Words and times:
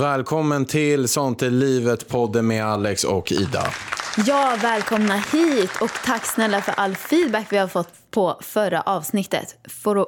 Välkommen 0.00 0.64
till 0.64 1.08
Sånt 1.08 1.42
är 1.42 1.50
livet, 1.50 2.08
podden 2.08 2.46
med 2.46 2.64
Alex 2.66 3.04
och 3.04 3.32
Ida. 3.32 3.66
Ja, 4.26 4.58
välkomna 4.62 5.14
hit 5.32 5.70
och 5.80 5.90
tack 6.04 6.26
snälla 6.26 6.60
för 6.60 6.74
all 6.76 6.96
feedback 6.96 7.46
vi 7.50 7.56
har 7.56 7.68
fått 7.68 7.88
på 8.10 8.38
förra 8.40 8.82
avsnittet 8.82 9.56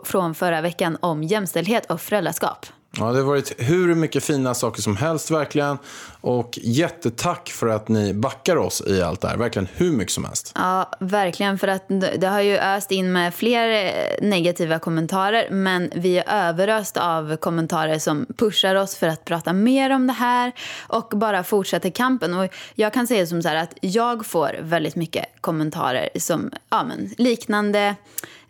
från 0.05 0.35
förra 0.35 0.61
veckan 0.61 0.99
om 1.01 1.23
jämställdhet 1.23 1.91
och 1.91 2.01
föräldraskap. 2.01 2.67
Ja, 2.97 3.13
det 3.13 3.19
har 3.19 3.27
varit 3.27 3.55
hur 3.59 3.95
mycket 3.95 4.25
fina 4.25 4.55
saker 4.55 4.83
som 4.83 4.97
helst 4.97 5.31
verkligen. 5.31 5.79
Och 6.21 6.59
jättetack 6.63 7.51
för 7.51 7.67
att 7.67 7.89
ni 7.89 8.15
backar 8.15 8.57
oss 8.57 8.83
i 8.87 9.03
allt 9.03 9.21
det 9.21 9.29
här. 9.29 9.37
Verkligen 9.37 9.69
hur 9.75 9.93
mycket 9.93 10.13
som 10.13 10.25
helst. 10.25 10.53
Ja, 10.55 10.91
verkligen. 11.01 11.59
För 11.59 11.69
att 11.69 11.85
det 12.19 12.27
har 12.27 12.41
ju 12.41 12.59
öst 12.59 12.91
in 12.91 13.13
med 13.13 13.35
fler 13.35 13.87
eh, 13.87 14.29
negativa 14.29 14.79
kommentarer. 14.79 15.51
Men 15.51 15.91
vi 15.95 16.19
är 16.19 16.49
överöst 16.49 16.97
av 16.97 17.37
kommentarer 17.37 17.99
som 17.99 18.27
pushar 18.37 18.75
oss 18.75 18.97
för 18.97 19.09
att 19.09 19.25
prata 19.25 19.53
mer 19.53 19.91
om 19.91 20.07
det 20.07 20.13
här. 20.13 20.53
Och 20.87 21.09
bara 21.15 21.45
fortsätter 21.45 21.91
kampen. 21.91 22.35
Och 22.35 22.55
jag 22.75 22.93
kan 22.93 23.07
säga 23.07 23.27
som 23.27 23.43
så 23.43 23.49
här 23.49 23.57
att 23.57 23.75
jag 23.81 24.27
får 24.27 24.57
väldigt 24.61 24.97
mycket 24.97 25.25
kommentarer 25.41 26.09
som 26.19 26.51
ja, 26.71 26.85
men, 26.85 27.15
liknande 27.19 27.95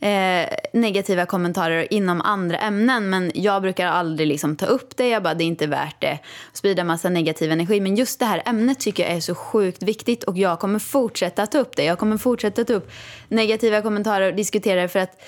eh, 0.00 0.48
negativa 0.72 1.26
kommentarer 1.26 1.92
inom 1.92 2.20
andra 2.20 2.58
ämnen. 2.58 3.10
Men 3.10 3.30
jag 3.34 3.62
brukar 3.62 3.86
aldrig 3.86 4.28
liksom 4.28 4.56
ta 4.56 4.66
upp 4.66 4.96
det. 4.96 5.08
Jag 5.08 5.22
bara, 5.22 5.34
det 5.34 5.44
är 5.44 5.46
inte 5.46 5.66
värt 5.66 6.00
det. 6.00 6.18
Sprida 6.52 6.84
massa 6.84 7.08
negativ 7.08 7.52
energi. 7.52 7.80
Men 7.80 7.96
just 7.96 8.18
det 8.18 8.26
här 8.26 8.42
ämnet 8.46 8.80
tycker 8.80 9.02
jag 9.02 9.12
är 9.12 9.20
så 9.20 9.34
sjukt 9.34 9.82
viktigt. 9.82 10.24
Och 10.24 10.38
jag 10.38 10.58
kommer 10.58 10.78
fortsätta 10.78 11.46
ta 11.46 11.58
upp 11.58 11.76
det. 11.76 11.84
Jag 11.84 11.98
kommer 11.98 12.18
fortsätta 12.18 12.64
ta 12.64 12.72
upp 12.72 12.90
negativa 13.28 13.82
kommentarer 13.82 14.30
och 14.30 14.36
diskutera 14.36 14.82
det. 14.82 14.88
För 14.88 14.98
att 14.98 15.22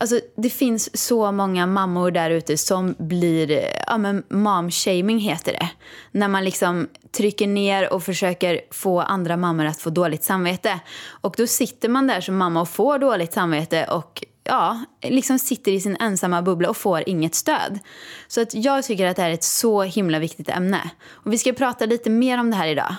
Alltså, 0.00 0.20
det 0.36 0.50
finns 0.50 1.06
så 1.06 1.32
många 1.32 1.66
mammor 1.66 2.10
där 2.10 2.30
ute 2.30 2.58
som 2.58 2.94
blir, 2.98 3.64
ja 3.86 3.98
men 3.98 4.22
mom-shaming 4.28 5.18
heter 5.18 5.52
det. 5.52 5.68
När 6.12 6.28
man 6.28 6.44
liksom 6.44 6.88
trycker 7.16 7.46
ner 7.46 7.92
och 7.92 8.02
försöker 8.02 8.60
få 8.70 9.00
andra 9.00 9.36
mammor 9.36 9.64
att 9.64 9.80
få 9.80 9.90
dåligt 9.90 10.24
samvete. 10.24 10.80
Och 11.20 11.34
då 11.38 11.46
sitter 11.46 11.88
man 11.88 12.06
där 12.06 12.20
som 12.20 12.36
mamma 12.36 12.60
och 12.60 12.68
får 12.68 12.98
dåligt 12.98 13.32
samvete 13.32 13.84
och 13.84 14.24
ja, 14.44 14.84
liksom 15.02 15.38
sitter 15.38 15.72
i 15.72 15.80
sin 15.80 15.96
ensamma 15.96 16.42
bubbla 16.42 16.70
och 16.70 16.76
får 16.76 17.02
inget 17.06 17.34
stöd. 17.34 17.78
Så 18.28 18.40
att 18.42 18.54
jag 18.54 18.84
tycker 18.84 19.06
att 19.06 19.16
det 19.16 19.22
här 19.22 19.30
är 19.30 19.34
ett 19.34 19.44
så 19.44 19.82
himla 19.82 20.18
viktigt 20.18 20.48
ämne. 20.48 20.90
Och 21.08 21.32
vi 21.32 21.38
ska 21.38 21.52
prata 21.52 21.86
lite 21.86 22.10
mer 22.10 22.40
om 22.40 22.50
det 22.50 22.56
här 22.56 22.68
idag. 22.68 22.94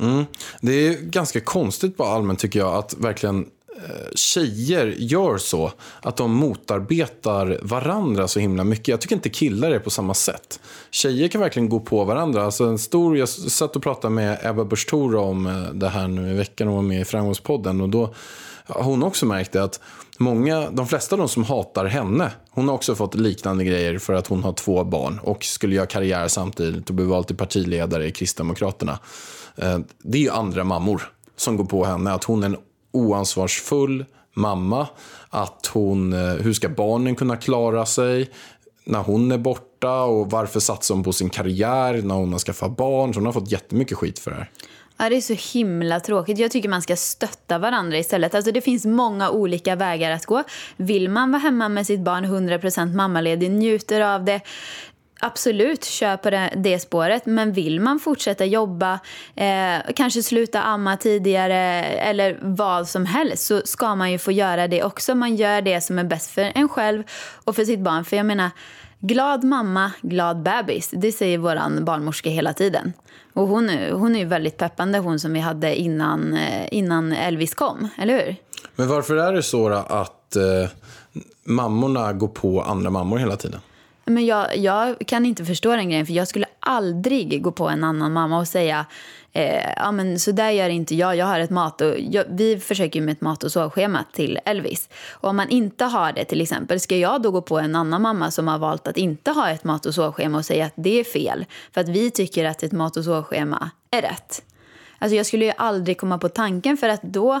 Mm. 0.00 0.24
Det 0.60 0.72
är 0.72 0.94
ganska 1.02 1.40
konstigt 1.40 1.96
bara 1.96 2.08
allmänt 2.08 2.38
tycker 2.38 2.58
jag 2.58 2.74
att 2.74 2.94
verkligen 2.98 3.46
Eh, 3.84 4.14
tjejer 4.14 4.94
gör 4.98 5.38
så. 5.38 5.72
Att 6.02 6.16
de 6.16 6.32
motarbetar 6.32 7.58
varandra 7.62 8.28
så 8.28 8.40
himla 8.40 8.64
mycket. 8.64 8.88
Jag 8.88 9.00
tycker 9.00 9.14
inte 9.14 9.28
killar 9.28 9.70
är 9.70 9.78
på 9.78 9.90
samma 9.90 10.14
sätt. 10.14 10.60
Tjejer 10.90 11.28
kan 11.28 11.40
verkligen 11.40 11.68
gå 11.68 11.80
på 11.80 12.04
varandra. 12.04 12.44
Alltså 12.44 12.64
en 12.64 12.78
stor, 12.78 13.18
jag 13.18 13.28
satt 13.28 13.76
och 13.76 13.82
pratade 13.82 14.14
med 14.14 14.38
Ebba 14.42 14.64
Busch 14.64 14.88
Thor 14.88 15.16
om 15.16 15.46
eh, 15.46 15.62
det 15.74 15.88
här 15.88 16.08
nu 16.08 16.30
i 16.30 16.34
veckan. 16.34 16.68
Hon 16.68 16.76
var 16.76 16.82
med 16.82 17.00
i 17.00 17.04
Framgångspodden. 17.04 17.80
Och 17.80 17.88
då 17.88 18.14
har 18.66 18.82
hon 18.82 19.02
också 19.02 19.26
märkt 19.26 19.52
det 19.52 19.62
att 19.62 19.80
många, 20.18 20.70
de 20.70 20.86
flesta 20.86 21.14
av 21.14 21.18
de 21.18 21.28
som 21.28 21.44
hatar 21.44 21.84
henne, 21.84 22.30
hon 22.50 22.68
har 22.68 22.74
också 22.74 22.94
fått 22.94 23.14
liknande 23.14 23.64
grejer 23.64 23.98
för 23.98 24.12
att 24.12 24.26
hon 24.26 24.44
har 24.44 24.52
två 24.52 24.84
barn 24.84 25.18
och 25.22 25.44
skulle 25.44 25.74
göra 25.74 25.86
karriär 25.86 26.28
samtidigt 26.28 26.88
och 26.88 26.94
bli 26.94 27.04
vald 27.04 27.26
till 27.26 27.36
partiledare 27.36 28.06
i 28.06 28.10
Kristdemokraterna. 28.10 28.98
Eh, 29.56 29.78
det 30.02 30.18
är 30.18 30.22
ju 30.22 30.30
andra 30.30 30.64
mammor 30.64 31.12
som 31.36 31.56
går 31.56 31.64
på 31.64 31.84
henne. 31.84 32.12
Att 32.12 32.24
hon 32.24 32.42
är 32.42 32.46
en 32.46 32.56
oansvarsfull 32.92 34.04
mamma. 34.34 34.86
Att 35.30 35.70
hon, 35.72 36.12
eh, 36.12 36.18
hur 36.18 36.52
ska 36.52 36.68
barnen 36.68 37.16
kunna 37.16 37.36
klara 37.36 37.86
sig 37.86 38.30
när 38.84 39.02
hon 39.02 39.32
är 39.32 39.38
borta? 39.38 40.02
Och 40.02 40.30
varför 40.30 40.60
satsar 40.60 40.94
hon 40.94 41.04
på 41.04 41.12
sin 41.12 41.30
karriär 41.30 42.02
när 42.02 42.14
hon 42.14 42.32
har 42.32 42.38
skaffat 42.38 42.76
barn? 42.76 43.14
Så 43.14 43.20
hon 43.20 43.26
har 43.26 43.32
fått 43.32 43.52
jättemycket 43.52 43.98
skit 43.98 44.18
för 44.18 44.30
det 44.30 44.36
här. 44.36 44.50
Ja, 45.00 45.08
det 45.08 45.16
är 45.16 45.20
så 45.20 45.58
himla 45.58 46.00
tråkigt. 46.00 46.38
Jag 46.38 46.50
tycker 46.50 46.68
man 46.68 46.82
ska 46.82 46.96
stötta 46.96 47.58
varandra 47.58 47.98
istället. 47.98 48.34
Alltså, 48.34 48.52
det 48.52 48.60
finns 48.60 48.84
många 48.84 49.30
olika 49.30 49.76
vägar 49.76 50.10
att 50.10 50.26
gå. 50.26 50.42
Vill 50.76 51.08
man 51.10 51.30
vara 51.32 51.42
hemma 51.42 51.68
med 51.68 51.86
sitt 51.86 52.00
barn 52.00 52.24
100% 52.24 52.94
mammaledig, 52.94 53.50
njuter 53.50 54.00
av 54.00 54.24
det. 54.24 54.40
Absolut, 55.20 55.84
kör 55.84 56.16
på 56.16 56.30
det, 56.30 56.52
det 56.56 56.78
spåret. 56.78 57.26
Men 57.26 57.52
vill 57.52 57.80
man 57.80 58.00
fortsätta 58.00 58.44
jobba, 58.44 58.92
eh, 59.36 59.92
kanske 59.96 60.22
sluta 60.22 60.62
amma 60.62 60.96
tidigare 60.96 61.84
eller 61.84 62.38
vad 62.42 62.88
som 62.88 63.06
helst 63.06 63.46
så 63.46 63.60
ska 63.64 63.94
man 63.94 64.12
ju 64.12 64.18
få 64.18 64.32
göra 64.32 64.68
det 64.68 64.82
också. 64.84 65.14
Man 65.14 65.36
gör 65.36 65.62
det 65.62 65.80
som 65.80 65.98
är 65.98 66.04
bäst 66.04 66.30
för 66.30 66.52
en 66.54 66.68
själv 66.68 67.02
och 67.44 67.56
för 67.56 67.64
sitt 67.64 67.80
barn. 67.80 68.04
För 68.04 68.16
jag 68.16 68.26
menar, 68.26 68.50
glad 69.00 69.44
mamma, 69.44 69.92
glad 70.00 70.42
bebis. 70.42 70.90
Det 70.92 71.12
säger 71.12 71.38
vår 71.38 71.80
barnmorska 71.80 72.30
hela 72.30 72.52
tiden. 72.52 72.92
Och 73.32 73.46
hon, 73.48 73.70
är- 73.70 73.90
hon 73.92 74.14
är 74.16 74.18
ju 74.20 74.24
väldigt 74.24 74.56
peppande, 74.56 74.98
hon 74.98 75.20
som 75.20 75.32
vi 75.32 75.40
hade 75.40 75.76
innan, 75.76 76.32
eh, 76.36 76.68
innan 76.70 77.12
Elvis 77.12 77.54
kom, 77.54 77.88
eller 77.98 78.14
hur? 78.26 78.36
Men 78.76 78.88
varför 78.88 79.16
är 79.16 79.32
det 79.32 79.42
så 79.42 79.68
då 79.68 79.76
att 79.76 80.36
eh, 80.36 80.70
mammorna 81.44 82.12
går 82.12 82.28
på 82.28 82.62
andra 82.62 82.90
mammor 82.90 83.18
hela 83.18 83.36
tiden? 83.36 83.60
Men 84.08 84.26
jag, 84.26 84.56
jag 84.56 84.96
kan 85.06 85.26
inte 85.26 85.44
förstå 85.44 85.76
den 85.76 85.88
grejen, 85.88 86.06
för 86.06 86.12
jag 86.12 86.28
skulle 86.28 86.46
aldrig 86.60 87.42
gå 87.42 87.52
på 87.52 87.68
en 87.68 87.84
annan 87.84 88.12
mamma 88.12 88.38
och 88.38 88.48
säga 88.48 88.86
eh, 89.32 89.72
ja 89.76 89.92
men 89.92 90.18
så 90.18 90.32
där 90.32 90.50
gör 90.50 90.68
inte 90.68 90.94
jag, 90.94 91.16
jag 91.16 91.26
har 91.26 91.40
ett 91.40 91.50
mat 91.50 91.80
och 91.80 91.94
jag, 91.98 92.24
vi 92.28 92.58
försöker 92.58 93.00
ju 93.00 93.06
med 93.06 93.12
ett 93.12 93.20
mat 93.20 93.44
och 93.44 93.52
sovschema 93.52 94.04
till 94.12 94.38
Elvis. 94.44 94.88
Och 95.10 95.28
om 95.28 95.36
man 95.36 95.48
inte 95.48 95.84
har 95.84 96.12
det 96.12 96.24
till 96.24 96.40
exempel, 96.40 96.80
ska 96.80 96.96
jag 96.96 97.22
då 97.22 97.30
gå 97.30 97.42
på 97.42 97.58
en 97.58 97.74
annan 97.74 98.02
mamma 98.02 98.30
som 98.30 98.48
har 98.48 98.58
valt 98.58 98.88
att 98.88 98.96
inte 98.96 99.30
ha 99.30 99.50
ett 99.50 99.64
mat 99.64 99.86
och 99.86 99.94
sovschema 99.94 100.38
och 100.38 100.44
säga 100.44 100.66
att 100.66 100.74
det 100.76 101.00
är 101.00 101.04
fel 101.04 101.46
för 101.72 101.80
att 101.80 101.88
vi 101.88 102.10
tycker 102.10 102.44
att 102.44 102.62
ett 102.62 102.72
mat 102.72 102.96
och 102.96 103.04
sovschema 103.04 103.70
är 103.90 104.02
rätt? 104.02 104.42
Alltså 104.98 105.16
jag 105.16 105.26
skulle 105.26 105.44
ju 105.44 105.52
aldrig 105.56 105.98
komma 105.98 106.18
på 106.18 106.28
tanken 106.28 106.76
för 106.76 106.88
att 106.88 107.02
då 107.02 107.40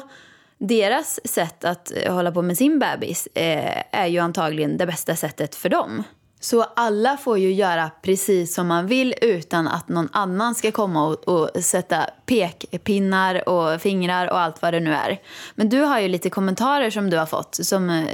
deras 0.58 1.20
sätt 1.24 1.64
att 1.64 1.92
eh, 1.96 2.14
hålla 2.14 2.32
på 2.32 2.42
med 2.42 2.56
sin 2.58 2.78
bebis 2.78 3.28
eh, 3.34 3.82
är 3.92 4.06
ju 4.06 4.18
antagligen 4.18 4.76
det 4.76 4.86
bästa 4.86 5.16
sättet 5.16 5.54
för 5.54 5.68
dem. 5.68 6.04
Så 6.40 6.62
alla 6.62 7.16
får 7.16 7.38
ju 7.38 7.52
göra 7.52 7.90
precis 8.02 8.54
som 8.54 8.66
man 8.66 8.86
vill 8.86 9.14
utan 9.22 9.68
att 9.68 9.88
någon 9.88 10.08
annan 10.12 10.54
ska 10.54 10.72
komma 10.72 11.06
och, 11.06 11.28
och 11.28 11.64
sätta 11.64 12.06
pekpinnar 12.26 13.48
och 13.48 13.80
fingrar 13.80 14.30
och 14.30 14.40
allt 14.40 14.62
vad 14.62 14.74
det 14.74 14.80
nu 14.80 14.92
är. 14.92 15.20
Men 15.54 15.68
du 15.68 15.80
har 15.80 16.00
ju 16.00 16.08
lite 16.08 16.30
kommentarer 16.30 16.90
som 16.90 17.10
du 17.10 17.16
har 17.16 17.26
fått 17.26 17.54
som 17.54 17.90
eh, 17.90 18.04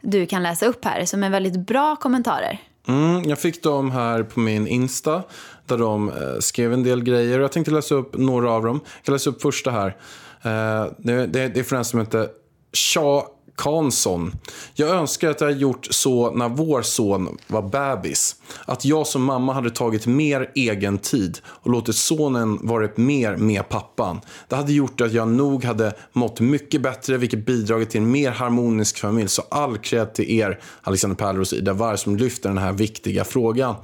du 0.00 0.26
kan 0.26 0.42
läsa 0.42 0.66
upp 0.66 0.84
här 0.84 1.04
som 1.04 1.24
är 1.24 1.30
väldigt 1.30 1.66
bra 1.66 1.96
kommentarer. 1.96 2.60
Mm, 2.88 3.22
jag 3.28 3.38
fick 3.38 3.62
dem 3.62 3.90
här 3.90 4.22
på 4.22 4.40
min 4.40 4.66
Insta 4.66 5.22
där 5.66 5.78
de 5.78 6.08
eh, 6.08 6.14
skrev 6.40 6.72
en 6.72 6.82
del 6.82 7.02
grejer. 7.02 7.40
Jag 7.40 7.52
tänkte 7.52 7.72
läsa 7.72 7.94
upp 7.94 8.16
några 8.18 8.50
av 8.50 8.64
dem. 8.64 8.80
Jag 8.96 9.04
kan 9.04 9.12
läsa 9.12 9.30
upp 9.30 9.42
första 9.42 9.70
här. 9.70 9.96
Eh, 10.42 10.92
det, 10.98 11.26
det, 11.26 11.56
är 11.56 11.62
från 11.62 11.78
en 11.78 11.84
som 11.84 12.00
heter 12.00 12.28
Tja. 12.72 13.26
Karlsson. 13.56 14.32
Jag 14.74 14.88
önskar 14.88 15.30
att 15.30 15.40
jag 15.40 15.48
hade 15.48 15.60
gjort 15.60 15.86
så 15.90 16.30
när 16.30 16.48
vår 16.48 16.82
son 16.82 17.38
var 17.46 17.62
bebis. 17.62 18.36
Att 18.64 18.84
jag 18.84 19.06
som 19.06 19.24
mamma 19.24 19.52
hade 19.52 19.70
tagit 19.70 20.06
mer 20.06 20.50
egen 20.54 20.98
tid 20.98 21.38
och 21.46 21.70
låtit 21.70 21.96
sonen 21.96 22.58
varit 22.66 22.96
mer 22.96 23.36
med 23.36 23.68
pappan. 23.68 24.20
Det 24.48 24.56
hade 24.56 24.72
gjort 24.72 25.00
att 25.00 25.12
jag 25.12 25.28
nog 25.28 25.64
hade 25.64 25.92
mått 26.12 26.40
mycket 26.40 26.82
bättre, 26.82 27.16
vilket 27.16 27.46
bidragit 27.46 27.90
till 27.90 28.00
en 28.00 28.10
mer 28.10 28.30
harmonisk 28.30 28.98
familj. 28.98 29.28
Så 29.28 29.42
all 29.48 29.78
cred 29.78 30.14
till 30.14 30.30
er, 30.30 30.60
Alexander 30.82 31.16
Pärleros 31.16 31.52
och 31.52 31.58
Ida 31.58 31.72
Warg, 31.72 31.98
som 31.98 32.16
lyfter 32.16 32.48
den 32.48 32.58
här 32.58 32.72
viktiga 32.72 33.24
frågan. 33.24 33.74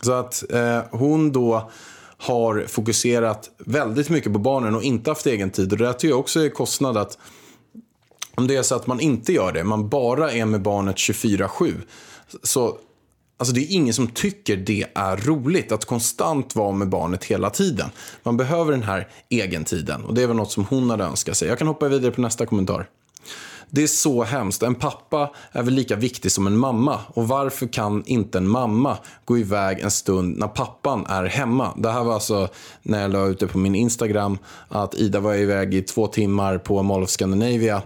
Så 0.00 0.12
att 0.12 0.52
eh, 0.52 0.80
hon 0.90 1.32
då 1.32 1.70
har 2.16 2.64
fokuserat 2.68 3.50
väldigt 3.58 4.10
mycket 4.10 4.32
på 4.32 4.38
barnen 4.38 4.74
och 4.74 4.82
inte 4.82 5.10
haft 5.10 5.26
egen 5.26 5.50
tid. 5.50 5.72
Och 5.72 5.78
det 5.78 5.92
tycker 5.92 6.08
jag 6.08 6.20
också 6.20 6.40
är 6.40 6.48
kostnad 6.48 6.96
att 6.96 7.18
om 8.34 8.46
det 8.46 8.56
är 8.56 8.62
så 8.62 8.74
att 8.74 8.86
man 8.86 9.00
inte 9.00 9.32
gör 9.32 9.52
det, 9.52 9.64
man 9.64 9.88
bara 9.88 10.32
är 10.32 10.44
med 10.44 10.62
barnet 10.62 10.96
24-7. 10.96 11.74
Så 12.42 12.78
Alltså 13.36 13.54
det 13.54 13.60
är 13.60 13.74
ingen 13.74 13.94
som 13.94 14.06
tycker 14.06 14.56
det 14.56 14.86
är 14.94 15.16
roligt 15.16 15.72
att 15.72 15.84
konstant 15.84 16.56
vara 16.56 16.72
med 16.72 16.88
barnet 16.88 17.24
hela 17.24 17.50
tiden. 17.50 17.88
Man 18.22 18.36
behöver 18.36 18.72
den 18.72 18.82
här 18.82 19.08
egentiden 19.28 20.04
och 20.04 20.14
det 20.14 20.22
är 20.22 20.26
väl 20.26 20.36
något 20.36 20.52
som 20.52 20.64
hon 20.64 20.90
hade 20.90 21.04
önskat 21.04 21.36
sig. 21.36 21.48
Jag 21.48 21.58
kan 21.58 21.66
hoppa 21.68 21.88
vidare 21.88 22.10
på 22.10 22.20
nästa 22.20 22.46
kommentar. 22.46 22.88
Det 23.74 23.82
är 23.82 23.86
så 23.86 24.22
hemskt. 24.22 24.62
En 24.62 24.74
pappa 24.74 25.30
är 25.52 25.62
väl 25.62 25.74
lika 25.74 25.96
viktig 25.96 26.32
som 26.32 26.46
en 26.46 26.56
mamma. 26.56 27.00
Och 27.08 27.28
varför 27.28 27.66
kan 27.66 28.02
inte 28.06 28.38
en 28.38 28.48
mamma 28.48 28.96
gå 29.24 29.38
iväg 29.38 29.80
en 29.80 29.90
stund 29.90 30.38
när 30.38 30.48
pappan 30.48 31.06
är 31.06 31.24
hemma? 31.24 31.74
Det 31.76 31.90
här 31.90 32.04
var 32.04 32.14
alltså 32.14 32.48
när 32.82 33.02
jag 33.02 33.10
la 33.10 33.26
ut 33.26 33.40
det 33.40 33.46
på 33.46 33.58
min 33.58 33.74
Instagram 33.74 34.38
att 34.68 34.94
Ida 34.94 35.20
var 35.20 35.34
iväg 35.34 35.74
i 35.74 35.82
två 35.82 36.06
timmar 36.06 36.58
på 36.58 36.82
Mall 36.82 37.02
of 37.02 37.10
Scandinavia. 37.10 37.82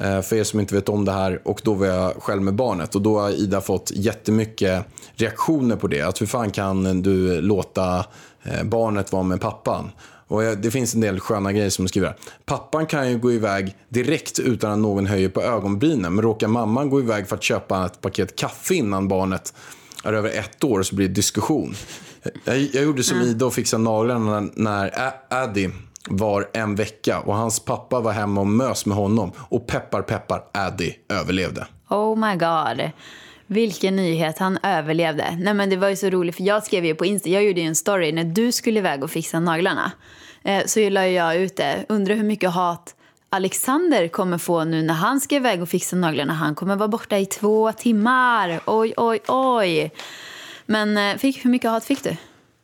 Eh, 0.00 0.20
för 0.20 0.36
er 0.36 0.44
som 0.44 0.60
inte 0.60 0.74
vet 0.74 0.88
om 0.88 1.04
det 1.04 1.12
här. 1.12 1.40
Och 1.44 1.60
då 1.64 1.74
var 1.74 1.86
jag 1.86 2.22
själv 2.22 2.42
med 2.42 2.54
barnet. 2.54 2.94
Och 2.94 3.02
då 3.02 3.20
har 3.20 3.30
Ida 3.30 3.60
fått 3.60 3.90
jättemycket 3.94 4.84
reaktioner 5.14 5.76
på 5.76 5.86
det. 5.86 6.02
Att 6.02 6.20
hur 6.20 6.26
fan 6.26 6.50
kan 6.50 7.02
du 7.02 7.40
låta 7.40 8.04
eh, 8.42 8.64
barnet 8.64 9.12
vara 9.12 9.22
med 9.22 9.40
pappan? 9.40 9.90
Och 10.28 10.42
jag- 10.44 10.58
det 10.62 10.70
finns 10.70 10.94
en 10.94 11.00
del 11.00 11.20
sköna 11.20 11.52
grejer 11.52 11.70
som 11.70 11.88
skriver. 11.88 12.16
Pappan 12.46 12.86
kan 12.86 13.10
ju 13.10 13.18
gå 13.18 13.32
iväg 13.32 13.76
direkt 13.88 14.38
utan 14.38 14.72
att 14.72 14.78
någon 14.78 15.06
höjer 15.06 15.28
på 15.28 15.42
ögonbrynen. 15.42 16.14
Men 16.14 16.22
råkar 16.24 16.48
mamman 16.48 16.90
gå 16.90 17.00
iväg 17.00 17.28
för 17.28 17.36
att 17.36 17.42
köpa 17.42 17.86
ett 17.86 18.00
paket 18.00 18.36
kaffe 18.36 18.74
innan 18.74 19.08
barnet 19.08 19.54
är 20.04 20.12
över 20.12 20.30
ett 20.30 20.64
år 20.64 20.82
så 20.82 20.94
blir 20.96 21.08
det 21.08 21.14
diskussion. 21.14 21.74
Jag, 22.44 22.58
jag 22.58 22.84
gjorde 22.84 23.02
som 23.02 23.20
Ida 23.20 23.46
och 23.46 23.54
fixade 23.54 23.82
naglarna 23.82 24.40
när, 24.40 24.50
när 24.54 25.12
Addy 25.30 25.68
var 26.10 26.48
en 26.52 26.74
vecka 26.74 27.20
och 27.20 27.34
hans 27.34 27.60
pappa 27.60 28.00
var 28.00 28.12
hemma 28.12 28.40
och 28.40 28.46
mös 28.46 28.86
med 28.86 28.96
honom. 28.96 29.32
Och 29.38 29.66
peppar 29.66 30.02
peppar, 30.02 30.42
Addy 30.52 30.92
överlevde. 31.08 31.66
Oh 31.88 32.16
my 32.18 32.36
god. 32.36 32.90
Vilken 33.50 33.96
nyhet, 33.96 34.38
han 34.38 34.58
överlevde. 34.62 35.36
Nej 35.38 35.54
men 35.54 35.70
det 35.70 35.76
var 35.76 35.88
ju 35.88 35.96
så 35.96 36.10
roligt 36.10 36.36
för 36.36 36.42
jag 36.42 36.64
skrev 36.64 36.84
ju 36.84 36.94
på 36.94 37.06
Insta, 37.06 37.28
jag 37.28 37.44
gjorde 37.44 37.60
ju 37.60 37.66
en 37.66 37.74
story 37.74 38.12
när 38.12 38.24
du 38.24 38.52
skulle 38.52 38.78
iväg 38.78 39.04
och 39.04 39.10
fixa 39.10 39.40
naglarna. 39.40 39.92
Eh, 40.42 40.64
så 40.66 40.90
la 40.90 41.08
jag 41.08 41.36
ut 41.36 41.56
det, 41.56 41.84
undrar 41.88 42.14
hur 42.14 42.24
mycket 42.24 42.50
hat 42.50 42.94
Alexander 43.30 44.08
kommer 44.08 44.38
få 44.38 44.64
nu 44.64 44.82
när 44.82 44.94
han 44.94 45.20
ska 45.20 45.36
iväg 45.36 45.62
och 45.62 45.68
fixa 45.68 45.96
naglarna. 45.96 46.32
Han 46.32 46.54
kommer 46.54 46.76
vara 46.76 46.88
borta 46.88 47.18
i 47.18 47.26
två 47.26 47.72
timmar. 47.72 48.60
Oj, 48.66 48.94
oj, 48.96 49.20
oj. 49.28 49.90
Men 50.66 50.96
eh, 50.96 51.16
fick, 51.16 51.44
hur 51.44 51.50
mycket 51.50 51.70
hat 51.70 51.84
fick 51.84 52.04
du? 52.04 52.16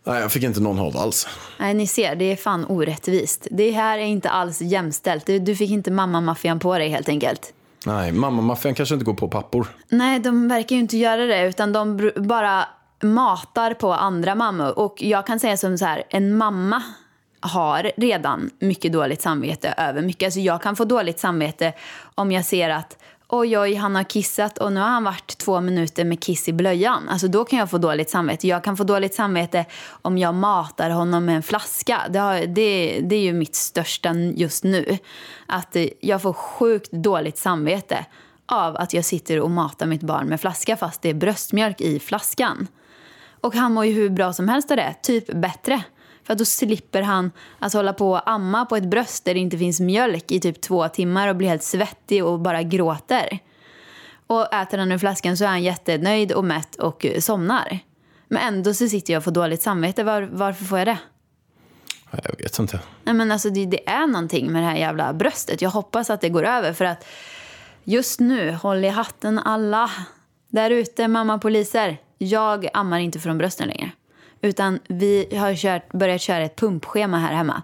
Nej, 0.06 0.20
jag 0.20 0.32
fick 0.32 0.42
inte 0.42 0.60
någon 0.60 0.78
hat 0.78 0.96
alls. 0.96 1.28
Nej, 1.58 1.74
ni 1.74 1.86
ser, 1.86 2.16
det 2.16 2.24
är 2.24 2.36
fan 2.36 2.64
orättvist. 2.64 3.46
Det 3.50 3.70
här 3.70 3.98
är 3.98 4.02
inte 4.02 4.30
alls 4.30 4.60
jämställt. 4.60 5.26
Du, 5.26 5.38
du 5.38 5.56
fick 5.56 5.70
inte 5.70 5.90
mamma-maffian 5.90 6.58
på 6.58 6.78
dig 6.78 6.88
helt 6.88 7.08
enkelt. 7.08 7.52
Nej, 7.86 8.12
mammamaffian 8.12 8.74
kanske 8.74 8.94
inte 8.94 9.04
går 9.04 9.14
på 9.14 9.28
pappor. 9.28 9.66
Nej, 9.88 10.18
de 10.18 10.48
verkar 10.48 10.76
ju 10.76 10.82
inte 10.82 10.96
göra 10.96 11.26
det 11.26 11.48
utan 11.48 11.72
de 11.72 12.10
bara 12.16 12.64
matar 13.02 13.74
på 13.74 13.92
andra 13.92 14.34
mammor. 14.34 14.78
Och 14.78 15.02
jag 15.02 15.26
kan 15.26 15.40
säga 15.40 15.56
som 15.56 15.78
så 15.78 15.84
här, 15.84 16.02
en 16.08 16.36
mamma 16.36 16.82
har 17.40 17.90
redan 17.96 18.50
mycket 18.58 18.92
dåligt 18.92 19.22
samvete 19.22 19.74
över 19.76 20.02
mycket. 20.02 20.26
Alltså 20.26 20.40
jag 20.40 20.62
kan 20.62 20.76
få 20.76 20.84
dåligt 20.84 21.18
samvete 21.18 21.72
om 22.14 22.32
jag 22.32 22.44
ser 22.44 22.70
att 22.70 22.98
oj, 23.38 23.58
oj, 23.58 23.74
han 23.74 23.94
har 23.94 24.02
kissat 24.02 24.58
och 24.58 24.72
nu 24.72 24.80
har 24.80 24.88
han 24.88 25.04
varit 25.04 25.38
två 25.38 25.60
minuter 25.60 26.04
med 26.04 26.20
kiss 26.20 26.48
i 26.48 26.52
blöjan. 26.52 27.08
Alltså 27.08 27.28
då 27.28 27.44
kan 27.44 27.58
jag 27.58 27.70
få 27.70 27.78
dåligt 27.78 28.10
samvete. 28.10 28.48
Jag 28.48 28.64
kan 28.64 28.76
få 28.76 28.84
dåligt 28.84 29.14
samvete 29.14 29.64
om 30.02 30.18
jag 30.18 30.34
matar 30.34 30.90
honom 30.90 31.24
med 31.24 31.36
en 31.36 31.42
flaska. 31.42 32.00
Det, 32.10 32.18
har, 32.18 32.46
det, 32.46 33.00
det 33.00 33.16
är 33.16 33.20
ju 33.20 33.32
mitt 33.32 33.54
största 33.54 34.14
just 34.14 34.64
nu. 34.64 34.98
Att 35.46 35.76
eh, 35.76 35.86
jag 36.00 36.22
får 36.22 36.32
sjukt 36.32 36.92
dåligt 36.92 37.38
samvete 37.38 38.06
av 38.46 38.76
att 38.76 38.92
jag 38.92 39.04
sitter 39.04 39.40
och 39.40 39.50
matar 39.50 39.86
mitt 39.86 40.02
barn 40.02 40.26
med 40.26 40.40
flaska 40.40 40.76
fast 40.76 41.02
det 41.02 41.08
är 41.10 41.14
bröstmjölk 41.14 41.80
i 41.80 41.98
flaskan. 41.98 42.66
Och 43.40 43.54
han 43.54 43.72
mår 43.72 43.84
ju 43.84 43.92
hur 43.92 44.10
bra 44.10 44.32
som 44.32 44.48
helst 44.48 44.70
av 44.70 44.76
det, 44.76 44.94
typ 45.02 45.32
bättre. 45.32 45.82
För 46.24 46.34
då 46.34 46.44
slipper 46.44 47.02
han 47.02 47.32
att 47.58 47.72
hålla 47.72 47.92
på 47.92 48.10
och 48.10 48.30
amma 48.30 48.66
på 48.66 48.76
ett 48.76 48.84
bröst 48.84 49.24
där 49.24 49.34
det 49.34 49.40
inte 49.40 49.58
finns 49.58 49.80
mjölk 49.80 50.32
i 50.32 50.40
typ 50.40 50.60
två 50.60 50.88
timmar 50.88 51.28
och 51.28 51.36
blir 51.36 51.48
helt 51.48 51.62
svettig 51.62 52.24
och 52.24 52.40
bara 52.40 52.62
gråter. 52.62 53.38
Och 54.26 54.54
äter 54.54 54.78
han 54.78 54.92
ur 54.92 54.98
flaskan 54.98 55.36
så 55.36 55.44
är 55.44 55.48
han 55.48 55.62
jättenöjd 55.62 56.32
och 56.32 56.44
mätt 56.44 56.76
och 56.76 57.06
somnar. 57.18 57.78
Men 58.28 58.42
ändå 58.54 58.74
så 58.74 58.88
sitter 58.88 59.12
jag 59.12 59.20
och 59.20 59.24
får 59.24 59.30
dåligt 59.30 59.62
samvete. 59.62 60.04
Var, 60.04 60.28
varför 60.32 60.64
får 60.64 60.78
jag 60.78 60.86
det? 60.86 60.98
Jag 62.10 62.36
vet 62.38 62.58
inte. 62.58 62.80
Nej, 63.04 63.14
men 63.14 63.32
alltså 63.32 63.50
det, 63.50 63.66
det 63.66 63.88
är 63.88 64.06
någonting 64.06 64.52
med 64.52 64.62
det 64.62 64.66
här 64.66 64.76
jävla 64.76 65.12
bröstet. 65.12 65.62
Jag 65.62 65.70
hoppas 65.70 66.10
att 66.10 66.20
det 66.20 66.28
går 66.28 66.44
över 66.44 66.72
för 66.72 66.84
att 66.84 67.06
just 67.84 68.20
nu, 68.20 68.52
håll 68.52 68.84
i 68.84 68.88
hatten 68.88 69.38
alla 69.38 69.90
där 70.48 70.70
ute, 70.70 71.08
mamma-poliser. 71.08 71.98
Jag 72.18 72.68
ammar 72.72 72.98
inte 72.98 73.20
från 73.20 73.38
brösten 73.38 73.68
längre. 73.68 73.90
Utan 74.44 74.78
vi 74.88 75.36
har 75.36 75.54
kört, 75.54 75.92
börjat 75.92 76.20
köra 76.20 76.44
ett 76.44 76.56
pumpschema 76.56 77.18
här 77.18 77.34
hemma. 77.34 77.62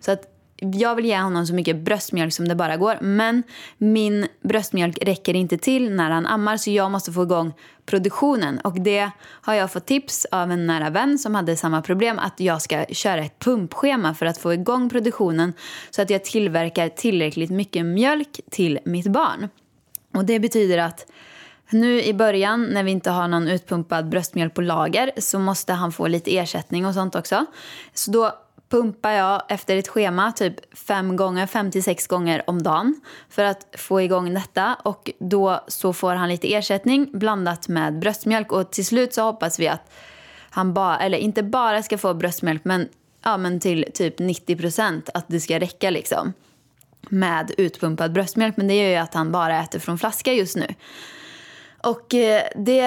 Så 0.00 0.12
att 0.12 0.34
jag 0.60 0.94
vill 0.94 1.04
ge 1.04 1.18
honom 1.18 1.46
så 1.46 1.54
mycket 1.54 1.76
bröstmjölk 1.76 2.32
som 2.32 2.48
det 2.48 2.54
bara 2.54 2.76
går. 2.76 2.98
Men 3.00 3.42
min 3.78 4.26
bröstmjölk 4.40 4.98
räcker 5.02 5.34
inte 5.34 5.58
till 5.58 5.90
när 5.90 6.10
han 6.10 6.26
ammar 6.26 6.56
så 6.56 6.70
jag 6.70 6.90
måste 6.90 7.12
få 7.12 7.22
igång 7.22 7.52
produktionen. 7.86 8.58
Och 8.58 8.80
det 8.80 9.10
har 9.20 9.54
jag 9.54 9.72
fått 9.72 9.86
tips 9.86 10.26
av 10.30 10.50
en 10.50 10.66
nära 10.66 10.90
vän 10.90 11.18
som 11.18 11.34
hade 11.34 11.56
samma 11.56 11.82
problem. 11.82 12.18
Att 12.18 12.40
jag 12.40 12.62
ska 12.62 12.84
köra 12.84 13.24
ett 13.24 13.38
pumpschema 13.38 14.14
för 14.14 14.26
att 14.26 14.38
få 14.38 14.54
igång 14.54 14.90
produktionen. 14.90 15.52
Så 15.90 16.02
att 16.02 16.10
jag 16.10 16.24
tillverkar 16.24 16.88
tillräckligt 16.88 17.50
mycket 17.50 17.86
mjölk 17.86 18.40
till 18.50 18.78
mitt 18.84 19.06
barn. 19.06 19.48
Och 20.14 20.24
det 20.24 20.40
betyder 20.40 20.78
att 20.78 21.06
nu 21.72 22.02
i 22.02 22.14
början 22.14 22.64
när 22.64 22.82
vi 22.82 22.90
inte 22.90 23.10
har 23.10 23.28
någon 23.28 23.48
utpumpad 23.48 24.08
bröstmjölk 24.08 24.54
på 24.54 24.60
lager 24.60 25.10
så 25.18 25.38
måste 25.38 25.72
han 25.72 25.92
få 25.92 26.06
lite 26.06 26.36
ersättning 26.36 26.86
och 26.86 26.94
sånt 26.94 27.14
också. 27.14 27.46
Så 27.94 28.10
då 28.10 28.32
pumpar 28.70 29.10
jag 29.10 29.42
efter 29.48 29.76
ett 29.76 29.88
schema 29.88 30.32
typ 30.32 30.78
fem 30.78 31.16
gånger, 31.16 31.46
fem 31.46 31.70
till 31.70 31.82
sex 31.82 32.06
gånger 32.06 32.42
om 32.46 32.62
dagen 32.62 33.00
för 33.30 33.44
att 33.44 33.66
få 33.78 34.00
igång 34.00 34.34
detta 34.34 34.76
och 34.82 35.10
då 35.18 35.64
så 35.68 35.92
får 35.92 36.14
han 36.14 36.28
lite 36.28 36.54
ersättning 36.54 37.18
blandat 37.18 37.68
med 37.68 37.98
bröstmjölk 37.98 38.52
och 38.52 38.70
till 38.70 38.86
slut 38.86 39.14
så 39.14 39.22
hoppas 39.22 39.58
vi 39.58 39.68
att 39.68 39.92
han 40.50 40.74
bara, 40.74 40.98
eller 40.98 41.18
inte 41.18 41.42
bara 41.42 41.82
ska 41.82 41.98
få 41.98 42.14
bröstmjölk 42.14 42.64
men, 42.64 42.88
ja, 43.24 43.36
men 43.36 43.60
till 43.60 43.84
typ 43.94 44.18
90 44.18 44.56
procent 44.56 45.10
att 45.14 45.24
det 45.28 45.40
ska 45.40 45.60
räcka 45.60 45.90
liksom 45.90 46.32
med 47.08 47.52
utpumpad 47.58 48.12
bröstmjölk. 48.12 48.56
Men 48.56 48.68
det 48.68 48.74
gör 48.74 48.88
ju 48.88 48.96
att 48.96 49.14
han 49.14 49.32
bara 49.32 49.62
äter 49.62 49.78
från 49.78 49.98
flaska 49.98 50.32
just 50.32 50.56
nu. 50.56 50.74
Och 51.82 52.14
eh, 52.14 52.42
det, 52.54 52.82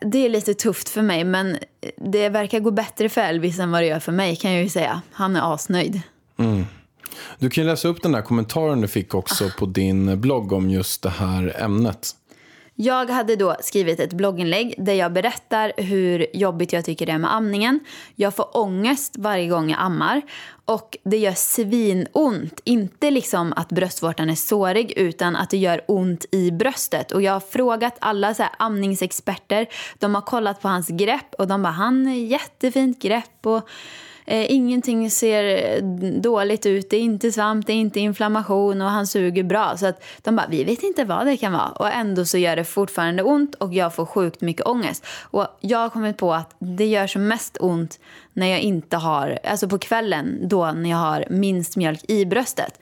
det 0.00 0.18
är 0.18 0.28
lite 0.28 0.54
tufft 0.54 0.88
för 0.88 1.02
mig 1.02 1.24
men 1.24 1.58
det 1.96 2.28
verkar 2.28 2.60
gå 2.60 2.70
bättre 2.70 3.08
för 3.08 3.20
Elvis 3.20 3.58
än 3.58 3.70
vad 3.70 3.82
det 3.82 3.86
gör 3.86 4.00
för 4.00 4.12
mig 4.12 4.36
kan 4.36 4.52
jag 4.52 4.62
ju 4.62 4.68
säga. 4.68 5.02
Han 5.12 5.36
är 5.36 5.54
asnöjd. 5.54 6.00
Du 7.38 7.50
kan 7.50 7.66
läsa 7.66 7.88
upp 7.88 8.02
den 8.02 8.12
där 8.12 8.22
kommentaren 8.22 8.80
du 8.80 8.88
fick 8.88 9.14
också 9.14 9.50
på 9.58 9.66
din 9.66 10.20
blogg 10.20 10.52
om 10.52 10.70
just 10.70 11.02
det 11.02 11.10
här 11.10 11.56
ämnet. 11.58 12.10
Jag 12.76 13.10
hade 13.10 13.36
då 13.36 13.56
skrivit 13.60 14.00
ett 14.00 14.12
blogginlägg 14.12 14.74
där 14.78 14.92
jag 14.92 15.12
berättar 15.12 15.72
hur 15.76 16.26
jobbigt 16.36 16.72
jag 16.72 16.84
tycker 16.84 17.06
det 17.06 17.12
är 17.12 17.18
med 17.18 17.34
amningen. 17.34 17.80
Jag 18.14 18.34
får 18.34 18.56
ångest 18.56 19.14
varje 19.18 19.48
gång 19.48 19.70
jag 19.70 19.80
ammar 19.80 20.22
och 20.64 20.96
det 21.04 21.16
gör 21.16 21.32
svinont. 21.32 22.60
Inte 22.64 23.10
liksom 23.10 23.52
att 23.56 23.68
bröstvårtan 23.68 24.30
är 24.30 24.34
sårig 24.34 24.92
utan 24.96 25.36
att 25.36 25.50
det 25.50 25.56
gör 25.56 25.80
ont 25.88 26.24
i 26.32 26.50
bröstet. 26.50 27.12
Och 27.12 27.22
jag 27.22 27.32
har 27.32 27.40
frågat 27.40 27.96
alla 28.00 28.34
så 28.34 28.42
här 28.42 28.52
amningsexperter. 28.58 29.66
De 29.98 30.14
har 30.14 30.22
kollat 30.22 30.60
på 30.60 30.68
hans 30.68 30.88
grepp 30.88 31.34
och 31.38 31.46
de 31.46 31.62
bara 31.62 31.72
han 31.72 32.06
har 32.06 32.14
jättefint 32.14 33.02
grepp 33.02 33.46
och 33.46 33.68
Eh, 34.26 34.52
ingenting 34.52 35.10
ser 35.10 35.44
eh, 35.44 35.82
dåligt 36.20 36.66
ut, 36.66 36.90
det 36.90 36.96
är 36.96 37.00
inte 37.00 37.32
svamp, 37.32 37.66
det 37.66 37.72
är 37.72 37.76
inte 37.76 38.00
inflammation 38.00 38.82
och 38.82 38.88
han 38.88 39.06
suger 39.06 39.42
bra. 39.42 39.76
Så 39.76 39.86
att 39.86 40.04
de 40.22 40.36
bara, 40.36 40.46
vi 40.50 40.64
vet 40.64 40.82
inte 40.82 41.04
vad 41.04 41.26
det 41.26 41.36
kan 41.36 41.52
vara. 41.52 41.68
Och 41.68 41.92
ändå 41.92 42.24
så 42.24 42.38
gör 42.38 42.56
det 42.56 42.64
fortfarande 42.64 43.22
ont 43.22 43.54
och 43.54 43.74
jag 43.74 43.94
får 43.94 44.06
sjukt 44.06 44.40
mycket 44.40 44.66
ångest. 44.66 45.06
Och 45.20 45.46
jag 45.60 45.78
har 45.78 45.90
kommit 45.90 46.16
på 46.16 46.34
att 46.34 46.54
det 46.58 46.86
gör 46.86 47.06
som 47.06 47.28
mest 47.28 47.56
ont 47.60 48.00
när 48.32 48.46
jag 48.46 48.60
inte 48.60 48.96
har, 48.96 49.38
alltså 49.44 49.68
på 49.68 49.78
kvällen 49.78 50.48
då 50.48 50.72
när 50.72 50.90
jag 50.90 50.98
har 50.98 51.24
minst 51.30 51.76
mjölk 51.76 52.04
i 52.08 52.26
bröstet. 52.26 52.80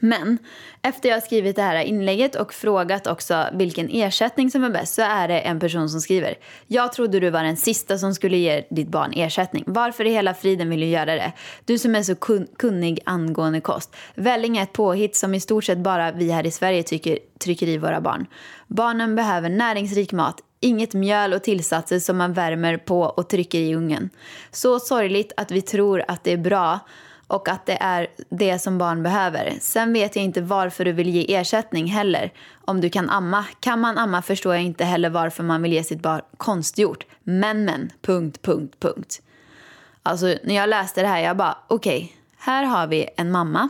Men 0.00 0.38
efter 0.82 1.08
jag 1.08 1.16
har 1.16 1.20
skrivit 1.20 1.56
det 1.56 1.62
här 1.62 1.84
inlägget 1.84 2.34
och 2.34 2.52
frågat 2.54 3.06
också 3.06 3.46
vilken 3.52 3.88
ersättning 3.90 4.50
som 4.50 4.64
är 4.64 4.70
bäst 4.70 4.94
så 4.94 5.02
är 5.02 5.28
det 5.28 5.40
en 5.40 5.60
person 5.60 5.88
som 5.88 6.00
skriver. 6.00 6.34
Jag 6.66 6.92
trodde 6.92 7.20
du 7.20 7.30
var 7.30 7.42
den 7.42 7.56
sista 7.56 7.98
som 7.98 8.14
skulle 8.14 8.36
ge 8.36 8.64
ditt 8.70 8.88
barn 8.88 9.12
ersättning. 9.16 9.64
Varför 9.66 10.06
i 10.06 10.10
hela 10.10 10.34
friden 10.34 10.70
vill 10.70 10.80
du 10.80 10.86
göra 10.86 11.14
det? 11.14 11.32
Du 11.64 11.78
som 11.78 11.94
är 11.94 12.02
så 12.02 12.14
kun- 12.14 12.48
kunnig 12.58 13.00
angående 13.04 13.60
kost. 13.60 13.96
Välling 14.14 14.56
är 14.56 14.62
ett 14.62 14.72
påhitt 14.72 15.16
som 15.16 15.34
i 15.34 15.40
stort 15.40 15.64
sett 15.64 15.78
bara 15.78 16.12
vi 16.12 16.30
här 16.30 16.46
i 16.46 16.50
Sverige 16.50 16.82
tycker, 16.82 17.18
trycker 17.38 17.68
i 17.68 17.78
våra 17.78 18.00
barn. 18.00 18.26
Barnen 18.66 19.16
behöver 19.16 19.48
näringsrik 19.48 20.12
mat 20.12 20.42
Inget 20.62 20.94
mjöl 20.94 21.32
och 21.32 21.42
tillsatser 21.42 21.98
som 21.98 22.16
man 22.16 22.32
värmer 22.32 22.76
på 22.76 23.02
och 23.02 23.28
trycker 23.28 23.58
i 23.58 23.74
ugnen. 23.74 24.10
Så 24.50 24.78
sorgligt 24.78 25.32
att 25.36 25.50
vi 25.50 25.62
tror 25.62 26.04
att 26.08 26.24
det 26.24 26.32
är 26.32 26.36
bra 26.36 26.78
och 27.30 27.48
att 27.48 27.66
det 27.66 27.78
är 27.80 28.06
det 28.28 28.58
som 28.58 28.78
barn 28.78 29.02
behöver. 29.02 29.54
Sen 29.60 29.92
vet 29.92 30.16
jag 30.16 30.24
inte 30.24 30.40
varför 30.40 30.84
du 30.84 30.92
vill 30.92 31.08
ge 31.08 31.34
ersättning 31.34 31.86
heller. 31.86 32.32
Om 32.64 32.80
du 32.80 32.90
kan 32.90 33.10
amma. 33.10 33.44
Kan 33.60 33.80
man 33.80 33.98
amma 33.98 34.22
förstår 34.22 34.54
jag 34.54 34.64
inte 34.64 34.84
heller 34.84 35.10
varför 35.10 35.42
man 35.42 35.62
vill 35.62 35.72
ge 35.72 35.84
sitt 35.84 36.02
barn 36.02 36.20
konstgjort. 36.36 37.06
Men 37.22 37.64
men, 37.64 37.92
punkt, 38.02 38.42
punkt, 38.42 38.76
punkt. 38.80 39.22
Alltså 40.02 40.26
när 40.44 40.54
jag 40.54 40.68
läste 40.68 41.02
det 41.02 41.08
här, 41.08 41.20
jag 41.20 41.36
bara 41.36 41.58
okej, 41.68 41.96
okay, 41.96 42.08
här 42.38 42.64
har 42.64 42.86
vi 42.86 43.08
en 43.16 43.30
mamma 43.30 43.68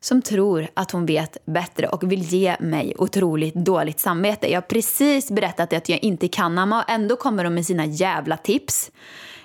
som 0.00 0.22
tror 0.22 0.68
att 0.74 0.90
hon 0.90 1.06
vet 1.06 1.36
bättre 1.44 1.88
och 1.88 2.12
vill 2.12 2.22
ge 2.22 2.56
mig 2.60 2.94
otroligt 2.98 3.54
dåligt 3.54 4.00
samvete. 4.00 4.50
Jag 4.50 4.56
har 4.56 4.66
precis 4.66 5.30
berättat 5.30 5.72
att 5.72 5.88
jag 5.88 5.98
inte 5.98 6.28
kan 6.28 6.58
amma 6.58 6.82
och 6.82 6.90
ändå 6.90 7.16
kommer 7.16 7.44
de 7.44 7.54
med 7.54 7.66
sina 7.66 7.86
jävla 7.86 8.36
tips. 8.36 8.90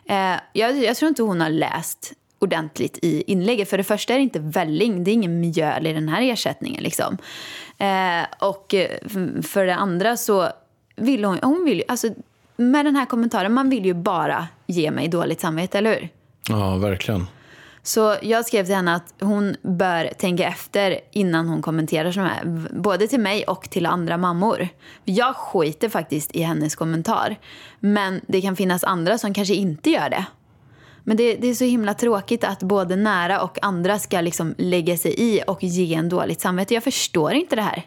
Eh, 0.05 0.35
jag, 0.53 0.83
jag 0.83 0.95
tror 0.95 1.09
inte 1.09 1.23
hon 1.23 1.41
har 1.41 1.49
läst 1.49 2.13
ordentligt 2.41 2.99
i 3.01 3.23
inlägget. 3.31 3.69
För 3.69 3.77
det 3.77 3.83
första 3.83 4.13
är 4.13 4.17
det 4.17 4.23
inte 4.23 4.39
välling, 4.39 5.03
det 5.03 5.11
är 5.11 5.13
ingen 5.13 5.39
mjöl 5.39 5.87
i 5.87 5.93
den 5.93 6.09
här 6.09 6.21
ersättningen. 6.21 6.83
Liksom. 6.83 7.17
Eh, 7.77 8.25
och 8.39 8.75
för 9.43 9.65
det 9.65 9.75
andra 9.75 10.17
så 10.17 10.49
vill 10.95 11.23
hon, 11.23 11.39
hon 11.41 11.65
vill 11.65 11.83
alltså 11.87 12.07
med 12.55 12.85
den 12.85 12.95
här 12.95 13.05
kommentaren, 13.05 13.53
man 13.53 13.69
vill 13.69 13.85
ju 13.85 13.93
bara 13.93 14.47
ge 14.67 14.91
mig 14.91 15.07
dåligt 15.07 15.41
samvete, 15.41 15.77
eller 15.77 15.91
hur? 15.91 16.09
Ja, 16.49 16.75
verkligen. 16.75 17.27
Så 17.83 18.15
jag 18.21 18.45
skrev 18.45 18.65
till 18.65 18.75
henne 18.75 18.95
att 18.95 19.13
hon 19.19 19.55
bör 19.61 20.11
tänka 20.17 20.47
efter 20.47 20.99
innan 21.11 21.47
hon 21.47 21.61
kommenterar 21.61 22.11
som 22.11 22.23
här. 22.23 22.45
Både 22.73 23.07
till 23.07 23.19
mig 23.19 23.43
och 23.43 23.69
till 23.69 23.85
andra 23.85 24.17
mammor. 24.17 24.67
Jag 25.03 25.35
skiter 25.35 25.89
faktiskt 25.89 26.35
i 26.35 26.41
hennes 26.41 26.75
kommentar. 26.75 27.35
Men 27.79 28.21
det 28.27 28.41
kan 28.41 28.55
finnas 28.55 28.83
andra 28.83 29.17
som 29.17 29.33
kanske 29.33 29.53
inte 29.53 29.89
gör 29.89 30.09
det. 30.09 30.25
Men 31.03 31.17
det, 31.17 31.35
det, 31.35 31.49
är 31.49 31.53
så 31.53 31.63
himla 31.63 31.93
tråkigt 31.93 32.43
att 32.43 32.63
både 32.63 32.95
nära 32.95 33.41
och 33.41 33.57
andra 33.61 33.99
ska 33.99 34.21
liksom 34.21 34.55
lägga 34.57 34.97
sig 34.97 35.15
i 35.17 35.41
och 35.47 35.63
ge 35.63 35.93
en 35.93 36.09
dåligt 36.09 36.41
samvete. 36.41 36.73
Jag 36.73 36.83
förstår 36.83 37.31
inte 37.33 37.55
det 37.55 37.61
här. 37.61 37.85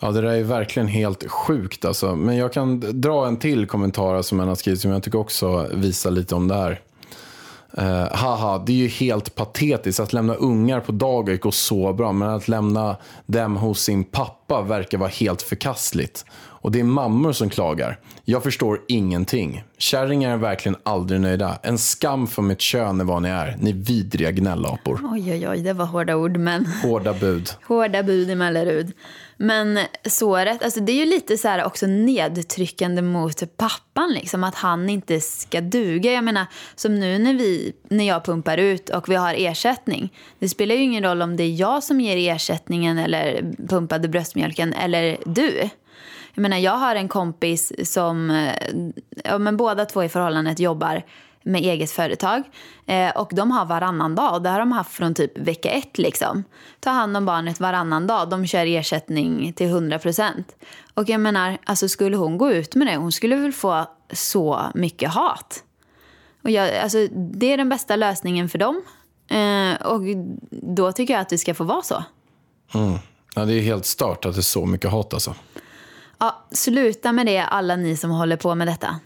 Ja, 0.00 0.10
det 0.10 0.20
där 0.20 0.30
är 0.30 0.42
verkligen 0.42 0.88
helt 0.88 1.30
sjukt 1.30 1.84
alltså. 1.84 2.16
Men 2.16 2.36
jag 2.36 2.52
kan 2.52 3.00
dra 3.00 3.26
en 3.26 3.36
till 3.36 3.66
kommentar 3.66 4.22
som 4.22 4.40
en 4.40 4.48
har 4.48 4.54
skrivit 4.54 4.80
som 4.80 4.90
jag 4.90 5.02
tycker 5.02 5.18
också 5.18 5.68
visar 5.72 6.10
lite 6.10 6.34
om 6.34 6.48
det 6.48 6.54
här. 6.54 6.80
Uh, 7.78 8.14
haha, 8.16 8.62
det 8.66 8.72
är 8.72 8.76
ju 8.76 8.88
helt 8.88 9.34
patetiskt 9.34 10.00
att 10.00 10.12
lämna 10.12 10.34
ungar 10.34 10.80
på 10.80 10.92
dagis 10.92 11.40
går 11.40 11.50
så 11.50 11.92
bra, 11.92 12.12
men 12.12 12.28
att 12.28 12.48
lämna 12.48 12.96
dem 13.26 13.56
hos 13.56 13.80
sin 13.80 14.04
pappa 14.04 14.62
verkar 14.62 14.98
vara 14.98 15.08
helt 15.08 15.42
förkastligt. 15.42 16.24
Och 16.62 16.72
det 16.72 16.80
är 16.80 16.84
mammor 16.84 17.32
som 17.32 17.50
klagar. 17.50 17.98
Jag 18.24 18.42
förstår 18.42 18.80
ingenting. 18.88 19.64
Kärringar 19.78 20.32
är 20.32 20.36
verkligen 20.36 20.76
aldrig 20.82 21.20
nöjda. 21.20 21.58
En 21.62 21.78
skam 21.78 22.26
för 22.26 22.42
mitt 22.42 22.60
kön 22.60 23.00
är 23.00 23.04
vad 23.04 23.22
ni 23.22 23.28
är. 23.28 23.56
Ni 23.60 23.72
vidriga 23.72 24.30
gnällapor. 24.30 25.00
Oj, 25.12 25.32
oj, 25.32 25.48
oj, 25.48 25.62
det 25.62 25.72
var 25.72 25.86
hårda 25.86 26.16
ord, 26.16 26.36
men... 26.36 26.66
Hårda 26.66 27.12
bud. 27.12 27.50
Hårda 27.68 28.02
bud 28.02 28.30
i 28.30 28.34
Mellerud. 28.34 28.92
Men 29.36 29.78
såret, 30.04 30.62
alltså 30.62 30.80
det 30.80 30.92
är 30.92 30.96
ju 30.96 31.06
lite 31.06 31.38
så 31.38 31.48
här 31.48 31.64
också 31.64 31.86
nedtryckande 31.86 33.02
mot 33.02 33.56
pappan, 33.56 34.12
liksom, 34.12 34.44
att 34.44 34.54
han 34.54 34.88
inte 34.88 35.20
ska 35.20 35.60
duga. 35.60 36.12
Jag 36.12 36.24
menar, 36.24 36.46
som 36.74 36.94
nu 37.00 37.18
när, 37.18 37.34
vi, 37.34 37.72
när 37.88 38.04
jag 38.04 38.24
pumpar 38.24 38.58
ut 38.58 38.88
och 38.88 39.08
vi 39.08 39.14
har 39.14 39.34
ersättning. 39.38 40.12
Det 40.38 40.48
spelar 40.48 40.74
ju 40.74 40.82
ingen 40.82 41.02
roll 41.02 41.22
om 41.22 41.36
det 41.36 41.42
är 41.42 41.54
jag 41.54 41.82
som 41.82 42.00
ger 42.00 42.34
ersättningen 42.34 42.98
eller 42.98 43.54
pumpade 43.68 44.08
bröstmjölken 44.08 44.72
eller 44.72 45.16
du. 45.24 45.70
Jag 46.34 46.42
menar, 46.42 46.56
jag 46.56 46.76
har 46.76 46.96
en 46.96 47.08
kompis 47.08 47.72
som, 47.92 48.30
eh, 48.30 48.54
ja 49.24 49.38
men 49.38 49.56
båda 49.56 49.84
två 49.84 50.04
i 50.04 50.08
förhållandet 50.08 50.60
jobbar 50.60 51.02
med 51.42 51.60
eget 51.60 51.90
företag. 51.90 52.42
Eh, 52.86 53.10
och 53.10 53.30
de 53.34 53.50
har 53.50 53.66
varannan 53.66 54.14
dag. 54.14 54.42
Det 54.42 54.48
har 54.48 54.58
de 54.58 54.72
haft 54.72 54.92
från 54.92 55.14
typ 55.14 55.38
vecka 55.38 55.70
ett. 55.70 55.98
Liksom. 55.98 56.44
Ta 56.80 56.90
hand 56.90 57.16
om 57.16 57.24
barnet 57.24 57.60
varannan 57.60 58.06
dag. 58.06 58.30
De 58.30 58.46
kör 58.46 58.66
ersättning 58.66 59.52
till 59.52 59.66
100 59.66 59.98
procent. 59.98 60.56
Och 60.94 61.08
jag 61.08 61.20
menar, 61.20 61.58
alltså 61.64 61.88
skulle 61.88 62.16
hon 62.16 62.38
gå 62.38 62.50
ut 62.50 62.74
med 62.74 62.86
det, 62.86 62.96
hon 62.96 63.12
skulle 63.12 63.36
väl 63.36 63.52
få 63.52 63.86
så 64.12 64.60
mycket 64.74 65.10
hat. 65.10 65.64
Och 66.42 66.50
jag, 66.50 66.76
alltså, 66.76 67.06
det 67.12 67.52
är 67.52 67.56
den 67.56 67.68
bästa 67.68 67.96
lösningen 67.96 68.48
för 68.48 68.58
dem. 68.58 68.82
Eh, 69.28 69.86
och 69.86 70.02
då 70.50 70.92
tycker 70.92 71.14
jag 71.14 71.20
att 71.20 71.28
det 71.28 71.38
ska 71.38 71.54
få 71.54 71.64
vara 71.64 71.82
så. 71.82 72.04
Mm. 72.74 72.98
Ja, 73.34 73.44
det 73.44 73.54
är 73.54 73.60
helt 73.62 73.86
stört 73.86 74.24
att 74.24 74.34
det 74.34 74.40
är 74.40 74.42
så 74.42 74.66
mycket 74.66 74.90
hat 74.90 75.14
alltså. 75.14 75.34
Ja, 76.20 76.46
sluta 76.52 77.12
med 77.12 77.26
det 77.26 77.38
alla 77.38 77.76
ni 77.76 77.96
som 77.96 78.10
håller 78.10 78.36
på 78.36 78.54
med 78.54 78.66
detta. 78.66 79.00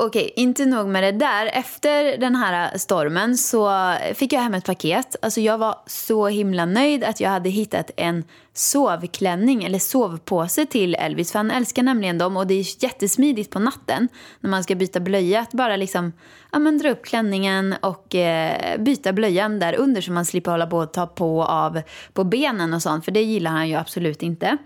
Okej, 0.00 0.32
inte 0.36 0.66
nog 0.66 0.88
med 0.88 1.02
det 1.02 1.12
där. 1.12 1.46
Efter 1.46 2.18
den 2.18 2.36
här 2.36 2.78
stormen 2.78 3.36
så 3.36 3.94
fick 4.14 4.32
jag 4.32 4.40
hem 4.40 4.54
ett 4.54 4.64
paket. 4.64 5.16
Alltså 5.22 5.40
jag 5.40 5.58
var 5.58 5.76
så 5.86 6.26
himla 6.26 6.64
nöjd 6.64 7.04
att 7.04 7.20
jag 7.20 7.30
hade 7.30 7.48
hittat 7.48 7.90
en 7.96 8.24
sovklänning 8.54 9.64
eller 9.64 9.78
sovpåse 9.78 10.66
till 10.66 10.94
Elvis. 10.94 11.32
För 11.32 11.38
han 11.38 11.50
älskar 11.50 11.82
nämligen 11.82 12.18
dem 12.18 12.36
och 12.36 12.46
det 12.46 12.54
är 12.54 12.84
jättesmidigt 12.84 13.50
på 13.50 13.58
natten 13.58 14.08
när 14.40 14.50
man 14.50 14.64
ska 14.64 14.74
byta 14.74 15.00
blöja. 15.00 15.40
Att 15.40 15.52
bara 15.52 15.76
liksom, 15.76 16.12
ja, 16.52 16.58
men 16.58 16.78
dra 16.78 16.90
upp 16.90 17.04
klänningen 17.04 17.74
och 17.80 18.14
eh, 18.14 18.80
byta 18.80 19.12
blöjan 19.12 19.58
där 19.58 19.76
under 19.76 20.00
så 20.00 20.12
man 20.12 20.26
slipper 20.26 20.50
hålla 20.50 20.66
på 20.66 20.78
och 20.78 20.92
ta 20.92 21.06
på 21.06 21.38
och 21.38 21.48
av 21.48 21.82
på 22.12 22.24
benen 22.24 22.74
och 22.74 22.82
sånt. 22.82 23.04
För 23.04 23.12
det 23.12 23.22
gillar 23.22 23.50
han 23.50 23.68
ju 23.68 23.74
absolut 23.74 24.22
inte. 24.22 24.58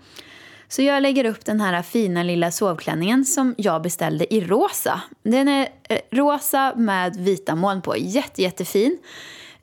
Så 0.75 0.81
jag 0.81 1.03
lägger 1.03 1.25
upp 1.25 1.45
den 1.45 1.61
här 1.61 1.81
fina 1.81 2.23
lilla 2.23 2.51
sovklänningen 2.51 3.25
som 3.25 3.55
jag 3.57 3.81
beställde 3.81 4.33
i 4.33 4.41
rosa. 4.41 5.01
Den 5.23 5.47
är 5.47 5.67
eh, 5.89 5.97
rosa 6.11 6.73
med 6.75 7.15
vita 7.15 7.55
moln 7.55 7.81
på. 7.81 7.97
Jätte, 7.97 8.41
jättefin. 8.41 8.97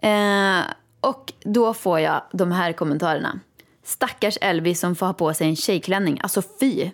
Eh, 0.03 0.61
och 1.01 1.33
då 1.45 1.75
får 1.75 2.01
jag 2.01 2.23
de 2.33 2.53
här 2.53 2.73
kommentarerna. 2.73 3.41
Stackars 3.85 4.39
Elvis 4.41 4.81
som 4.81 4.97
får 4.97 5.07
ha 5.07 5.13
på 5.13 5.35
sig 5.35 5.49
en 5.49 5.57
tjejklänning. 5.57 6.21
Alltså 6.23 6.43
fy. 6.61 6.91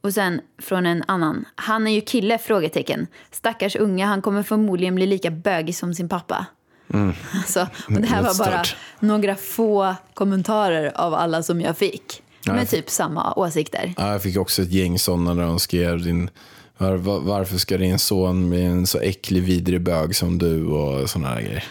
Och 0.00 0.14
sen 0.14 0.40
från 0.58 0.86
en 0.86 1.04
annan. 1.06 1.44
Han 1.54 1.86
är 1.86 1.90
ju 1.90 2.00
kille? 2.00 2.38
frågetecken. 2.38 3.06
Stackars 3.30 3.76
unga, 3.76 4.06
han 4.06 4.22
kommer 4.22 4.42
förmodligen 4.42 4.94
bli 4.94 5.06
lika 5.06 5.30
bögig 5.30 5.76
som 5.76 5.94
sin 5.94 6.08
pappa. 6.08 6.46
Mm. 6.94 7.12
Alltså, 7.34 7.60
och 7.86 8.00
det 8.00 8.06
här 8.06 8.22
var 8.22 8.38
bara 8.38 8.62
några 8.98 9.36
få 9.36 9.94
kommentarer 10.14 10.92
av 10.94 11.14
alla 11.14 11.42
som 11.42 11.60
jag 11.60 11.78
fick. 11.78 12.22
Med 12.56 12.68
typ 12.68 12.90
samma 12.90 13.34
åsikter. 13.34 13.94
Ja, 13.96 14.12
jag 14.12 14.22
fick 14.22 14.36
också 14.36 14.62
ett 14.62 14.72
gäng 14.72 14.98
sådana 14.98 15.34
där 15.34 15.42
de 15.42 15.58
skrev 15.58 16.02
din, 16.02 16.30
var, 16.78 16.96
var, 16.96 17.20
varför 17.20 17.58
ska 17.58 17.78
din 17.78 17.98
son 17.98 18.50
bli 18.50 18.64
en 18.64 18.86
så 18.86 18.98
äcklig 18.98 19.42
vidrig 19.42 19.80
bög 19.80 20.16
som 20.16 20.38
du 20.38 20.66
och 20.66 21.10
sådana 21.10 21.28
här 21.28 21.40
grejer. 21.40 21.64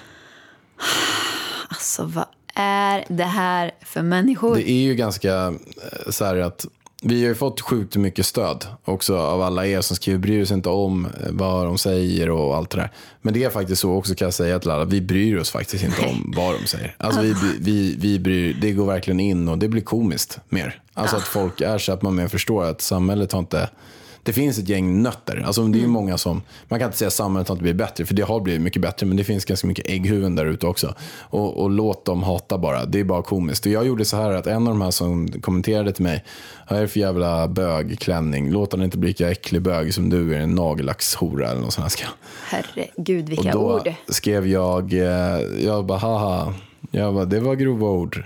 Alltså 1.70 2.04
vad 2.06 2.26
är 2.56 3.06
det 3.08 3.24
här 3.24 3.72
för 3.82 4.02
människor? 4.02 4.56
Det 4.56 4.70
är 4.70 4.82
ju 4.82 4.96
ganska 4.96 5.48
eh, 5.48 6.10
så 6.10 6.26
här 6.26 6.36
att 6.36 6.66
vi 7.02 7.22
har 7.22 7.30
ju 7.30 7.36
fått 7.36 7.62
sjukt 7.62 7.96
mycket 7.96 8.26
stöd 8.26 8.68
också 8.86 9.18
av 9.18 9.42
alla 9.42 9.68
er 9.68 9.82
som 9.82 9.96
skriver 9.96 10.20
bryr 10.20 10.44
oss 10.44 10.52
inte 10.52 10.70
om 10.70 11.06
eh, 11.06 11.12
vad 11.30 11.66
de 11.66 11.78
säger 11.78 12.30
och 12.30 12.56
allt 12.56 12.70
det 12.70 12.78
där. 12.78 12.92
Men 13.22 13.34
det 13.34 13.44
är 13.44 13.50
faktiskt 13.50 13.82
så 13.82 13.92
också 13.92 14.16
kan 14.16 14.26
jag 14.26 14.34
säga 14.34 14.60
till 14.60 14.72
alla, 14.72 14.86
vi 14.86 15.02
bryr 15.02 15.38
oss 15.38 15.52
faktiskt 15.52 15.84
inte 15.84 16.02
om 16.06 16.34
vad 16.38 16.54
de 16.62 16.68
säger. 16.68 16.96
Alltså 16.98 17.22
vi, 17.22 17.34
vi, 17.60 17.96
vi 18.00 18.20
bryr, 18.20 18.58
det 18.62 18.72
går 18.72 18.86
verkligen 18.86 19.20
in 19.20 19.48
och 19.48 19.58
det 19.58 19.68
blir 19.68 19.82
komiskt 19.82 20.40
mer. 20.50 20.82
Alltså 20.94 21.16
att 21.16 21.28
folk 21.28 21.62
är 21.62 21.78
så 21.78 21.92
att 21.92 22.02
man 22.02 22.16
mer 22.16 22.28
förstår 22.28 22.66
att 22.66 22.82
samhället 22.82 23.32
har 23.32 23.40
inte 23.40 23.70
det 24.24 24.34
finns 24.34 24.60
ett 24.60 24.70
gäng 24.70 25.02
nötter. 25.02 25.44
Alltså, 25.46 25.64
det 25.64 25.78
är 25.78 25.80
mm. 25.80 25.92
många 25.92 26.18
som, 26.18 26.42
man 26.68 26.80
kan 26.80 26.86
inte 26.86 26.98
säga 26.98 27.08
att 27.08 27.14
samhället 27.14 27.48
har 27.48 27.56
inte 27.56 27.64
blivit 27.64 27.78
bättre, 27.78 28.06
för 28.06 28.14
det 28.14 28.22
har 28.22 28.40
blivit 28.40 28.62
mycket 28.62 28.82
bättre. 28.82 29.06
Men 29.06 29.18
det 29.18 29.24
finns 29.24 29.46
ganska 29.46 29.68
mycket 29.68 29.90
ägghuvuden 29.90 30.36
där 30.36 30.46
ute 30.46 30.68
också. 30.68 30.96
Och, 31.20 31.58
och, 31.58 31.70
låt 31.70 32.06
dem 32.06 32.24
hata 32.24 32.58
bara. 32.58 32.86
Det 32.86 33.00
är 33.00 33.04
bara 33.04 33.22
komiskt. 33.22 33.66
Och 33.66 33.72
jag 33.72 33.88
gjorde 33.88 34.06
så 34.06 34.18
här 34.18 34.32
att 34.32 34.48
en 34.48 34.68
av 34.68 34.74
de 34.74 34.82
här 34.82 34.92
som 34.92 35.28
kommenterade 35.42 35.92
till 35.92 36.04
mig, 36.04 36.24
vad 36.70 36.78
är 36.78 36.82
det 36.82 36.88
för 36.88 37.00
jävla 37.00 37.48
bögklänning? 37.48 38.52
Låt 38.52 38.72
den 38.72 38.82
inte 38.82 38.98
bli 38.98 39.10
lika 39.10 39.32
äcklig 39.32 39.62
bög 39.62 39.94
som 39.94 40.10
du 40.10 40.36
är 40.36 40.40
en 40.40 40.56
nagellackshora 40.56 41.50
eller 41.50 41.62
något 41.62 41.74
sånt 41.74 42.00
här. 42.00 42.10
Herregud, 42.46 43.30
vilka 43.30 43.58
och 43.58 43.70
då 43.70 43.76
ord. 43.76 43.94
skrev 44.08 44.48
jag, 44.48 44.94
eh, 44.94 45.42
jag 45.66 45.86
bara 45.86 45.98
haha, 45.98 46.54
jag 46.92 47.14
bara, 47.14 47.26
det 47.26 47.40
var 47.40 47.56
grova 47.56 47.88
ord. 47.88 48.24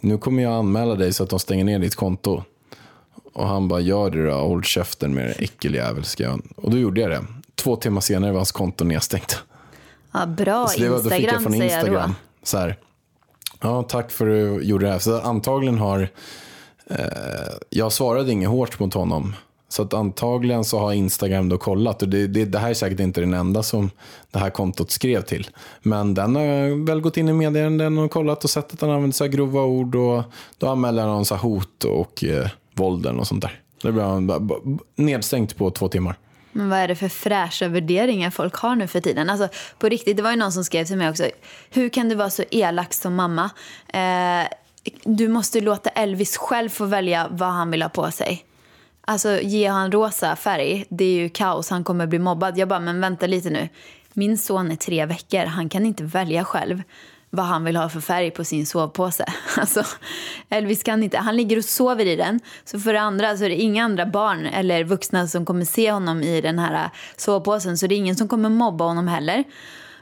Nu 0.00 0.18
kommer 0.18 0.42
jag 0.42 0.52
anmäla 0.52 0.94
dig 0.94 1.12
så 1.12 1.22
att 1.22 1.30
de 1.30 1.38
stänger 1.38 1.64
ner 1.64 1.78
ditt 1.78 1.94
konto. 1.94 2.42
Och 3.32 3.46
han 3.46 3.68
bara, 3.68 3.80
gör 3.80 4.10
det 4.10 4.26
då, 4.26 4.34
håll 4.34 4.64
käften 4.64 5.14
med 5.14 5.24
det 5.24 5.32
äckeljävel. 5.32 6.04
Och 6.56 6.70
då 6.70 6.78
gjorde 6.78 7.00
jag 7.00 7.10
det. 7.10 7.24
Två 7.54 7.76
timmar 7.76 8.00
senare 8.00 8.30
var 8.30 8.38
hans 8.38 8.52
konto 8.52 8.84
nedstängt. 8.84 9.42
Ja, 10.12 10.26
bra 10.26 10.66
så 10.66 10.80
det 10.80 10.88
var, 10.88 10.96
Instagram, 10.96 11.02
då 11.02 11.10
fick 11.10 11.32
jag 11.32 11.42
från 11.42 11.54
Instagram, 11.54 11.94
jag 11.94 12.08
då. 12.08 12.14
Så 12.42 12.58
här, 12.58 12.76
ja, 13.60 13.82
tack 13.82 14.10
för 14.10 14.26
att 14.26 14.60
du 14.60 14.64
gjorde 14.64 14.86
det 14.86 14.92
här. 14.92 14.98
Så 14.98 15.20
antagligen 15.20 15.78
har, 15.78 16.08
eh, 16.90 16.98
jag 17.70 17.92
svarade 17.92 18.32
inget 18.32 18.48
hårt 18.48 18.78
mot 18.78 18.94
honom. 18.94 19.34
Så 19.68 19.82
att 19.82 19.94
antagligen 19.94 20.64
så 20.64 20.78
har 20.78 20.92
Instagram 20.92 21.48
då 21.48 21.58
kollat. 21.58 22.02
Och 22.02 22.08
det, 22.08 22.26
det, 22.26 22.44
det, 22.44 22.58
här 22.58 22.70
är 22.70 22.74
säkert 22.74 23.00
inte 23.00 23.20
den 23.20 23.34
enda 23.34 23.62
som 23.62 23.90
det 24.30 24.38
här 24.38 24.50
kontot 24.50 24.90
skrev 24.90 25.22
till. 25.22 25.48
Men 25.82 26.14
den 26.14 26.36
har 26.36 26.86
väl 26.86 27.00
gått 27.00 27.16
in 27.16 27.28
i 27.28 27.32
meddelanden 27.32 27.98
och 27.98 28.10
kollat 28.10 28.44
och 28.44 28.50
sett 28.50 28.72
att 28.72 28.80
han 28.80 28.90
använder 28.90 29.14
så 29.14 29.24
här 29.24 29.30
grova 29.30 29.62
ord. 29.62 29.94
Och 29.94 30.22
då 30.58 30.68
anmäler 30.68 31.06
han 31.06 31.24
så 31.24 31.34
hot 31.34 31.84
och 31.84 32.24
eh, 32.24 32.48
våld 32.80 33.06
eller 33.06 33.16
något 33.16 33.28
sånt 33.28 33.42
där. 33.42 33.60
Det 33.82 33.92
blir 33.92 34.02
han 34.02 34.78
nedstängt 34.96 35.56
på 35.56 35.70
två 35.70 35.88
timmar. 35.88 36.16
Men 36.52 36.70
vad 36.70 36.78
är 36.78 36.88
det 36.88 36.94
för 36.94 37.08
fräscha 37.08 37.68
värderingar 37.68 38.30
folk 38.30 38.54
har 38.54 38.76
nu 38.76 38.86
för 38.86 39.00
tiden? 39.00 39.30
Alltså, 39.30 39.48
på 39.78 39.88
riktigt, 39.88 40.16
det 40.16 40.22
var 40.22 40.30
ju 40.30 40.36
någon 40.36 40.52
som 40.52 40.64
skrev 40.64 40.84
till 40.84 40.96
mig 40.96 41.10
också. 41.10 41.24
Hur 41.70 41.88
kan 41.88 42.08
du 42.08 42.14
vara 42.14 42.30
så 42.30 42.44
elak 42.50 42.94
som 42.94 43.14
mamma? 43.14 43.50
Eh, 43.88 44.48
du 45.04 45.28
måste 45.28 45.60
låta 45.60 45.90
Elvis 45.90 46.36
själv 46.36 46.68
få 46.68 46.84
välja 46.84 47.28
vad 47.30 47.48
han 47.48 47.70
vill 47.70 47.82
ha 47.82 47.88
på 47.88 48.10
sig. 48.10 48.44
Alltså, 49.00 49.40
ge 49.40 49.66
han 49.66 49.92
rosa 49.92 50.36
färg, 50.36 50.84
det 50.88 51.04
är 51.04 51.14
ju 51.14 51.28
kaos. 51.28 51.70
Han 51.70 51.84
kommer 51.84 52.06
bli 52.06 52.18
mobbad. 52.18 52.58
Jag 52.58 52.68
bara, 52.68 52.80
men 52.80 53.00
vänta 53.00 53.26
lite 53.26 53.50
nu. 53.50 53.68
Min 54.12 54.38
son 54.38 54.70
är 54.70 54.76
tre 54.76 55.06
veckor. 55.06 55.44
Han 55.44 55.68
kan 55.68 55.86
inte 55.86 56.04
välja 56.04 56.44
själv 56.44 56.82
vad 57.30 57.46
han 57.46 57.64
vill 57.64 57.76
ha 57.76 57.88
för 57.88 58.00
färg 58.00 58.30
på 58.30 58.44
sin 58.44 58.66
sovpåse. 58.66 59.24
Alltså, 59.56 59.84
Elvis 60.48 60.82
kan 60.82 61.02
inte. 61.02 61.18
Han 61.18 61.36
ligger 61.36 61.56
och 61.56 61.64
sover 61.64 62.06
i 62.06 62.16
den. 62.16 62.40
Så 62.64 62.80
för 62.80 62.92
det 62.92 63.00
andra 63.00 63.36
så 63.36 63.44
är 63.44 63.48
det 63.48 63.54
inga 63.54 63.84
andra 63.84 64.06
barn 64.06 64.46
eller 64.46 64.84
vuxna 64.84 65.26
som 65.26 65.44
kommer 65.44 65.64
se 65.64 65.92
honom 65.92 66.22
i 66.22 66.40
den 66.40 66.58
här 66.58 66.90
sovpåsen. 67.16 67.78
Så 67.78 67.86
det 67.86 67.94
är 67.94 67.96
ingen 67.96 68.16
som 68.16 68.28
kommer 68.28 68.48
mobba 68.48 68.84
honom 68.84 69.08
heller. 69.08 69.44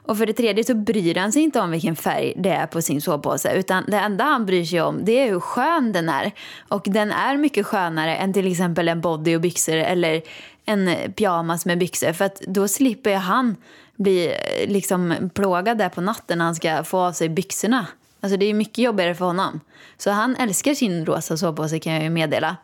Och 0.09 0.19
för 0.19 0.27
det 0.27 0.33
tredje 0.33 0.65
så 0.65 0.75
bryr 0.75 1.15
han 1.15 1.33
sig 1.33 1.43
inte 1.43 1.61
om 1.61 1.71
vilken 1.71 1.97
färg 1.97 2.35
det 2.37 2.51
är 2.51 2.67
på 2.67 2.83
sin 2.83 3.01
sovpåse. 3.01 3.53
Utan 3.55 3.85
det 3.89 3.97
enda 3.97 4.25
han 4.25 4.47
bryr 4.47 4.65
sig 4.65 4.81
om 4.81 5.05
det 5.05 5.13
är 5.13 5.31
hur 5.31 5.41
skön 5.41 5.93
den 5.93 6.09
är. 6.09 6.33
Och 6.69 6.83
den 6.85 7.13
är 7.13 7.37
mycket 7.37 7.67
skönare 7.67 8.17
än 8.17 8.33
till 8.33 8.53
exempel 8.53 8.89
en 8.89 9.01
body 9.01 9.37
och 9.37 9.41
byxor 9.41 9.77
eller 9.77 10.23
en 10.65 11.13
pyjamas 11.13 11.67
med 11.67 11.79
byxor. 11.79 12.13
För 12.13 12.25
att 12.25 12.41
då 12.41 12.69
slipper 12.69 13.15
han 13.15 13.57
bli 13.99 14.27
eh, 14.27 14.69
liksom 14.71 15.31
plågad 15.35 15.79
där 15.79 15.89
på 15.89 16.01
natten 16.01 16.39
när 16.39 16.45
han 16.45 16.55
ska 16.55 16.85
få 16.85 16.99
av 16.99 17.13
sig 17.13 17.29
byxorna. 17.29 17.87
Alltså 18.21 18.37
det 18.37 18.47
är 18.47 18.55
mycket 18.55 18.79
jobbigare 18.79 19.15
för 19.15 19.25
honom. 19.25 19.61
Så 19.97 20.11
han 20.11 20.37
älskar 20.37 20.75
sin 20.75 21.07
rosa 21.07 21.37
sovpåse 21.37 21.79
kan 21.79 21.93
jag 21.93 22.03
ju 22.03 22.11
meddela. 22.11 22.57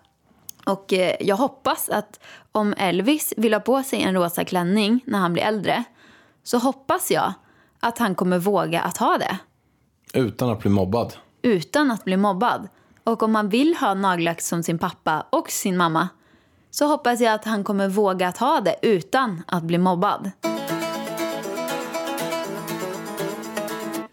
Och 0.66 0.92
eh, 0.92 1.16
jag 1.20 1.36
hoppas 1.36 1.88
att 1.88 2.20
om 2.52 2.74
Elvis 2.78 3.34
vill 3.36 3.52
ha 3.54 3.60
på 3.60 3.82
sig 3.82 4.02
en 4.02 4.14
rosa 4.14 4.44
klänning 4.44 5.00
när 5.06 5.18
han 5.18 5.32
blir 5.32 5.42
äldre 5.42 5.84
så 6.44 6.58
hoppas 6.58 7.10
jag 7.10 7.32
att 7.80 7.98
han 7.98 8.14
kommer 8.14 8.38
våga 8.38 8.80
att 8.80 8.96
ha 8.96 9.18
det 9.18 9.38
Utan 10.18 10.50
att 10.50 10.58
bli 10.60 10.70
mobbad. 10.70 11.12
utan 11.42 11.90
att 11.90 12.04
bli 12.04 12.16
mobbad. 12.16 12.68
Och 13.04 13.22
om 13.22 13.34
han 13.34 13.48
vill 13.48 13.76
ha 13.80 13.94
nagellack 13.94 14.40
som 14.40 14.62
sin 14.62 14.78
pappa 14.78 15.26
och 15.30 15.50
sin 15.50 15.76
mamma 15.76 16.08
så 16.70 16.86
hoppas 16.86 17.20
jag 17.20 17.34
att 17.34 17.44
han 17.44 17.64
kommer 17.64 17.88
våga 17.88 18.28
att 18.28 18.38
ha 18.38 18.60
det 18.60 18.76
utan 18.82 19.42
att 19.46 19.62
bli 19.62 19.78
mobbad. 19.78 20.30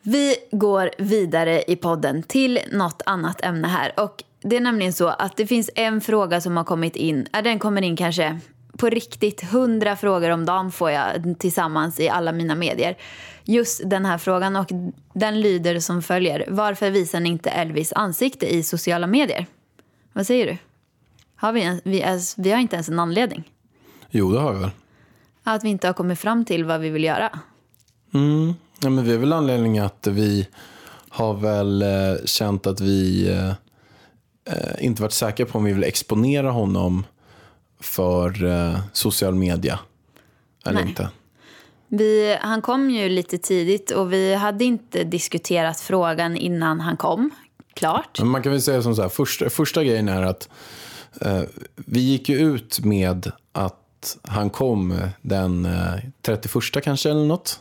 Vi 0.02 0.36
går 0.52 0.90
vidare 0.98 1.64
i 1.68 1.76
podden 1.76 2.24
till 2.24 2.60
något 2.72 3.02
annat 3.06 3.46
ämne 3.46 3.68
här. 3.68 4.00
Och 4.00 4.24
det 4.42 4.56
är 4.56 4.62
nämligen 4.62 4.94
så 4.94 5.08
att 5.08 5.38
det 5.38 5.48
finns 5.48 5.70
en 5.76 6.02
fråga 6.02 6.42
som 6.42 6.58
har 6.58 6.64
kommit 6.64 6.96
in. 6.96 7.28
Den 7.44 7.60
kommer 7.60 7.82
in 7.82 7.98
kanske 7.98 8.40
på 8.78 8.90
riktigt. 8.90 9.44
Hundra 9.44 9.96
frågor 9.96 10.30
om 10.30 10.46
dagen 10.46 10.72
får 10.72 10.92
jag 10.92 11.36
tillsammans 11.40 12.00
i 12.00 12.10
alla 12.10 12.32
mina 12.32 12.56
medier. 12.56 12.98
Just 13.44 13.82
den 13.90 14.06
här 14.06 14.18
frågan 14.18 14.56
och 14.56 14.70
den 15.14 15.42
lyder 15.42 15.80
som 15.80 16.02
följer. 16.02 16.46
Varför 16.50 16.90
visar 16.92 17.20
ni 17.20 17.30
inte 17.30 17.50
Elvis 17.50 17.94
ansikte 17.94 18.54
i 18.56 18.64
sociala 18.64 19.08
medier? 19.08 19.46
Vad 20.14 20.28
säger 20.28 20.46
du? 20.48 20.58
Har 21.36 21.52
vi, 21.54 21.62
en, 21.64 21.82
vi, 21.84 22.00
ens- 22.00 22.38
vi 22.38 22.52
har 22.52 22.60
inte 22.60 22.76
ens 22.76 22.90
en 22.90 23.00
anledning. 23.00 23.52
Jo, 24.10 24.32
det 24.32 24.40
har 24.40 24.54
vi 24.54 24.60
väl. 24.60 24.72
Att 25.44 25.64
vi 25.64 25.70
inte 25.70 25.88
har 25.88 25.94
kommit 25.94 26.20
fram 26.20 26.46
till 26.46 26.64
vad 26.66 26.80
vi 26.82 26.90
vill 26.90 27.04
göra. 27.04 27.40
Ja, 28.84 28.90
men 28.90 29.04
vi 29.04 29.14
är 29.14 29.18
väl 29.18 29.34
anledningen 29.34 29.86
att 29.86 30.08
vi 30.08 30.48
har 31.10 31.34
väl 31.34 31.82
eh, 31.82 32.26
känt 32.26 32.68
att 32.68 32.82
vi 32.82 33.30
eh, 33.30 33.50
eh, 34.56 34.86
inte 34.86 35.02
varit 35.02 35.14
säkra 35.14 35.46
på 35.46 35.58
om 35.58 35.64
vi 35.64 35.74
vill 35.74 35.84
exponera 35.84 36.52
honom 36.52 37.06
för 37.80 38.46
eh, 38.46 38.80
social 38.94 39.36
media. 39.36 39.80
Eller 40.66 40.80
Nej. 40.80 40.90
inte. 40.90 41.10
Vi, 41.88 42.38
han 42.42 42.62
kom 42.62 42.90
ju 42.90 43.10
lite 43.10 43.38
tidigt 43.38 43.92
och 43.92 44.14
vi 44.14 44.36
hade 44.36 44.64
inte 44.64 45.04
diskuterat 45.04 45.80
frågan 45.80 46.38
innan 46.38 46.80
han 46.80 46.98
kom. 46.98 47.30
Klart. 47.74 48.20
Men 48.20 48.28
man 48.28 48.44
kan 48.44 48.52
väl 48.52 48.62
säga 48.62 48.82
som 48.82 48.96
så 48.96 49.02
här, 49.02 49.10
första, 49.10 49.50
första 49.50 49.84
grejen 49.84 50.10
är 50.10 50.22
att 50.22 50.50
eh, 51.22 51.42
vi 51.76 52.00
gick 52.00 52.30
ju 52.30 52.38
ut 52.38 52.80
med 52.80 53.32
att 53.52 54.18
han 54.24 54.50
kom 54.50 55.00
den 55.22 55.66
eh, 55.66 55.96
31 56.22 56.84
kanske 56.84 57.10
eller 57.10 57.26
något. 57.26 57.60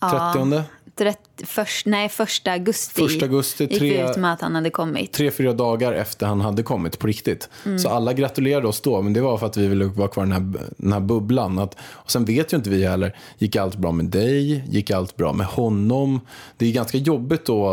30 0.00 0.62
Tret- 0.98 1.46
först, 1.46 1.86
nej, 1.86 2.08
första 2.08 2.52
augusti, 2.52 2.94
Första 3.02 3.24
augusti, 3.26 3.64
gick 3.64 3.78
tre- 3.78 4.10
ut 4.10 4.16
med 4.16 4.32
att 4.32 4.40
han 4.40 4.54
hade 4.54 4.70
kommit. 4.70 5.12
tre, 5.12 5.30
fyra 5.30 5.52
dagar 5.52 5.92
efter 5.92 6.26
han 6.26 6.40
hade 6.40 6.62
kommit 6.62 6.98
på 6.98 7.06
riktigt. 7.06 7.48
Mm. 7.64 7.78
Så 7.78 7.88
alla 7.88 8.12
gratulerade 8.12 8.68
oss 8.68 8.80
då, 8.80 9.02
men 9.02 9.12
det 9.12 9.20
var 9.20 9.38
för 9.38 9.46
att 9.46 9.56
vi 9.56 9.66
ville 9.68 9.84
vara 9.84 10.08
kvar 10.08 10.24
i 10.24 10.28
den 10.28 10.32
här, 10.32 10.60
den 10.76 10.92
här 10.92 11.00
bubblan. 11.00 11.58
Att, 11.58 11.76
och 11.92 12.10
sen 12.10 12.24
vet 12.24 12.52
ju 12.52 12.56
inte 12.56 12.70
vi 12.70 12.86
heller, 12.86 13.16
gick 13.38 13.56
allt 13.56 13.76
bra 13.76 13.92
med 13.92 14.04
dig? 14.06 14.64
Gick 14.68 14.90
allt 14.90 15.16
bra 15.16 15.32
med 15.32 15.46
honom? 15.46 16.20
Det 16.56 16.66
är 16.66 16.72
ganska 16.72 16.98
jobbigt 16.98 17.44
då 17.46 17.72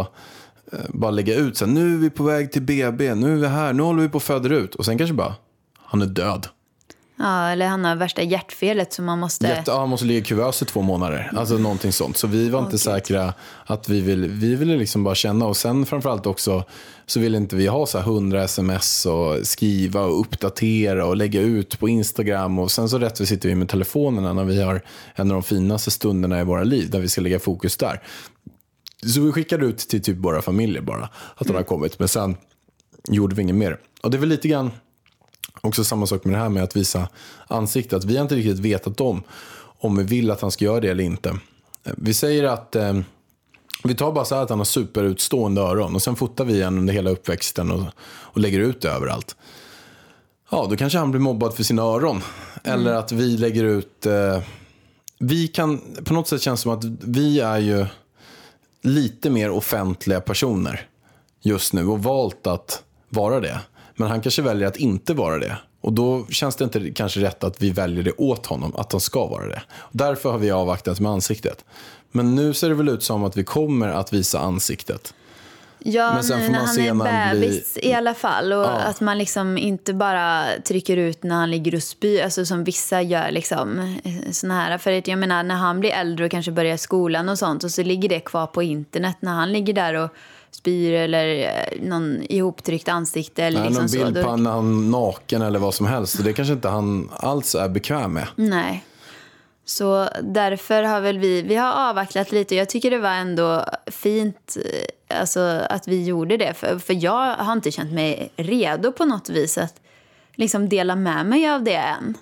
eh, 0.72 0.80
bara 0.90 1.12
lägga 1.12 1.36
ut 1.36 1.58
så 1.58 1.66
här, 1.66 1.72
nu 1.74 1.94
är 1.94 1.98
vi 1.98 2.10
på 2.10 2.24
väg 2.24 2.52
till 2.52 2.62
BB, 2.62 3.16
nu 3.16 3.34
är 3.34 3.38
vi 3.38 3.48
här, 3.48 3.74
nu 3.74 3.84
håller 3.84 4.02
vi 4.02 4.10
på 4.10 4.18
att 4.18 4.24
föda 4.24 4.56
ut. 4.56 4.76
Och 4.76 4.86
sen 4.86 4.98
kanske 4.98 5.14
bara, 5.14 5.36
han 5.78 6.02
är 6.02 6.06
död. 6.06 6.48
Ja, 7.16 7.50
eller 7.50 7.68
han 7.68 7.86
har 7.86 7.96
värsta 7.96 8.22
hjärtfelet 8.22 8.94
som 8.94 9.06
man 9.06 9.20
måste... 9.20 9.48
Jätte, 9.48 9.72
ja, 9.72 9.80
han 9.80 9.90
måste 9.90 10.06
ligga 10.06 10.20
i 10.20 10.24
kuvös 10.24 10.62
i 10.62 10.66
två 10.66 10.82
månader. 10.82 11.32
Alltså 11.36 11.58
någonting 11.58 11.92
sånt. 11.92 12.18
Så 12.18 12.28
vi 12.28 12.50
var 12.50 12.60
inte 12.60 12.80
säkra 12.80 13.34
att 13.66 13.90
vi 13.90 14.02
ville, 14.02 14.28
vi 14.28 14.56
ville 14.56 14.78
liksom 14.78 15.04
bara 15.04 15.16
känna. 15.16 15.46
Och 15.46 15.58
sen 15.58 15.86
framförallt 15.86 16.26
också 16.26 16.64
så 17.06 17.20
ville 17.20 17.38
inte 17.38 17.56
vi 17.56 17.68
ha 17.68 17.86
så 17.86 17.98
här 17.98 18.06
100 18.06 18.44
sms 18.44 19.06
och 19.06 19.48
skriva 19.48 20.02
och 20.02 20.20
uppdatera 20.20 21.06
och 21.06 21.18
lägga 21.18 21.42
ut 21.42 21.80
på 21.80 21.90
Instagram. 21.90 22.60
Och 22.60 22.72
sen 22.72 22.90
så 22.90 23.00
rätt 23.00 23.22
vi 23.22 23.26
sitter 23.26 23.50
vi 23.50 23.56
med 23.56 23.70
telefonerna 23.70 24.34
när 24.34 24.44
vi 24.44 24.62
har 24.62 24.82
en 25.16 25.32
av 25.32 25.34
de 25.34 25.44
finaste 25.44 25.92
stunderna 25.92 26.42
i 26.42 26.44
våra 26.44 26.64
liv 26.64 26.90
där 26.90 27.00
vi 27.00 27.10
ska 27.10 27.22
lägga 27.22 27.40
fokus 27.40 27.78
där. 27.78 28.02
Så 29.06 29.22
vi 29.22 29.32
skickade 29.32 29.66
ut 29.66 29.78
till 29.78 30.02
typ 30.02 30.18
våra 30.18 30.42
familjer 30.42 30.82
bara 30.82 31.10
att 31.36 31.48
han 31.48 31.56
har 31.56 31.64
kommit. 31.64 32.00
Men 32.00 32.08
sen 32.08 32.38
gjorde 33.10 33.36
vi 33.36 33.42
inget 33.42 33.56
mer. 33.56 33.78
Och 34.04 34.12
det 34.12 34.18
är 34.18 34.20
väl 34.20 34.30
lite 34.30 34.48
grann 34.48 34.72
också 35.64 35.84
samma 35.84 36.08
sak 36.08 36.26
med 36.26 36.34
det 36.36 36.40
här 36.40 36.50
med 36.50 36.64
att 36.64 36.76
visa 36.76 37.10
ansiktet. 37.48 38.04
Vi 38.04 38.16
har 38.16 38.22
inte 38.22 38.36
riktigt 38.36 38.60
vetat 38.60 39.02
om 39.02 39.24
om 39.80 39.96
vi 39.96 40.04
vill 40.04 40.32
att 40.32 40.42
han 40.42 40.52
ska 40.52 40.66
göra 40.66 40.80
det 40.80 40.90
eller 40.90 41.04
inte. 41.04 41.40
Vi 41.84 42.14
säger 42.14 42.44
att 42.44 42.76
eh, 42.76 43.00
vi 43.84 43.96
tar 43.96 44.12
bara 44.12 44.26
så 44.26 44.36
här 44.36 44.42
att 44.44 44.50
han 44.50 44.60
har 44.60 44.66
superutstående 44.66 45.62
öron 45.62 45.96
och 45.96 46.02
sen 46.02 46.16
fotar 46.16 46.46
vi 46.46 46.64
han 46.64 46.78
under 46.78 46.94
hela 46.94 47.10
uppväxten 47.10 47.72
och, 47.72 47.84
och 48.00 48.38
lägger 48.38 48.60
ut 48.60 48.82
det 48.82 48.90
överallt. 48.90 49.36
Ja, 50.52 50.68
då 50.70 50.76
kanske 50.76 51.00
han 51.00 51.12
blir 51.12 51.22
mobbad 51.22 51.54
för 51.54 51.64
sina 51.64 51.82
öron. 51.82 52.22
Eller 52.64 52.94
att 52.94 53.12
vi 53.12 53.38
lägger 53.38 53.64
ut... 53.64 54.06
Eh, 54.06 54.42
vi 55.20 55.48
kan, 55.48 55.82
på 56.04 56.14
något 56.14 56.28
sätt 56.28 56.42
känns 56.42 56.60
det 56.60 56.64
som 56.64 56.72
att 56.72 56.84
vi 57.02 57.40
är 57.40 57.58
ju 57.58 57.86
lite 58.82 59.30
mer 59.30 59.50
offentliga 59.50 60.22
personer 60.22 60.88
just 61.42 61.74
nu 61.74 61.88
och 61.88 62.04
valt 62.04 62.48
att 62.48 62.84
vara 63.10 63.40
det. 63.40 63.60
Men 63.96 64.08
han 64.10 64.22
kanske 64.22 64.42
väljer 64.42 64.68
att 64.68 64.78
inte 64.78 65.14
vara 65.14 65.38
det. 65.38 65.58
Och 65.82 65.94
då 65.94 66.26
känns 66.30 66.56
det 66.56 66.64
inte 66.64 66.92
kanske 66.92 67.20
rätt 67.20 67.44
att 67.44 67.62
vi 67.62 67.70
väljer 67.70 68.04
det 68.04 68.12
åt 68.12 68.46
honom, 68.46 68.76
att 68.76 68.92
han 68.92 69.02
ska 69.02 69.28
vara 69.28 69.48
det. 69.48 69.62
Därför 69.92 70.32
har 70.32 70.38
vi 70.38 70.52
avvaktat 70.52 71.00
med 71.00 71.12
ansiktet. 71.12 71.66
Men 72.12 72.36
nu 72.36 72.54
ser 72.54 72.70
det 72.70 72.76
väl 72.76 72.90
ut 72.90 73.04
som 73.04 73.24
att 73.24 73.38
vi 73.38 73.44
kommer 73.44 73.88
att 73.88 74.14
visa 74.14 74.40
ansiktet. 74.40 75.14
Ja, 75.86 76.14
Men 76.14 76.24
sen 76.24 76.40
nu 76.40 76.50
när 76.50 76.96
han 76.96 77.08
är 77.08 77.34
bebis 77.34 77.78
i 77.82 77.94
alla 77.94 78.14
fall. 78.14 78.54
Och 78.54 78.88
att 78.88 79.02
man 79.02 79.18
liksom 79.18 79.58
inte 79.58 79.94
bara 79.94 80.46
trycker 80.66 80.98
ut 80.98 81.24
när 81.24 81.36
han 81.36 81.52
ligger 81.52 81.76
och 81.76 81.84
spyr, 81.84 82.24
alltså 82.24 82.46
som 82.46 82.64
vissa 82.64 83.02
gör. 83.02 83.32
Liksom, 83.32 83.98
såna 84.32 84.54
här. 84.54 84.78
För 84.78 85.10
jag 85.10 85.20
menar, 85.20 85.44
när 85.44 85.56
han 85.56 85.80
blir 85.80 85.92
äldre 85.92 86.26
och 86.26 86.32
kanske 86.32 86.52
börjar 86.52 86.78
skolan 86.78 87.30
och 87.30 87.40
sånt 87.40 87.64
och 87.64 87.72
så 87.72 87.84
ligger 87.84 88.10
det 88.10 88.20
kvar 88.20 88.48
på 88.48 88.64
internet 88.64 89.18
när 89.20 89.32
han 89.32 89.52
ligger 89.54 89.74
där 89.74 89.94
och 89.94 90.10
spyr 90.56 90.94
eller 90.94 91.40
eh, 91.40 91.82
någon 91.82 92.24
ihoptryckt 92.30 92.90
ansikte. 92.90 93.44
Eller 93.44 93.60
Nej, 93.60 93.70
liksom 93.70 93.84
någon 93.84 93.90
så. 93.90 94.12
bild 94.14 94.26
på 94.26 94.36
när 94.36 94.52
han 94.52 94.92
naken 94.92 95.42
eller 95.42 95.60
vad 95.60 95.74
som 95.74 95.86
helst. 95.86 96.24
Det 96.24 96.34
kanske 96.34 96.54
inte 96.54 96.68
han 96.68 97.10
alls 97.14 97.56
är 97.56 97.70
bekväm 97.70 98.14
med. 98.14 98.28
Nej. 98.36 98.86
Så 99.66 100.10
därför 100.22 100.84
har 100.84 101.02
väl 101.02 101.20
vi, 101.20 101.42
vi 101.42 101.56
har 101.56 101.90
avvaktat 101.90 102.32
lite. 102.32 102.56
Jag 102.56 102.70
tycker 102.70 102.92
det 102.92 102.98
var 102.98 103.10
ändå 103.10 103.66
fint 103.86 104.58
eh, 105.10 105.20
alltså, 105.20 105.40
att 105.70 105.88
vi 105.88 106.04
gjorde 106.04 106.38
det. 106.38 106.54
För, 106.54 106.80
för 106.80 107.04
jag 107.04 107.36
har 107.36 107.54
inte 107.54 107.72
känt 107.72 107.92
mig 107.92 108.32
redo 108.36 108.92
på 108.92 109.06
något 109.06 109.30
vis 109.30 109.58
att 109.58 109.76
liksom 110.36 110.70
dela 110.70 110.96
med 110.96 111.26
mig 111.26 111.50
av 111.50 111.64
det 111.64 111.76
än. 111.76 112.18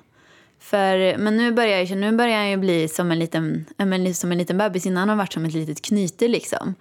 För, 0.59 1.17
men 1.17 1.37
nu 1.37 1.51
börjar, 1.51 1.79
jag, 1.79 1.97
nu 1.97 2.11
börjar 2.11 2.37
han 2.37 2.49
ju 2.49 2.57
bli 2.57 2.87
som 2.87 3.11
en, 3.11 3.19
liten, 3.19 3.65
som 4.15 4.31
en 4.31 4.37
liten 4.37 4.57
bebis. 4.57 4.85
Innan 4.85 5.01
har 5.01 5.07
han 5.07 5.17
varit 5.17 5.33
som 5.33 5.45
ett 5.45 5.53
litet 5.53 5.81
knyte 5.81 6.27
liksom. 6.27 6.75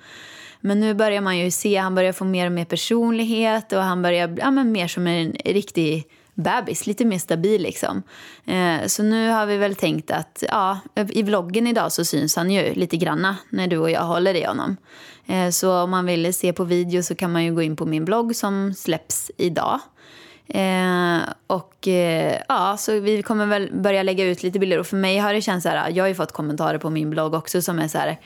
Men 0.60 0.80
nu 0.80 0.94
börjar 0.94 1.20
man 1.20 1.38
ju 1.38 1.50
se, 1.50 1.76
han 1.76 1.94
börjar 1.94 2.12
få 2.12 2.24
mer 2.24 2.46
och 2.46 2.52
mer 2.52 2.64
personlighet 2.64 3.72
och 3.72 3.82
han 3.82 4.02
börjar 4.02 4.28
bli 4.28 4.42
ja, 4.42 4.50
men 4.50 4.72
mer 4.72 4.88
som 4.88 5.06
en 5.06 5.32
riktig 5.44 6.06
bebis, 6.34 6.86
lite 6.86 7.04
mer 7.04 7.18
stabil 7.18 7.62
liksom. 7.62 8.02
Eh, 8.46 8.86
så 8.86 9.02
nu 9.02 9.30
har 9.30 9.46
vi 9.46 9.56
väl 9.56 9.74
tänkt 9.74 10.10
att 10.10 10.44
ja, 10.48 10.78
i 11.08 11.22
vloggen 11.22 11.66
idag 11.66 11.92
så 11.92 12.04
syns 12.04 12.36
han 12.36 12.50
ju 12.50 12.74
lite 12.74 12.96
granna 12.96 13.36
när 13.50 13.66
du 13.66 13.78
och 13.78 13.90
jag 13.90 14.02
håller 14.02 14.34
i 14.34 14.44
honom. 14.44 14.76
Eh, 15.26 15.50
så 15.50 15.82
om 15.82 15.90
man 15.90 16.06
vill 16.06 16.34
se 16.34 16.52
på 16.52 16.64
video 16.64 17.02
så 17.02 17.14
kan 17.14 17.32
man 17.32 17.44
ju 17.44 17.54
gå 17.54 17.62
in 17.62 17.76
på 17.76 17.86
min 17.86 18.04
blogg 18.04 18.36
som 18.36 18.74
släpps 18.74 19.30
idag. 19.36 19.80
Eh, 20.48 21.18
och 21.46 21.88
eh, 21.88 22.42
ja, 22.48 22.76
så 22.76 23.00
vi 23.00 23.22
kommer 23.22 23.46
väl 23.46 23.70
börja 23.72 24.02
lägga 24.02 24.24
ut 24.24 24.42
lite 24.42 24.58
bilder. 24.58 24.78
Och 24.78 24.86
för 24.86 24.96
mig 24.96 25.18
har 25.18 25.34
det 25.34 25.42
känts 25.42 25.62
så 25.62 25.68
här, 25.68 25.90
jag 25.90 26.04
har 26.04 26.08
ju 26.08 26.14
fått 26.14 26.32
kommentarer 26.32 26.78
på 26.78 26.90
min 26.90 27.10
blogg 27.10 27.34
också 27.34 27.62
som 27.62 27.78
är 27.78 27.88
så 27.88 27.98
här, 27.98 28.20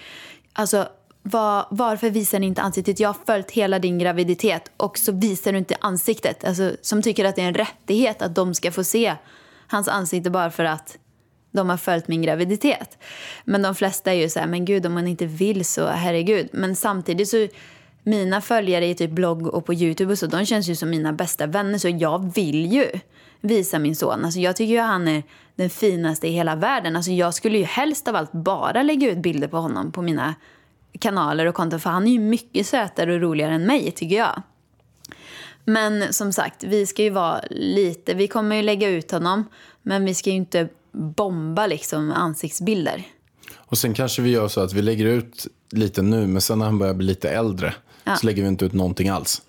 alltså 0.53 0.89
var, 1.27 1.67
varför 1.71 2.11
visar 2.11 2.39
ni 2.39 2.47
inte 2.47 2.63
ansiktet? 2.63 3.01
Jag 3.01 3.09
har 3.09 3.17
följt 3.27 3.51
hela 3.51 3.79
din 3.79 3.99
graviditet 3.99 4.71
och 4.77 4.99
så 4.99 5.13
visar 5.13 5.53
du 5.53 5.59
inte 5.59 5.77
ansiktet. 5.81 6.45
Alltså, 6.45 6.77
som 6.81 7.03
tycker 7.03 7.25
att 7.25 7.37
det 7.37 7.43
är 7.43 7.49
en 7.49 7.55
rättighet 7.55 8.23
att 8.23 8.35
de 8.35 8.55
ska 8.55 8.73
få 8.73 8.85
se 8.85 9.15
hans 9.67 9.89
ansikte 9.89 10.31
bara 10.31 10.51
för 10.51 10.65
att 10.65 10.99
de 11.53 11.71
har 11.71 11.77
följt 11.77 12.09
min 12.09 12.23
graviditet. 12.23 12.99
Men 13.45 13.63
de 13.63 13.75
flesta 13.75 14.13
är 14.13 14.17
ju 14.17 14.29
så 14.29 14.41
här, 14.41 14.47
men 14.47 14.65
gud 14.65 14.87
om 14.87 14.95
man 14.95 15.07
inte 15.07 15.27
vill 15.27 15.65
så 15.65 15.87
herregud. 15.87 16.49
Men 16.53 16.77
samtidigt 16.77 17.29
så, 17.29 17.49
mina 18.03 18.41
följare 18.41 18.87
i 18.87 18.95
typ 18.95 19.11
blogg 19.11 19.47
och 19.47 19.67
på 19.67 19.75
Youtube 19.75 20.13
och 20.13 20.19
så, 20.19 20.27
de 20.27 20.47
känns 20.47 20.69
ju 20.69 20.77
som 20.77 20.91
mina 20.91 21.13
bästa 21.13 21.47
vänner. 21.47 21.79
Så 21.79 21.89
jag 21.89 22.35
vill 22.35 22.73
ju 22.73 22.87
visa 23.41 23.79
min 23.79 23.97
son. 23.97 24.25
Alltså 24.25 24.41
jag 24.41 24.57
tycker 24.57 24.73
ju 24.73 24.81
han 24.81 25.09
är 25.09 25.23
den 25.57 25.71
finaste 25.71 26.29
i 26.29 26.31
hela 26.31 26.57
världen. 26.57 26.97
Alltså 26.97 27.11
jag 27.11 27.35
skulle 27.35 27.59
ju 27.59 27.65
helst 27.65 28.09
av 28.09 28.17
allt 28.17 28.33
bara 28.33 28.83
lägga 28.83 29.11
ut 29.11 29.19
bilder 29.19 29.49
på 29.49 29.57
honom 29.57 29.93
på 29.93 30.03
mina 30.03 30.35
kanaler 31.01 31.47
och 31.47 31.55
konton. 31.55 31.81
För 31.81 31.91
han 31.91 32.07
är 32.07 32.13
ju 32.13 32.19
mycket 32.19 32.67
sötare 32.67 33.15
och 33.15 33.21
roligare 33.21 33.55
än 33.55 33.67
mig 33.67 33.91
tycker 33.91 34.17
jag. 34.17 34.43
Men 35.65 36.13
som 36.13 36.33
sagt, 36.33 36.65
vi 36.65 36.87
ska 36.87 37.03
ju 37.03 37.11
vara 37.11 37.41
lite, 37.51 38.15
vi 38.15 38.29
kommer 38.29 38.57
ju 38.57 38.63
lägga 38.63 38.89
ut 38.89 39.11
honom. 39.11 39.45
Men 39.83 40.05
vi 40.05 40.15
ska 40.15 40.31
ju 40.31 40.37
inte 40.37 40.69
bomba 40.93 41.67
liksom 41.67 42.13
ansiktsbilder. 42.13 43.03
Och 43.57 43.79
sen 43.79 43.95
kanske 43.95 44.23
vi 44.23 44.31
gör 44.31 44.49
så 44.49 44.61
att 44.61 44.73
vi 44.73 44.83
lägger 44.83 45.07
ut 45.07 45.47
lite 45.71 46.03
nu, 46.03 46.27
men 46.27 46.43
sen 46.43 46.59
när 46.59 46.67
han 46.67 46.79
börjar 46.79 46.95
bli 46.95 47.07
lite 47.07 47.31
äldre 47.31 47.75
Ja. 48.05 48.17
så 48.17 48.27
lägger 48.27 48.43
vi 48.43 48.49
inte 48.49 48.65
ut 48.65 48.73
någonting 48.73 49.09
alls. 49.09 49.43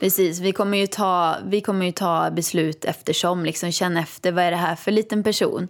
Precis, 0.00 0.40
vi 0.40 0.52
kommer 0.52 0.78
ju 0.78 0.86
ta, 0.86 1.36
vi 1.46 1.60
kommer 1.60 1.86
ju 1.86 1.92
ta 1.92 2.30
beslut 2.30 2.84
eftersom, 2.84 3.44
liksom 3.44 3.72
känna 3.72 4.00
efter 4.00 4.32
vad 4.32 4.44
är 4.44 4.50
det 4.50 4.56
här 4.56 4.76
för 4.76 4.90
liten 4.90 5.22
person. 5.22 5.68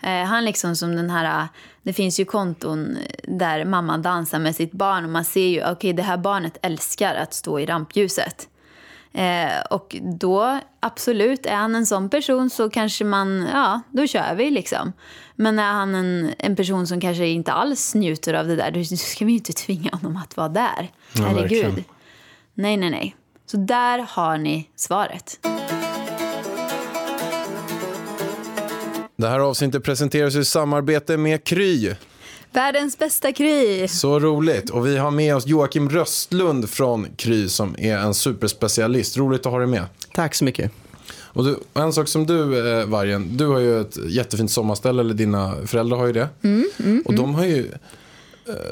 Eh, 0.00 0.24
han 0.24 0.44
liksom 0.44 0.76
som 0.76 0.96
den 0.96 1.10
här, 1.10 1.48
det 1.82 1.92
finns 1.92 2.20
ju 2.20 2.24
konton 2.24 2.98
där 3.22 3.64
mamman 3.64 4.02
dansar 4.02 4.38
med 4.38 4.56
sitt 4.56 4.72
barn 4.72 5.04
och 5.04 5.10
man 5.10 5.24
ser 5.24 5.46
ju, 5.48 5.70
okej 5.70 5.92
det 5.92 6.02
här 6.02 6.16
barnet 6.16 6.58
älskar 6.62 7.14
att 7.14 7.34
stå 7.34 7.60
i 7.60 7.66
rampljuset. 7.66 8.48
Eh, 9.12 9.60
och 9.70 9.96
då, 10.20 10.60
absolut, 10.80 11.46
är 11.46 11.56
han 11.56 11.74
en 11.74 11.86
sån 11.86 12.08
person 12.08 12.50
så 12.50 12.70
kanske 12.70 13.04
man, 13.04 13.48
ja, 13.52 13.80
då 13.90 14.06
kör 14.06 14.34
vi 14.34 14.50
liksom. 14.50 14.92
Men 15.36 15.58
är 15.58 15.72
han 15.72 15.94
en, 15.94 16.32
en 16.38 16.56
person 16.56 16.86
som 16.86 17.00
kanske 17.00 17.26
inte 17.26 17.52
alls 17.52 17.94
njuter 17.94 18.34
av 18.34 18.46
det 18.46 18.56
där, 18.56 18.70
då 18.70 18.84
ska 18.84 19.24
vi 19.24 19.32
ju 19.32 19.38
inte 19.38 19.52
tvinga 19.66 19.90
honom 19.92 20.16
att 20.16 20.36
vara 20.36 20.48
där. 20.48 20.90
Ja, 21.12 21.24
Herregud. 21.24 21.64
verkligen. 21.64 21.84
Nej, 22.54 22.76
nej, 22.76 22.90
nej. 22.90 23.16
Så 23.46 23.56
där 23.56 24.06
har 24.08 24.38
ni 24.38 24.70
svaret. 24.76 25.38
Det 29.20 29.28
här 29.28 29.40
avsnittet 29.40 29.82
presenteras 29.84 30.34
i 30.34 30.44
samarbete 30.44 31.16
med 31.16 31.44
Kry. 31.44 31.94
Världens 32.52 32.98
bästa 32.98 33.32
Kry. 33.32 33.88
Så 33.88 34.18
roligt. 34.18 34.70
Och 34.70 34.86
vi 34.86 34.96
har 34.96 35.10
med 35.10 35.36
oss 35.36 35.46
Joakim 35.46 35.90
Röstlund 35.90 36.70
från 36.70 37.06
Kry 37.16 37.48
som 37.48 37.76
är 37.78 37.96
en 37.96 38.14
superspecialist. 38.14 39.16
Roligt 39.16 39.46
att 39.46 39.52
ha 39.52 39.58
dig 39.58 39.66
med. 39.66 39.84
Tack 40.14 40.34
så 40.34 40.44
mycket. 40.44 40.72
Och 41.10 41.44
du, 41.44 41.58
en 41.74 41.92
sak 41.92 42.08
som 42.08 42.26
du, 42.26 42.70
eh, 42.80 42.86
Vargen, 42.86 43.36
du 43.36 43.46
har 43.46 43.58
ju 43.58 43.80
ett 43.80 43.96
jättefint 44.08 44.50
sommarställe, 44.50 45.00
eller 45.00 45.14
dina 45.14 45.54
föräldrar 45.66 45.98
har 45.98 46.06
ju 46.06 46.12
det. 46.12 46.28
och 47.04 47.14
de 47.14 47.34
har 47.34 47.44
ju, 47.44 47.70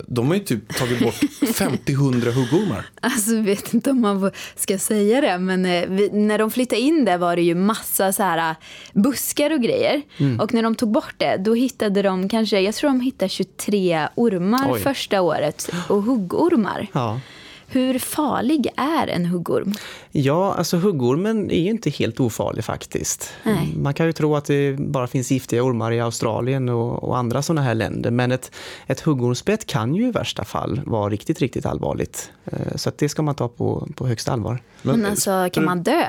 de 0.07 0.27
har 0.27 0.35
ju 0.35 0.41
typ 0.41 0.77
tagit 0.77 1.01
bort 1.01 1.15
50-100 1.41 2.31
huggormar. 2.31 2.87
Alltså, 3.01 3.41
vet 3.41 3.75
inte 3.75 3.91
om 3.91 4.01
man 4.01 4.31
ska 4.57 4.79
säga 4.79 5.21
det, 5.21 5.39
men 5.39 5.67
eh, 5.67 5.89
vi, 5.89 6.11
när 6.13 6.39
de 6.39 6.51
flyttade 6.51 6.81
in 6.81 7.05
där 7.05 7.19
var 7.19 7.37
det 7.37 7.43
ju 7.43 7.55
massa 7.55 8.13
så 8.13 8.23
här 8.23 8.51
eh, 8.51 8.57
buskar 8.93 9.51
och 9.51 9.61
grejer. 9.61 10.03
Och 10.41 10.55
när 10.55 10.63
de 10.63 10.75
tog 10.75 10.91
bort 10.91 11.15
det, 11.19 11.37
då 11.37 11.55
hittade 11.55 12.03
de 12.03 12.29
kanske, 12.29 12.61
jag 12.61 12.75
tror 12.75 12.91
de 12.91 13.01
hittade 13.01 13.29
23 13.29 14.09
ormar 14.15 14.73
Oj. 14.73 14.81
första 14.81 15.21
året. 15.21 15.71
Och 15.89 16.03
huggormar. 16.03 16.87
Ja. 16.93 17.21
Hur 17.69 17.99
farlig 17.99 18.69
är 18.77 19.07
en 19.07 19.27
huggorm? 19.27 19.75
Ja, 20.11 20.55
alltså 20.55 20.77
huggormen 20.77 21.51
är 21.51 21.61
ju 21.61 21.71
inte 21.71 21.91
helt 21.91 22.21
ofarlig 22.21 22.65
faktiskt. 22.65 23.33
Nej. 23.43 23.75
Man 23.77 23.95
kan 23.95 24.07
ju 24.07 24.13
tro 24.13 24.37
att 24.37 24.45
det 24.45 24.79
bara 24.79 25.07
finns 25.07 25.31
giftiga 25.31 25.63
ormar 25.63 25.93
i 25.93 26.01
Australien 26.01 26.69
och, 26.69 27.05
och 27.05 27.17
andra 27.19 27.43
sådana 27.43 27.63
här 27.63 27.75
länder. 27.75 28.11
Men 28.11 28.33
ett, 28.33 28.51
ett 28.87 29.01
huggormsbett 29.01 29.67
kan 29.67 29.95
ju 29.95 30.09
i 30.09 30.11
värsta 30.11 30.45
fall 30.45 30.81
vara 30.87 31.09
riktigt, 31.11 31.41
riktigt 31.41 31.67
allvarligt. 31.67 32.31
Eh, 32.45 32.77
Så 32.77 32.89
att 32.89 32.99
det 32.99 33.09
ska 33.09 33.23
man 33.23 33.35
ta 33.35 33.49
på, 33.49 33.89
på 33.97 34.07
högsta 34.07 34.33
allvar. 34.33 34.59
Men, 34.83 35.07
alltså, 35.07 35.49
kan 35.53 35.65
man 35.65 35.83
dö? 35.83 36.05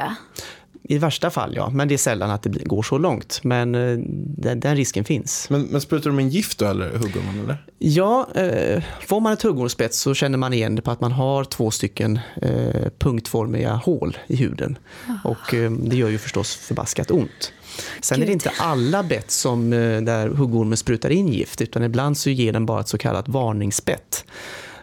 I 0.89 0.97
värsta 0.97 1.29
fall 1.29 1.55
ja, 1.55 1.69
men 1.69 1.87
det 1.87 1.93
är 1.93 1.97
sällan 1.97 2.31
att 2.31 2.43
det 2.43 2.49
går 2.49 2.83
så 2.83 2.97
långt. 2.97 3.39
Men 3.43 3.75
eh, 3.75 3.97
den, 4.37 4.59
den 4.59 4.75
risken 4.75 5.03
finns. 5.03 5.49
Men, 5.49 5.61
men 5.61 5.81
sprutar 5.81 6.09
de 6.09 6.19
in 6.19 6.29
gift 6.29 6.59
då, 6.59 6.65
eller 6.65 6.89
huggormen? 6.89 7.39
Eller? 7.43 7.57
Ja, 7.79 8.27
eh, 8.35 8.83
får 9.07 9.19
man 9.19 9.33
ett 9.33 9.41
huggormsbett 9.41 9.93
så 9.93 10.13
känner 10.13 10.37
man 10.37 10.53
igen 10.53 10.75
det 10.75 10.81
på 10.81 10.91
att 10.91 11.01
man 11.01 11.11
har 11.11 11.43
två 11.43 11.71
stycken 11.71 12.19
eh, 12.41 12.89
punktformiga 12.99 13.73
hål 13.73 14.17
i 14.27 14.35
huden. 14.35 14.77
Och 15.23 15.53
eh, 15.53 15.71
det 15.71 15.95
gör 15.95 16.09
ju 16.09 16.17
förstås 16.17 16.55
förbaskat 16.55 17.11
ont. 17.11 17.53
Sen 18.01 18.15
är 18.15 18.19
Gud. 18.19 18.27
det 18.27 18.33
inte 18.33 18.51
alla 18.57 19.03
bett 19.03 19.31
som, 19.31 19.73
eh, 19.73 20.01
där 20.01 20.27
huggormen 20.27 20.77
sprutar 20.77 21.09
in 21.09 21.27
gift, 21.27 21.61
utan 21.61 21.83
ibland 21.83 22.17
så 22.17 22.29
ger 22.29 22.53
den 22.53 22.65
bara 22.65 22.79
ett 22.79 22.87
så 22.87 22.97
kallat 22.97 23.27
varningsbett. 23.27 24.25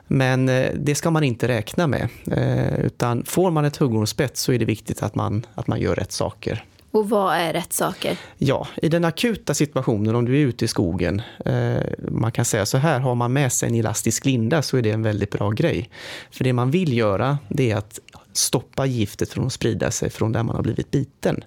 Men 0.06 0.48
eh, 0.48 0.70
det 0.74 0.94
ska 0.94 1.10
man 1.10 1.24
inte 1.24 1.48
räkna 1.48 1.86
med. 1.86 2.08
Eh, 2.30 2.80
utan 2.80 3.24
får 3.24 3.50
man 3.50 3.64
ett 3.64 3.76
huggormsbett 3.76 4.36
så 4.36 4.52
är 4.52 4.58
det 4.58 4.64
viktigt 4.64 5.02
att 5.02 5.14
man, 5.14 5.46
att 5.54 5.66
man 5.66 5.80
gör 5.80 5.94
rätt 5.94 6.12
saker. 6.12 6.64
Och 6.94 7.08
vad 7.08 7.34
är 7.36 7.52
rätt 7.52 7.72
saker? 7.72 8.18
Ja, 8.38 8.68
i 8.82 8.88
den 8.88 9.04
akuta 9.04 9.54
situationen 9.54 10.14
om 10.14 10.24
du 10.24 10.42
är 10.42 10.46
ute 10.46 10.64
i 10.64 10.68
skogen, 10.68 11.22
eh, 11.44 11.82
man 12.10 12.32
kan 12.32 12.44
säga 12.44 12.66
så 12.66 12.78
här, 12.78 13.00
har 13.00 13.14
man 13.14 13.32
med 13.32 13.52
sig 13.52 13.68
en 13.68 13.74
elastisk 13.74 14.24
linda 14.24 14.62
så 14.62 14.76
är 14.76 14.82
det 14.82 14.90
en 14.90 15.02
väldigt 15.02 15.30
bra 15.30 15.50
grej. 15.50 15.90
För 16.30 16.44
det 16.44 16.52
man 16.52 16.70
vill 16.70 16.96
göra, 16.96 17.38
det 17.48 17.70
är 17.70 17.76
att 17.76 18.00
stoppa 18.32 18.86
giftet 18.86 19.28
från 19.28 19.46
att 19.46 19.52
sprida 19.52 19.90
sig 19.90 20.10
från 20.10 20.32
där 20.32 20.42
man 20.42 20.56
har 20.56 20.62
blivit 20.62 20.90
biten. 20.90 21.44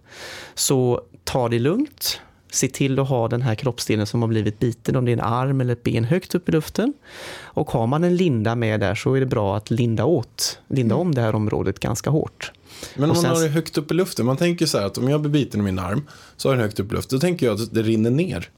Så 0.55 1.01
ta 1.23 1.49
det 1.49 1.59
lugnt, 1.59 2.21
se 2.51 2.67
till 2.67 2.99
att 2.99 3.09
ha 3.09 3.27
den 3.27 3.41
här 3.41 3.55
kroppsdelen 3.55 4.05
som 4.05 4.21
har 4.21 4.27
blivit 4.27 4.59
biten, 4.59 4.95
om 4.95 5.05
det 5.05 5.11
är 5.11 5.13
en 5.13 5.21
arm 5.21 5.61
eller 5.61 5.73
ett 5.73 5.83
ben 5.83 6.03
högt 6.03 6.35
upp 6.35 6.49
i 6.49 6.51
luften. 6.51 6.93
Och 7.41 7.71
har 7.71 7.87
man 7.87 8.03
en 8.03 8.15
linda 8.15 8.55
med 8.55 8.79
där 8.79 8.95
så 8.95 9.13
är 9.13 9.19
det 9.19 9.25
bra 9.25 9.57
att 9.57 9.71
linda 9.71 10.05
åt, 10.05 10.59
linda 10.67 10.95
om 10.95 11.15
det 11.15 11.21
här 11.21 11.35
området 11.35 11.79
ganska 11.79 12.09
hårt. 12.09 12.51
Men 12.95 13.11
om 13.11 13.15
man 13.15 13.25
har 13.25 13.41
det 13.41 13.47
högt 13.47 13.77
upp 13.77 13.91
i 13.91 13.93
luften, 13.93 14.25
man 14.25 14.37
tänker 14.37 14.65
så 14.65 14.77
här 14.77 14.85
att 14.85 14.97
om 14.97 15.09
jag 15.09 15.21
blir 15.21 15.31
biten 15.31 15.59
i 15.59 15.63
min 15.63 15.79
arm 15.79 16.07
så 16.37 16.49
har 16.49 16.53
jag 16.53 16.59
den 16.59 16.67
högt 16.67 16.79
upp 16.79 16.91
i 16.91 16.95
luften, 16.95 17.19
då 17.19 17.21
tänker 17.21 17.45
jag 17.45 17.61
att 17.61 17.73
det 17.73 17.81
rinner 17.81 18.09
ner. 18.09 18.49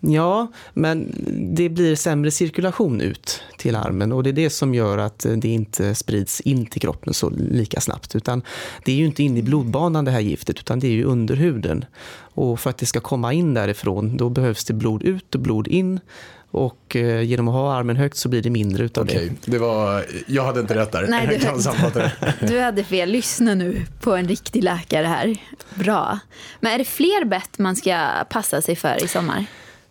Ja, 0.00 0.52
men 0.74 1.14
det 1.56 1.68
blir 1.68 1.96
sämre 1.96 2.30
cirkulation 2.30 3.00
ut 3.00 3.42
till 3.58 3.76
armen 3.76 4.12
och 4.12 4.22
det 4.22 4.30
är 4.30 4.32
det 4.32 4.50
som 4.50 4.74
gör 4.74 4.98
att 4.98 5.26
det 5.36 5.48
inte 5.48 5.94
sprids 5.94 6.40
in 6.40 6.66
till 6.66 6.80
kroppen 6.80 7.14
så 7.14 7.30
lika 7.30 7.80
snabbt. 7.80 8.16
Utan 8.16 8.42
det 8.84 8.92
är 8.92 8.96
ju 8.96 9.06
inte 9.06 9.22
inne 9.22 9.38
i 9.38 9.42
blodbanan 9.42 10.04
det 10.04 10.10
här 10.10 10.20
giftet 10.20 10.58
utan 10.58 10.80
det 10.80 10.86
är 10.86 10.92
ju 10.92 11.04
under 11.04 11.36
huden. 11.36 11.84
Och 12.18 12.60
för 12.60 12.70
att 12.70 12.78
det 12.78 12.86
ska 12.86 13.00
komma 13.00 13.32
in 13.32 13.54
därifrån 13.54 14.16
då 14.16 14.28
behövs 14.28 14.64
det 14.64 14.74
blod 14.74 15.02
ut 15.02 15.34
och 15.34 15.40
blod 15.40 15.68
in. 15.68 16.00
Och 16.50 16.96
eh, 16.96 17.22
genom 17.22 17.48
att 17.48 17.54
ha 17.54 17.74
armen 17.74 17.96
högt 17.96 18.16
så 18.16 18.28
blir 18.28 18.42
det 18.42 18.50
mindre 18.50 18.84
utav 18.84 19.04
Okej, 19.04 19.32
det. 19.44 19.50
det 19.50 19.58
var, 19.58 20.04
jag 20.26 20.44
hade 20.44 20.60
inte 20.60 20.74
rätt 20.74 20.92
där. 20.92 21.06
Nej, 21.08 21.26
du- 21.26 21.34
det. 21.94 22.12
Du 22.40 22.60
hade 22.60 22.84
fel. 22.84 23.10
Lyssna 23.10 23.54
nu 23.54 23.86
på 24.00 24.14
en 24.16 24.28
riktig 24.28 24.64
läkare 24.64 25.06
här. 25.06 25.36
Bra. 25.74 26.18
Men 26.60 26.72
är 26.72 26.78
det 26.78 26.84
fler 26.84 27.24
bett 27.24 27.58
man 27.58 27.76
ska 27.76 28.08
passa 28.30 28.62
sig 28.62 28.76
för 28.76 29.04
i 29.04 29.08
sommar? 29.08 29.44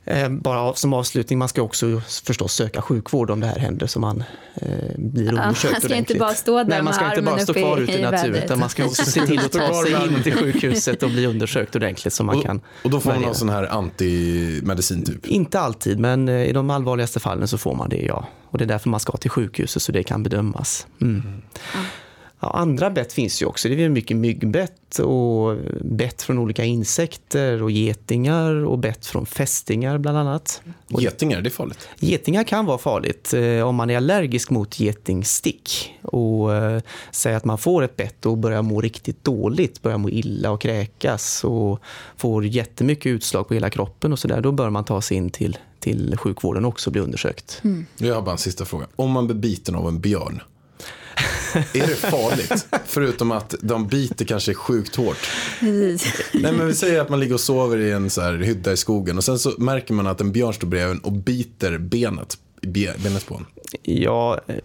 Eh, 0.07 0.29
Bara 0.29 0.73
som 0.73 0.93
avslutning, 0.93 1.39
man 1.39 1.47
ska 1.47 1.61
också 1.61 2.01
förstås 2.23 2.53
söka 2.53 2.81
sjukvård 2.81 3.31
om 3.31 3.39
det 3.39 3.47
här 3.47 3.59
händer 3.59 3.87
så 3.87 3.99
man 3.99 4.23
eh, 4.55 4.67
blir 4.97 5.27
undersökt 5.33 5.43
man 5.45 5.55
ska 5.55 5.73
inte 5.77 5.87
ordentligt. 5.87 6.19
bara 6.19 6.33
stå 6.33 6.57
där 6.57 6.65
Nej, 6.65 6.81
man 6.81 6.93
ska 6.93 7.05
inte 7.09 7.21
bara 7.21 7.39
stå 7.39 7.53
kvar 7.53 7.77
ute 7.77 7.91
i 7.91 7.99
i 7.99 8.01
naturen 8.01 8.35
utan 8.35 8.59
man 8.59 8.69
ska 8.69 8.85
också 8.85 9.05
se 9.11 9.25
till 9.25 9.39
att 9.39 9.51
ta 9.51 9.83
sig 9.83 10.07
in 10.07 10.23
till 10.23 10.33
sjukhuset 10.35 11.03
och 11.03 11.09
bli 11.09 11.25
undersökt 11.25 11.75
ordentligt 11.75 12.13
så 12.13 12.23
man 12.23 12.37
Och, 12.37 12.43
kan 12.43 12.61
och 12.83 12.89
då 12.89 12.99
får 12.99 13.11
man 13.11 13.21
någon 13.21 13.35
sån 13.35 13.49
här 13.49 13.63
antimedicin 13.63 15.05
typ. 15.05 15.27
Inte 15.27 15.59
alltid, 15.59 15.99
men 15.99 16.29
eh, 16.29 16.43
i 16.45 16.51
de 16.51 16.69
allvarligaste 16.69 17.19
fallen 17.19 17.47
så 17.47 17.57
får 17.57 17.75
man 17.75 17.89
det, 17.89 18.01
ja. 18.01 18.27
Och 18.49 18.57
det 18.57 18.63
är 18.63 18.67
därför 18.67 18.89
man 18.89 18.99
ska 18.99 19.17
till 19.17 19.31
sjukhuset 19.31 19.81
så 19.81 19.91
det 19.91 20.03
kan 20.03 20.23
bedömas. 20.23 20.87
Mm. 21.01 21.41
Ja, 22.39 22.51
andra 22.51 22.89
bett 22.89 23.13
finns 23.13 23.41
ju 23.41 23.45
också. 23.45 23.69
Det 23.69 23.83
är 23.83 23.89
mycket 23.89 24.17
myggbett 24.17 24.99
och 24.99 25.57
bett 25.81 26.21
från 26.21 26.37
olika 26.37 26.63
insekter 26.63 27.63
och 27.63 27.71
getingar 27.71 28.65
och 28.65 28.79
bett 28.79 29.05
från 29.05 29.25
fästingar 29.25 29.97
bland 29.97 30.17
annat. 30.17 30.61
Och 30.91 31.01
Getingar, 31.01 31.41
det 31.41 31.47
är 31.47 31.51
farligt. 31.51 31.89
Getingar 31.99 32.43
kan 32.43 32.65
vara 32.65 32.77
farligt 32.77 33.33
eh, 33.33 33.67
om 33.67 33.75
man 33.75 33.89
är 33.89 33.97
allergisk 33.97 34.49
mot 34.49 34.79
getingstick 34.79 35.93
och 36.01 36.55
eh, 36.55 36.81
säger 37.11 37.37
att 37.37 37.45
man 37.45 37.57
får 37.57 37.83
ett 37.83 37.95
bett 37.95 38.25
och 38.25 38.37
börjar 38.37 38.61
må 38.61 38.81
riktigt 38.81 39.23
dåligt, 39.23 39.81
börjar 39.81 39.97
må 39.97 40.09
illa 40.09 40.51
och 40.51 40.61
kräkas 40.61 41.43
och 41.43 41.79
får 42.17 42.45
jättemycket 42.45 43.05
utslag 43.05 43.47
på 43.47 43.53
hela 43.53 43.69
kroppen 43.69 44.13
och 44.13 44.19
sådär, 44.19 44.41
då 44.41 44.51
bör 44.51 44.69
man 44.69 44.83
ta 44.83 45.01
sig 45.01 45.17
in 45.17 45.29
till, 45.29 45.57
till 45.79 46.17
sjukvården 46.17 46.65
också 46.65 46.89
och 46.89 46.91
bli 46.91 47.01
undersökt. 47.01 47.61
Jag 47.97 48.15
har 48.15 48.21
bara 48.21 48.31
en 48.31 48.37
sista 48.37 48.65
fråga. 48.65 48.87
Om 48.95 49.11
man 49.11 49.27
blir 49.27 49.35
biten 49.35 49.75
av 49.75 49.87
en 49.87 49.99
björn, 49.99 50.41
är 51.73 51.87
det 51.87 51.95
farligt? 51.95 52.67
Förutom 52.85 53.31
att 53.31 53.55
de 53.61 53.87
biter 53.87 54.25
kanske 54.25 54.53
sjukt 54.53 54.95
hårt. 54.95 55.29
Nej, 55.61 55.97
men 56.31 56.67
vi 56.67 56.73
säger 56.73 57.01
att 57.01 57.09
man 57.09 57.19
ligger 57.19 57.33
och 57.33 57.39
sover 57.39 57.77
i 57.77 57.91
en 57.91 58.09
så 58.09 58.21
här 58.21 58.33
hydda 58.33 58.71
i 58.71 58.77
skogen 58.77 59.17
och 59.17 59.23
sen 59.23 59.39
så 59.39 59.53
märker 59.57 59.93
man 59.93 60.07
att 60.07 60.21
en 60.21 60.31
björn 60.31 60.53
står 60.53 60.67
bredvid 60.67 60.99
och 61.03 61.11
biter 61.11 61.77
benet, 61.77 62.37
be- 62.61 62.93
benet 63.03 63.25
på 63.27 63.35
en. 63.35 63.45
Ja, 63.81 64.39
eh, 64.47 64.55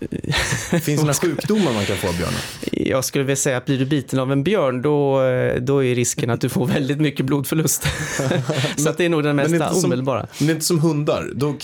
Finns 0.71 0.85
det 0.85 0.97
några 0.97 1.15
sjukdomar 1.15 1.73
man 1.73 1.85
kan 1.85 1.97
få 1.97 2.09
av 2.09 2.17
björnen? 2.17 2.39
jag 2.73 3.05
skulle 3.05 3.25
väl 3.25 3.37
säga 3.37 3.57
att 3.57 3.67
blir 3.67 3.79
du 3.79 3.85
biten 3.87 4.19
av 4.19 4.33
en 4.33 4.45
björn 4.45 4.83
då, 4.83 5.23
eh, 5.23 5.57
då 5.63 5.85
är 5.85 5.95
risken 5.95 6.31
att 6.31 6.41
du 6.41 6.49
får 6.49 6.67
väldigt 6.67 6.99
mycket 7.01 7.27
blodförlust. 7.27 7.87
så 8.77 8.89
att 8.89 8.99
det 8.99 9.05
är 9.05 9.09
nog 9.09 9.23
den 9.25 9.37
Men 9.37 9.59
som- 9.59 9.85
omedelbara. 9.85 10.27
Men 10.39 10.47
det 10.47 10.53
är 10.53 10.55
inte 10.55 10.67
som 10.67 10.79
hundar. 10.81 11.31
Då 11.35 11.55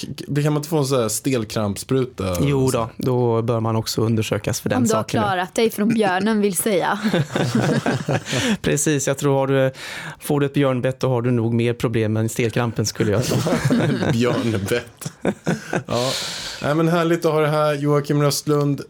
kan 0.43 0.53
man 0.53 0.57
inte 0.57 0.69
få 0.69 0.79
en 0.79 0.87
sån 0.87 1.01
här 1.03 1.09
stelkrampsspruta? 1.09 2.37
Jo 2.41 2.71
då, 2.71 2.91
då 2.97 3.43
bör 3.43 3.61
man 3.61 3.77
också 3.77 4.01
undersökas 4.03 4.61
för 4.61 4.69
den 4.69 4.79
Om 4.79 4.85
du 4.85 4.95
har 4.95 5.03
saken. 5.03 5.21
klarat 5.23 5.55
dig 5.55 5.71
från 5.71 5.89
björnen 5.89 6.41
vill 6.41 6.57
säga. 6.57 6.99
Precis, 8.63 9.07
jag 9.07 9.19
tror 9.19 9.35
har 9.35 9.47
du, 9.47 9.71
får 10.21 10.41
du 10.41 10.47
ett 10.47 10.55
björnbett 10.55 11.01
då 11.01 11.09
har 11.09 11.23
du 11.23 11.31
nog 11.31 11.55
mer 11.55 11.73
problem 11.75 12.17
än 12.17 12.29
stelkrampen 12.29 12.87
skulle 12.87 13.13
jag 13.13 13.25
tro. 13.25 13.37
Björnbett. 14.13 15.13
ja. 15.87 16.11
Nej, 16.63 16.75
men 16.75 16.89
härligt 16.89 17.25
att 17.25 17.33
ha 17.33 17.41
det 17.41 17.49
här. 17.49 17.75
Joakim 17.75 18.23
Röstlund. 18.23 18.83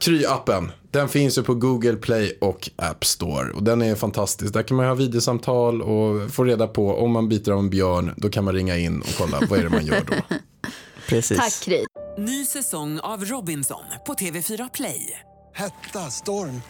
Kry-appen. 0.00 0.70
Den 0.90 1.08
finns 1.08 1.38
ju 1.38 1.42
på 1.42 1.54
Google 1.54 1.96
Play 1.96 2.38
och 2.40 2.70
App 2.76 3.04
Store. 3.04 3.52
Och 3.52 3.62
den 3.62 3.82
är 3.82 3.94
fantastisk. 3.94 4.52
Där 4.52 4.62
kan 4.62 4.76
man 4.76 4.86
ha 4.86 4.94
videosamtal 4.94 5.82
och 5.82 6.30
få 6.30 6.44
reda 6.44 6.66
på 6.66 6.94
om 6.94 7.10
man 7.10 7.28
biter 7.28 7.52
av 7.52 7.58
en 7.58 7.70
björn. 7.70 8.14
Då 8.16 8.28
kan 8.28 8.44
man 8.44 8.54
ringa 8.54 8.76
in 8.76 9.00
och 9.00 9.14
kolla 9.18 9.40
vad 9.50 9.58
är 9.58 9.62
det 9.62 9.70
man 9.70 9.86
gör 9.86 10.00
då. 10.10 10.36
Precis. 11.08 11.38
Tack 11.38 11.60
Kry. 11.60 11.84
Ny 12.18 12.44
säsong 12.44 13.00
av 13.00 13.24
Robinson 13.24 13.82
på 14.06 14.14
TV4 14.14 14.70
Play. 14.74 15.20
Hetta, 15.54 16.10
storm, 16.10 16.62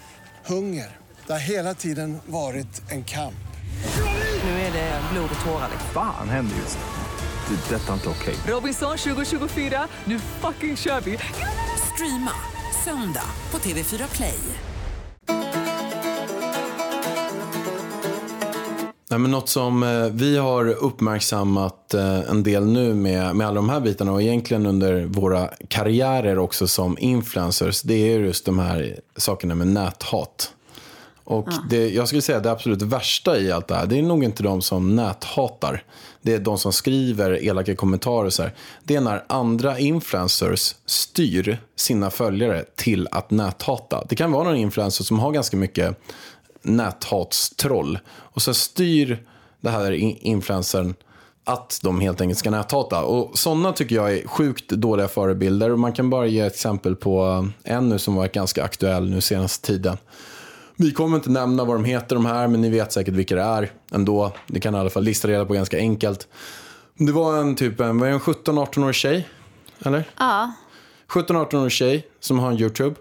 hunger. 0.46 0.96
Det 1.27 1.33
har 1.33 1.40
hela 1.40 1.74
tiden 1.74 2.18
varit 2.27 2.83
en 2.90 3.05
kamp. 3.05 3.35
Nu 4.44 4.51
är 4.51 4.72
det 4.72 5.01
blod 5.12 5.31
och 5.40 5.46
tårar. 5.46 5.70
Fan 5.94 6.29
händer 6.29 6.57
just 6.57 6.79
nu. 6.79 7.08
Det. 7.48 7.74
är 7.74 7.78
Detta 7.78 7.94
inte 7.94 8.08
okej. 8.08 8.34
Robinson 8.46 8.98
2024, 8.98 9.88
nu 10.04 10.18
fucking 10.18 10.76
kör 10.76 11.00
vi! 11.00 11.18
Streama 11.94 12.32
söndag 12.84 13.24
på 13.50 13.58
TV4 13.58 14.16
Play. 14.16 14.38
Nej, 19.11 19.18
men 19.18 19.30
något 19.30 19.48
som 19.48 19.82
eh, 19.82 20.04
vi 20.12 20.37
har 20.37 20.66
uppmärksammat 20.68 21.94
eh, 21.94 22.30
en 22.30 22.42
del 22.42 22.66
nu 22.66 22.94
med, 22.94 23.37
med 23.37 23.46
alla 23.46 23.54
de 23.54 23.68
här 23.68 23.80
bitarna 23.80 24.12
och 24.12 24.22
egentligen 24.22 24.66
under 24.66 25.04
våra 25.04 25.48
karriärer 25.68 26.38
också 26.38 26.68
som 26.68 26.98
influencers, 26.98 27.82
det 27.82 28.12
är 28.12 28.18
just 28.20 28.44
de 28.44 28.58
här 28.58 29.00
sakerna 29.16 29.54
med 29.54 29.68
näthat. 29.68 30.52
Och 31.24 31.48
det, 31.70 31.88
jag 31.88 32.08
skulle 32.08 32.22
säga 32.22 32.38
att 32.38 32.44
det 32.44 32.50
absolut 32.50 32.82
värsta 32.82 33.38
i 33.38 33.52
allt 33.52 33.68
det 33.68 33.74
här, 33.74 33.87
det 33.87 33.98
är 33.98 34.02
nog 34.02 34.24
inte 34.24 34.42
de 34.42 34.62
som 34.62 34.96
näthatar. 34.96 35.82
Det 36.28 36.34
är 36.34 36.38
de 36.38 36.58
som 36.58 36.72
skriver 36.72 37.44
elaka 37.44 37.76
kommentarer 37.76 38.30
så 38.30 38.42
här. 38.42 38.54
Det 38.84 38.96
är 38.96 39.00
när 39.00 39.24
andra 39.26 39.78
influencers 39.78 40.74
styr 40.86 41.58
sina 41.76 42.10
följare 42.10 42.64
till 42.76 43.08
att 43.10 43.30
näthata. 43.30 44.04
Det 44.08 44.16
kan 44.16 44.32
vara 44.32 44.44
någon 44.44 44.56
influencer 44.56 45.04
som 45.04 45.18
har 45.18 45.32
ganska 45.32 45.56
mycket 45.56 46.00
näthatstroll. 46.62 47.98
Och 48.08 48.42
så 48.42 48.54
styr 48.54 49.26
det 49.60 49.70
här 49.70 49.92
influencern 49.92 50.94
att 51.44 51.80
de 51.82 52.00
helt 52.00 52.20
enkelt 52.20 52.38
ska 52.38 52.50
näthata. 52.50 53.02
Och 53.02 53.38
sådana 53.38 53.72
tycker 53.72 53.96
jag 53.96 54.12
är 54.12 54.28
sjukt 54.28 54.68
dåliga 54.68 55.08
förebilder. 55.08 55.70
Och 55.72 55.78
man 55.78 55.92
kan 55.92 56.10
bara 56.10 56.26
ge 56.26 56.40
ett 56.40 56.52
exempel 56.52 56.96
på 56.96 57.48
en 57.64 57.88
nu 57.88 57.98
som 57.98 58.14
varit 58.14 58.32
ganska 58.32 58.64
aktuell 58.64 59.10
nu 59.10 59.20
senaste 59.20 59.66
tiden. 59.66 59.96
Vi 60.80 60.92
kommer 60.92 61.16
inte 61.16 61.30
nämna 61.30 61.64
vad 61.64 61.76
de 61.76 61.84
heter 61.84 62.16
de 62.16 62.26
här, 62.26 62.48
men 62.48 62.60
ni 62.60 62.70
vet 62.70 62.92
säkert 62.92 63.14
vilka 63.14 63.34
det 63.34 63.42
är 63.42 63.70
ändå. 63.92 64.32
Ni 64.46 64.60
kan 64.60 64.74
i 64.74 64.78
alla 64.78 64.90
fall 64.90 65.02
lista 65.02 65.28
reda 65.28 65.44
på 65.44 65.52
ganska 65.54 65.78
enkelt. 65.78 66.28
Det 66.94 67.12
var 67.12 67.38
en 67.38 67.54
typ 67.54 67.80
en, 67.80 67.98
det, 67.98 68.08
en 68.08 68.20
17-18-årig 68.20 68.94
tjej, 68.94 69.28
eller? 69.84 70.04
Ja, 70.18 70.52
17-18-årig 71.08 71.72
tjej 71.72 72.06
som 72.20 72.38
har 72.38 72.50
en 72.50 72.58
YouTube. 72.58 72.94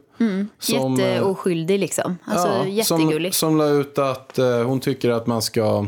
Som, 0.59 0.99
eh, 0.99 1.05
jätteoskyldig 1.07 1.79
liksom. 1.79 2.17
Alltså 2.25 2.47
som, 2.47 2.69
jättegullig. 2.71 3.35
som 3.35 3.57
la 3.57 3.67
ut 3.67 3.97
att 3.97 4.39
eh, 4.39 4.63
hon 4.63 4.79
tycker 4.79 5.09
att 5.09 5.27
man 5.27 5.41
ska 5.41 5.87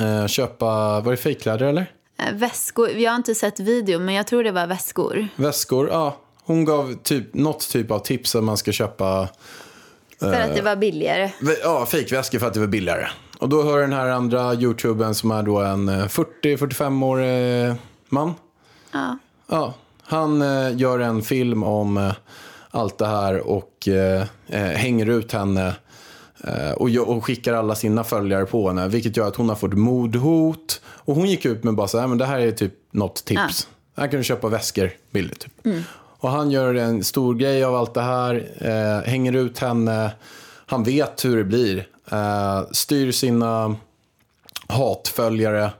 eh, 0.00 0.26
köpa, 0.26 1.00
var 1.00 1.10
det 1.10 1.16
fejkkläder 1.16 1.66
eller? 1.66 1.92
Eh, 2.18 2.34
Väskor, 2.34 2.90
jag 2.90 3.10
har 3.10 3.16
inte 3.16 3.34
sett 3.34 3.60
video 3.60 4.00
men 4.00 4.14
jag 4.14 4.26
tror 4.26 4.44
det 4.44 4.52
var 4.52 4.66
väskor. 4.66 5.28
Väskor, 5.36 5.88
ja. 5.88 6.16
Hon 6.44 6.64
gav 6.64 6.94
typ, 7.02 7.34
något 7.34 7.68
typ 7.70 7.90
av 7.90 7.98
tips 7.98 8.34
att 8.34 8.44
man 8.44 8.56
ska 8.56 8.72
köpa 8.72 9.28
För 10.22 10.40
att 10.40 10.54
det 10.54 10.62
var 10.62 10.76
billigare. 10.76 11.30
ja, 11.62 11.86
fejkväskor 11.86 12.38
för 12.38 12.46
att 12.46 12.54
det 12.54 12.60
var 12.60 12.66
billigare. 12.66 13.06
Och 13.38 13.48
då 13.48 13.62
hör 13.62 13.80
den 13.80 13.92
här 13.92 14.08
andra 14.08 14.54
YouTubern 14.54 15.14
som 15.14 15.30
är 15.30 15.42
då 15.42 15.58
en 15.58 15.88
eh, 15.88 16.06
40-45-årig 16.06 17.68
eh, 17.68 17.74
man. 18.08 18.34
Ja. 18.92 19.18
Ja, 19.46 19.74
han 20.02 20.42
eh, 20.42 20.76
gör 20.76 20.98
en 20.98 21.22
film 21.22 21.62
om 21.62 21.96
eh, 21.96 22.12
allt 22.70 22.98
det 22.98 23.06
här 23.06 23.40
och 23.48 23.88
eh, 23.88 24.26
eh, 24.46 24.60
hänger 24.60 25.06
ut 25.06 25.32
henne 25.32 25.74
eh, 26.44 26.72
och, 26.72 27.24
skickar 27.24 27.54
alla 27.54 27.74
sina 27.74 28.04
följare 28.04 28.46
på 28.46 28.68
henne. 28.68 28.88
Vilket 28.88 29.16
gör 29.16 29.28
att 29.28 29.36
hon 29.36 29.48
har 29.48 29.56
fått 29.56 29.72
mordhot. 29.74 30.80
Och 30.84 31.14
hon 31.14 31.28
gick 31.28 31.44
ut 31.44 31.64
med 31.64 31.74
bara 31.74 31.88
så 31.88 31.98
här, 31.98 32.06
men 32.06 32.18
det 32.18 32.26
här 32.26 32.40
är 32.40 32.52
typ 32.52 32.74
något 32.90 33.24
tips. 33.24 33.68
Här 33.96 34.08
kan 34.08 34.18
du 34.18 34.24
köpa 34.24 34.48
väskor 34.48 34.90
billigt. 35.10 35.40
Typ. 35.40 35.52
Och 36.22 36.30
han 36.30 36.50
gör 36.50 36.74
en 36.74 37.04
stor 37.04 37.34
grej 37.34 37.64
av 37.64 37.74
allt 37.76 37.94
det 37.94 38.02
här. 38.02 38.48
Eh, 38.58 39.10
hänger 39.10 39.32
ut 39.32 39.58
henne. 39.58 40.10
Han 40.66 40.84
vet 40.84 41.24
hur 41.24 41.36
det 41.36 41.44
blir. 41.44 41.86
Eh, 42.10 42.62
styr 42.72 43.12
sina 43.12 43.76
hatföljare 44.66 45.70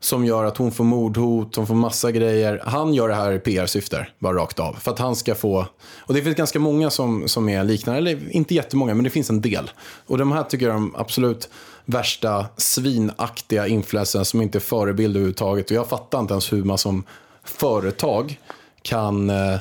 som 0.00 0.24
gör 0.24 0.44
att 0.44 0.56
hon 0.56 0.72
får 0.72 0.84
mordhot, 0.84 1.56
hon 1.56 1.66
får 1.66 1.74
massa 1.74 2.12
grejer. 2.12 2.62
Han 2.64 2.94
gör 2.94 3.08
det 3.08 3.14
här 3.14 3.32
i 3.32 3.38
PR-syfte, 3.38 4.06
bara 4.18 4.36
rakt 4.36 4.58
av. 4.58 4.72
För 4.72 4.90
att 4.90 4.98
han 4.98 5.16
ska 5.16 5.34
få... 5.34 5.66
Och 5.98 6.14
det 6.14 6.22
finns 6.22 6.36
ganska 6.36 6.58
många 6.58 6.90
som, 6.90 7.28
som 7.28 7.48
är 7.48 7.64
liknande, 7.64 7.98
eller 7.98 8.36
inte 8.36 8.54
jättemånga, 8.54 8.94
men 8.94 9.04
det 9.04 9.10
finns 9.10 9.30
en 9.30 9.40
del. 9.40 9.70
Och 10.06 10.18
de 10.18 10.32
här 10.32 10.42
tycker 10.42 10.66
jag 10.66 10.74
är 10.74 10.78
de 10.78 10.96
absolut 10.96 11.48
värsta 11.84 12.46
svinaktiga 12.56 13.66
influencers 13.66 14.26
som 14.26 14.42
inte 14.42 14.58
är 14.58 14.60
förebild 14.60 15.16
överhuvudtaget. 15.16 15.70
Och 15.70 15.76
jag 15.76 15.88
fattar 15.88 16.20
inte 16.20 16.34
ens 16.34 16.52
hur 16.52 16.64
man 16.64 16.78
som 16.78 17.04
företag 17.44 18.40
kan 18.82 19.30
eh, 19.30 19.56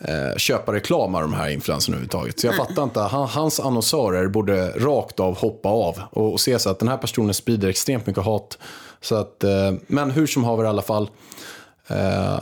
eh, 0.00 0.36
köpa 0.36 0.72
reklam 0.72 1.14
av 1.14 1.22
de 1.22 1.32
här 1.32 1.50
influencerna 1.50 1.96
överhuvudtaget. 1.96 2.40
Så 2.40 2.46
jag 2.46 2.56
fattar 2.56 2.82
inte, 2.82 3.00
han, 3.00 3.28
hans 3.28 3.60
annonsörer 3.60 4.28
borde 4.28 4.70
rakt 4.70 5.20
av 5.20 5.38
hoppa 5.38 5.68
av 5.68 6.00
och, 6.10 6.32
och 6.32 6.40
se 6.40 6.58
så 6.58 6.70
att 6.70 6.78
den 6.78 6.88
här 6.88 6.96
personen 6.96 7.34
sprider 7.34 7.68
extremt 7.68 8.06
mycket 8.06 8.24
hat. 8.24 8.58
Så 9.00 9.14
att, 9.14 9.44
eh, 9.44 9.72
men 9.86 10.10
hur 10.10 10.26
som 10.26 10.44
haver 10.44 10.64
i 10.64 10.66
alla 10.66 10.82
fall. 10.82 11.10
Eh, 11.88 12.38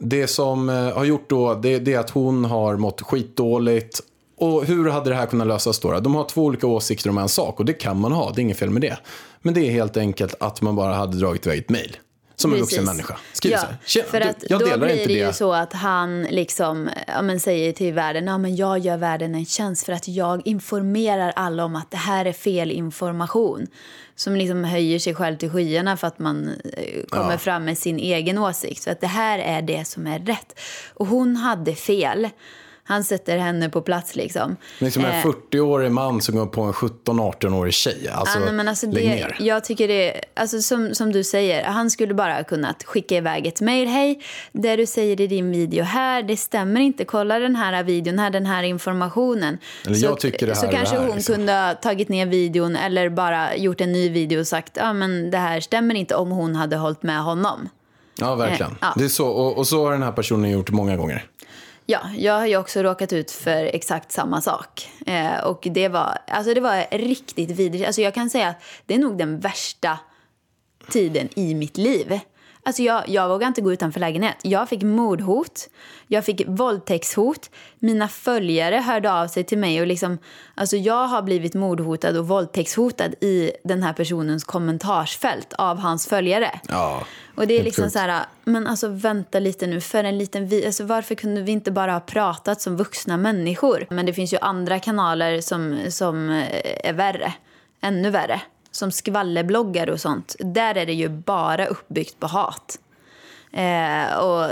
det 0.00 0.26
som 0.26 0.68
eh, 0.68 0.92
har 0.92 1.04
gjort 1.04 1.30
då, 1.30 1.54
det, 1.54 1.78
det 1.78 1.94
är 1.94 1.98
att 1.98 2.10
hon 2.10 2.44
har 2.44 2.76
mått 2.76 3.00
skitdåligt. 3.00 4.00
Och 4.38 4.64
hur 4.64 4.90
hade 4.90 5.10
det 5.10 5.16
här 5.16 5.26
kunnat 5.26 5.46
lösas 5.46 5.78
då? 5.78 6.00
De 6.00 6.14
har 6.14 6.24
två 6.24 6.44
olika 6.44 6.66
åsikter 6.66 7.10
om 7.10 7.18
en 7.18 7.28
sak 7.28 7.60
och 7.60 7.64
det 7.64 7.72
kan 7.72 8.00
man 8.00 8.12
ha, 8.12 8.30
det 8.30 8.40
är 8.40 8.42
inget 8.42 8.58
fel 8.58 8.70
med 8.70 8.82
det. 8.82 8.98
Men 9.42 9.54
det 9.54 9.60
är 9.60 9.70
helt 9.70 9.96
enkelt 9.96 10.34
att 10.40 10.62
man 10.62 10.76
bara 10.76 10.94
hade 10.94 11.18
dragit 11.18 11.46
iväg 11.46 11.58
ett 11.58 11.68
mejl. 11.68 11.96
Som 12.40 12.52
en 12.52 12.60
vuxen 12.60 12.84
människa. 12.84 13.16
Skriv 13.32 13.52
ja. 13.52 13.60
"Tjena, 13.86 14.06
för 14.08 14.20
att 14.20 14.44
jag 14.48 14.60
då 14.60 14.64
delar 14.66 14.78
blir 14.86 14.90
inte 14.96 15.06
det 15.08 15.12
ju 15.12 15.24
det. 15.26 15.32
så 15.32 15.52
att 15.52 15.72
han 15.72 16.22
liksom, 16.22 16.88
ja, 17.06 17.22
men 17.22 17.40
säger 17.40 17.72
till 17.72 17.92
världen 17.94 18.26
ja, 18.26 18.38
men 18.38 18.56
jag 18.56 18.78
gör 18.78 18.96
världen 18.96 19.34
en 19.34 19.46
tjänst 19.46 19.86
för 19.86 19.92
att 19.92 20.08
jag 20.08 20.46
informerar 20.46 21.32
alla 21.36 21.64
om 21.64 21.76
att 21.76 21.90
det 21.90 21.96
här 21.96 22.24
är 22.24 22.32
fel 22.32 22.70
information. 22.70 23.66
Som 24.16 24.36
liksom 24.36 24.64
höjer 24.64 24.98
sig 24.98 25.14
själv 25.14 25.36
till 25.36 25.50
skyarna 25.50 25.96
för 25.96 26.06
att 26.06 26.18
man 26.18 26.48
eh, 26.76 27.04
kommer 27.08 27.32
Ja. 27.32 27.38
fram 27.38 27.64
med 27.64 27.78
sin 27.78 27.98
egen 27.98 28.38
åsikt. 28.38 28.82
Så 28.82 28.90
att 28.90 29.00
det 29.00 29.06
här 29.06 29.38
är 29.38 29.62
det 29.62 29.84
som 29.86 30.06
är 30.06 30.18
rätt. 30.18 30.58
Och 30.94 31.06
hon 31.06 31.36
hade 31.36 31.74
fel. 31.74 32.28
Han 32.90 33.04
sätter 33.04 33.38
henne 33.38 33.68
på 33.68 33.82
plats 33.82 34.16
liksom. 34.16 34.56
Liksom 34.78 35.04
en 35.04 35.10
Eh, 35.10 35.26
40-årig 35.26 35.92
man 35.92 36.20
som 36.20 36.36
går 36.36 36.46
på 36.46 36.62
en 36.62 36.72
17-18-årig 36.72 37.74
tjej. 37.74 38.08
Alltså, 38.14 38.38
ja, 38.38 38.52
men 38.52 38.68
alltså 38.68 38.86
det, 38.86 39.00
ner. 39.00 39.36
jag 39.40 39.64
tycker 39.64 39.88
det, 39.88 40.20
alltså 40.34 40.60
som, 40.60 40.94
som 40.94 41.12
du 41.12 41.24
säger, 41.24 41.64
han 41.64 41.90
skulle 41.90 42.14
bara 42.14 42.34
ha 42.34 42.44
kunnat 42.44 42.84
skicka 42.84 43.16
iväg 43.16 43.46
ett 43.46 43.60
mejl. 43.60 43.88
Hej, 43.88 44.20
det 44.52 44.76
du 44.76 44.86
säger 44.86 45.20
i 45.20 45.26
din 45.26 45.50
video 45.50 45.84
här, 45.84 46.22
det 46.22 46.36
stämmer 46.36 46.80
inte. 46.80 47.04
Kolla 47.04 47.38
den 47.38 47.56
här 47.56 47.82
videon 47.82 48.18
här, 48.18 48.30
den 48.30 48.46
här 48.46 48.62
informationen. 48.62 49.58
Eller 49.86 49.96
så, 49.96 50.06
jag 50.06 50.20
tycker 50.20 50.46
det 50.46 50.54
så 50.54 50.66
här 50.66 50.72
kanske 50.72 50.96
är, 50.96 51.00
hon 51.00 51.14
liksom. 51.14 51.34
kunde 51.34 51.52
ha 51.52 51.74
tagit 51.74 52.08
ner 52.08 52.26
videon 52.26 52.76
eller 52.76 53.08
bara 53.08 53.56
gjort 53.56 53.80
en 53.80 53.92
ny 53.92 54.08
video 54.08 54.40
och 54.40 54.46
sagt 54.46 54.72
ja 54.76 54.92
men 54.92 55.30
det 55.30 55.38
här 55.38 55.60
stämmer 55.60 55.94
inte 55.94 56.14
om 56.14 56.30
hon 56.30 56.54
hade 56.54 56.76
hållit 56.76 57.02
med 57.02 57.22
honom. 57.22 57.68
Ja, 58.20 58.34
verkligen. 58.34 58.72
Eh, 58.72 58.78
ja. 58.80 58.92
Det 58.96 59.04
är 59.04 59.08
så, 59.08 59.28
och, 59.28 59.58
och 59.58 59.66
så 59.66 59.84
har 59.84 59.92
den 59.92 60.02
här 60.02 60.12
personen 60.12 60.50
gjort 60.50 60.70
många 60.70 60.96
gånger. 60.96 61.29
Ja, 61.90 62.00
jag 62.16 62.32
har 62.32 62.46
ju 62.46 62.56
också 62.56 62.82
råkat 62.82 63.12
ut 63.12 63.30
för 63.30 63.64
exakt 63.64 64.12
samma 64.12 64.40
sak. 64.40 64.90
Eh, 65.06 65.44
och 65.44 65.66
det 65.70 65.88
var, 65.88 66.18
alltså 66.26 66.54
det 66.54 66.60
var 66.60 66.98
riktigt 66.98 67.50
vidrigt. 67.50 67.86
Alltså 67.86 68.00
jag 68.00 68.14
kan 68.14 68.30
säga 68.30 68.48
att 68.48 68.62
det 68.86 68.94
är 68.94 68.98
nog 68.98 69.18
den 69.18 69.40
värsta 69.40 69.98
tiden 70.90 71.28
i 71.34 71.54
mitt 71.54 71.76
liv. 71.76 72.20
Alltså 72.62 72.82
jag, 72.82 73.08
jag 73.08 73.28
vågade 73.28 73.46
inte 73.46 73.60
gå 73.60 73.72
utanför 73.72 74.00
lägenhet. 74.00 74.36
Jag 74.42 74.68
fick 74.68 74.82
mordhot, 74.82 75.68
jag 76.06 76.24
fick 76.24 76.42
våldtäktshot. 76.46 77.50
Mina 77.78 78.08
följare 78.08 78.76
hörde 78.76 79.12
av 79.12 79.26
sig 79.28 79.44
till 79.44 79.58
mig 79.58 79.80
och 79.80 79.86
liksom, 79.86 80.18
alltså 80.54 80.76
jag 80.76 81.06
har 81.06 81.22
blivit 81.22 81.54
mordhotad 81.54 82.18
och 82.18 82.28
våldtäktshotad 82.28 83.08
i 83.20 83.52
den 83.64 83.82
här 83.82 83.92
personens 83.92 84.44
kommentarsfält 84.44 85.52
av 85.52 85.78
hans 85.78 86.06
följare. 86.06 86.60
Ja, 86.68 87.04
Och 87.36 87.46
det 87.46 87.58
är 87.58 87.62
liksom 87.62 87.84
sjukt. 87.84 87.92
så 87.92 87.98
här, 87.98 88.24
men 88.44 88.66
alltså 88.66 88.88
vänta 88.88 89.38
lite 89.38 89.66
nu 89.66 89.80
för 89.80 90.04
en 90.04 90.18
liten 90.18 90.46
vi, 90.46 90.66
alltså 90.66 90.84
varför 90.84 91.14
kunde 91.14 91.42
vi 91.42 91.52
inte 91.52 91.70
bara 91.70 91.92
ha 91.92 92.00
pratat 92.00 92.60
som 92.60 92.76
vuxna 92.76 93.16
människor? 93.16 93.86
Men 93.90 94.06
det 94.06 94.12
finns 94.12 94.32
ju 94.32 94.38
andra 94.38 94.78
kanaler 94.78 95.40
som, 95.40 95.78
som 95.88 96.30
eh, 96.30 96.88
är 96.88 96.92
värre, 96.92 97.32
ännu 97.80 98.10
värre. 98.10 98.40
Som 98.80 98.90
skvallerbloggar 98.90 99.90
och 99.90 100.00
sånt. 100.00 100.36
Där 100.38 100.74
är 100.74 100.86
det 100.86 100.92
ju 100.92 101.08
bara 101.08 101.66
uppbyggt 101.66 102.20
på 102.20 102.26
hat. 102.26 102.78
Eh, 103.52 104.16
och 104.16 104.50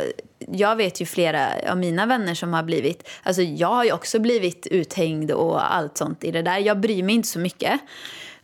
jag 0.48 0.76
vet 0.76 1.00
ju 1.00 1.06
flera 1.06 1.48
av 1.70 1.78
mina 1.78 2.06
vänner 2.06 2.34
som 2.34 2.52
har 2.52 2.62
blivit... 2.62 3.08
Alltså 3.22 3.42
jag 3.42 3.68
har 3.68 3.84
ju 3.84 3.92
också 3.92 4.18
blivit 4.18 4.66
uthängd 4.66 5.30
och 5.30 5.74
allt 5.74 5.96
sånt 5.96 6.24
i 6.24 6.30
det 6.30 6.42
där. 6.42 6.58
Jag 6.58 6.80
bryr 6.80 7.02
mig 7.02 7.14
inte 7.14 7.28
så 7.28 7.38
mycket. 7.38 7.80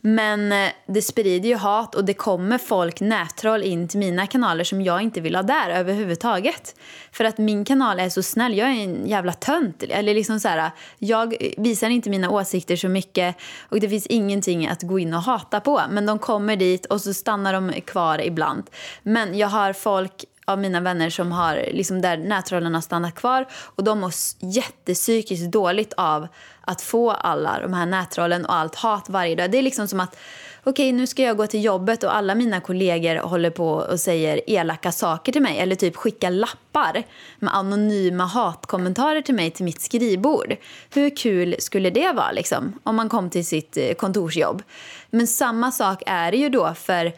Men 0.07 0.51
eh, 0.51 0.69
det 0.85 1.01
sprider 1.01 1.49
ju 1.49 1.55
hat 1.55 1.95
och 1.95 2.05
det 2.05 2.13
kommer 2.13 2.57
folk, 2.57 3.01
nättroll, 3.01 3.63
in 3.63 3.87
till 3.87 3.99
mina 3.99 4.27
kanaler 4.27 4.63
som 4.63 4.81
jag 4.81 5.01
inte 5.01 5.21
vill 5.21 5.35
ha 5.35 5.43
där 5.43 5.69
överhuvudtaget. 5.69 6.75
För 7.11 7.23
att 7.23 7.37
min 7.37 7.65
kanal 7.65 7.99
är 7.99 8.09
så 8.09 8.23
snäll. 8.23 8.57
Jag 8.57 8.69
är 8.69 8.73
en 8.73 9.07
jävla 9.07 9.33
tönt. 9.33 9.83
Eller 9.83 10.13
liksom 10.13 10.39
så 10.39 10.47
här, 10.47 10.71
jag 10.99 11.35
visar 11.57 11.89
inte 11.89 12.09
mina 12.09 12.29
åsikter 12.29 12.75
så 12.75 12.89
mycket 12.89 13.35
och 13.69 13.79
det 13.79 13.89
finns 13.89 14.07
ingenting 14.07 14.67
att 14.67 14.81
gå 14.81 14.99
in 14.99 15.13
och 15.13 15.21
hata 15.21 15.59
på. 15.59 15.81
Men 15.89 16.05
de 16.05 16.19
kommer 16.19 16.55
dit 16.55 16.85
och 16.85 17.01
så 17.01 17.13
stannar 17.13 17.53
de 17.53 17.71
kvar 17.71 18.21
ibland. 18.21 18.63
Men 19.03 19.37
jag 19.37 19.47
har 19.47 19.73
folk 19.73 20.25
av 20.45 20.59
mina 20.59 20.79
vänner 20.79 21.09
som 21.09 21.31
har, 21.31 21.65
liksom 21.71 22.01
där 22.01 22.17
nättrollen 22.17 22.73
har 22.73 22.81
stannat 22.81 23.15
kvar 23.15 23.45
och 23.53 23.83
de 23.83 23.99
mår 23.99 24.11
jättepsykiskt 24.39 25.51
dåligt 25.51 25.93
av 25.97 26.27
att 26.61 26.81
få 26.81 27.11
alla 27.11 27.59
de 27.59 27.73
här 27.73 27.85
nättrollen 27.85 28.45
och 28.45 28.53
allt 28.53 28.75
hat 28.75 29.09
varje 29.09 29.35
dag. 29.35 29.51
Det 29.51 29.57
är 29.57 29.61
liksom 29.61 29.87
som 29.87 29.99
att 29.99 30.17
okej, 30.63 30.91
nu 30.91 31.07
ska 31.07 31.23
jag 31.23 31.37
gå 31.37 31.47
till 31.47 31.63
jobbet 31.63 32.03
och 32.03 32.15
alla 32.15 32.35
mina 32.35 32.61
kollegor 32.61 33.15
håller 33.15 33.49
på 33.49 33.69
och 33.69 33.99
säger 33.99 34.41
elaka 34.47 34.91
saker 34.91 35.31
till 35.31 35.41
mig 35.41 35.59
eller 35.59 35.75
typ 35.75 35.95
skickar 35.95 36.31
lappar 36.31 37.03
med 37.39 37.55
anonyma 37.55 38.25
hatkommentarer 38.25 39.21
till 39.21 39.35
mig 39.35 39.51
till 39.51 39.65
mitt 39.65 39.81
skrivbord. 39.81 40.55
Hur 40.93 41.15
kul 41.15 41.55
skulle 41.59 41.89
det 41.89 42.11
vara 42.11 42.31
liksom 42.31 42.79
om 42.83 42.95
man 42.95 43.09
kom 43.09 43.29
till 43.29 43.45
sitt 43.45 43.77
eh, 43.77 43.93
kontorsjobb? 43.93 44.63
Men 45.09 45.27
samma 45.27 45.71
sak 45.71 46.03
är 46.05 46.31
det 46.31 46.37
ju 46.37 46.49
då 46.49 46.73
för 46.73 47.13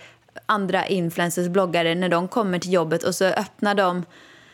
andra 0.47 0.87
influencers, 0.87 1.47
bloggare, 1.47 1.95
när 1.95 2.09
de 2.09 2.27
kommer 2.27 2.59
till 2.59 2.73
jobbet 2.73 3.03
och 3.03 3.15
så 3.15 3.25
öppnar 3.25 3.75
de 3.75 4.05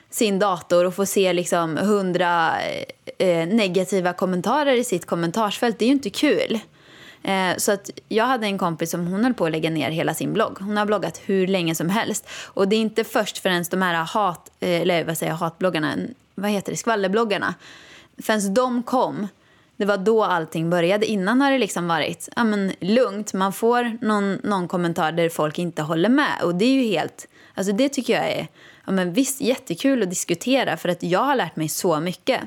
sin 0.10 0.39
dator 0.39 0.86
och 0.86 0.95
får 0.95 1.06
se 1.06 1.34
liksom 1.34 1.77
hundra 1.77 2.62
eh, 2.62 3.27
eh, 3.27 3.47
negativa 3.47 4.13
kommentarer 4.13 4.73
i 4.73 4.84
sitt 4.84 5.06
kommentarsfält. 5.06 5.79
Det 5.79 5.86
är 5.86 5.88
ju 5.88 5.93
inte 5.93 6.10
kul. 6.10 6.60
Eh, 7.23 7.58
så 7.58 7.71
att 7.71 7.89
jag 8.10 8.25
hade 8.25 8.45
en 8.45 8.58
kompis 8.58 8.91
som 8.91 9.08
hon 9.08 9.23
höll 9.23 9.34
på 9.34 9.45
att 9.45 9.51
lägga 9.51 9.69
ner 9.69 9.91
hela 9.91 10.13
sin 10.13 10.34
blogg. 10.34 10.58
Hon 10.60 10.77
har 10.77 10.86
bloggat 10.86 11.21
hur 11.25 11.47
länge 11.47 11.75
som 11.75 11.89
helst. 11.89 12.29
Och 12.45 12.67
det 12.67 12.75
är 12.75 12.82
inte 12.82 13.03
först 13.03 13.38
förrän 13.38 13.65
de 13.71 13.82
här 13.82 14.03
hat, 14.03 14.51
eh, 14.60 14.82
eller 14.82 15.03
vad 15.03 15.17
säger 15.17 15.32
jag, 15.32 15.38
hatbloggarna, 15.38 15.95
vad 16.36 16.51
heter 16.51 16.71
det, 16.71 16.77
skvallerbloggarna, 16.77 17.56
förrän 18.17 18.53
de 18.53 18.84
kom 18.84 19.27
det 19.84 19.88
var 19.88 19.98
då 19.98 20.24
allting 20.24 20.69
började. 20.69 21.06
Innan 21.06 21.41
har 21.41 21.52
det 21.52 21.58
liksom 21.58 21.88
varit 21.88 22.30
ja, 22.36 22.43
men, 22.43 22.72
lugnt. 22.80 23.34
Man 23.34 23.54
får 23.54 23.98
någon, 24.02 24.34
någon 24.43 24.67
kommentar 24.67 25.12
där 25.12 25.30
folk 25.30 25.60
inte 25.60 25.82
håller 25.82 26.10
med. 26.10 26.41
Och 26.43 26.56
det 26.56 26.65
är 26.65 26.74
ju 26.74 26.84
helt... 26.84 27.28
Alltså 27.54 27.74
det 27.74 27.89
tycker 27.89 28.13
jag 28.13 28.32
är 28.32 28.48
ja, 28.86 28.91
men 28.91 29.13
visst, 29.13 29.41
jättekul 29.41 30.04
att 30.04 30.10
diskutera. 30.10 30.78
För 30.78 30.89
att 30.89 31.04
jag 31.04 31.19
har 31.19 31.36
lärt 31.36 31.56
mig 31.56 31.69
så 31.69 32.00
mycket 32.00 32.41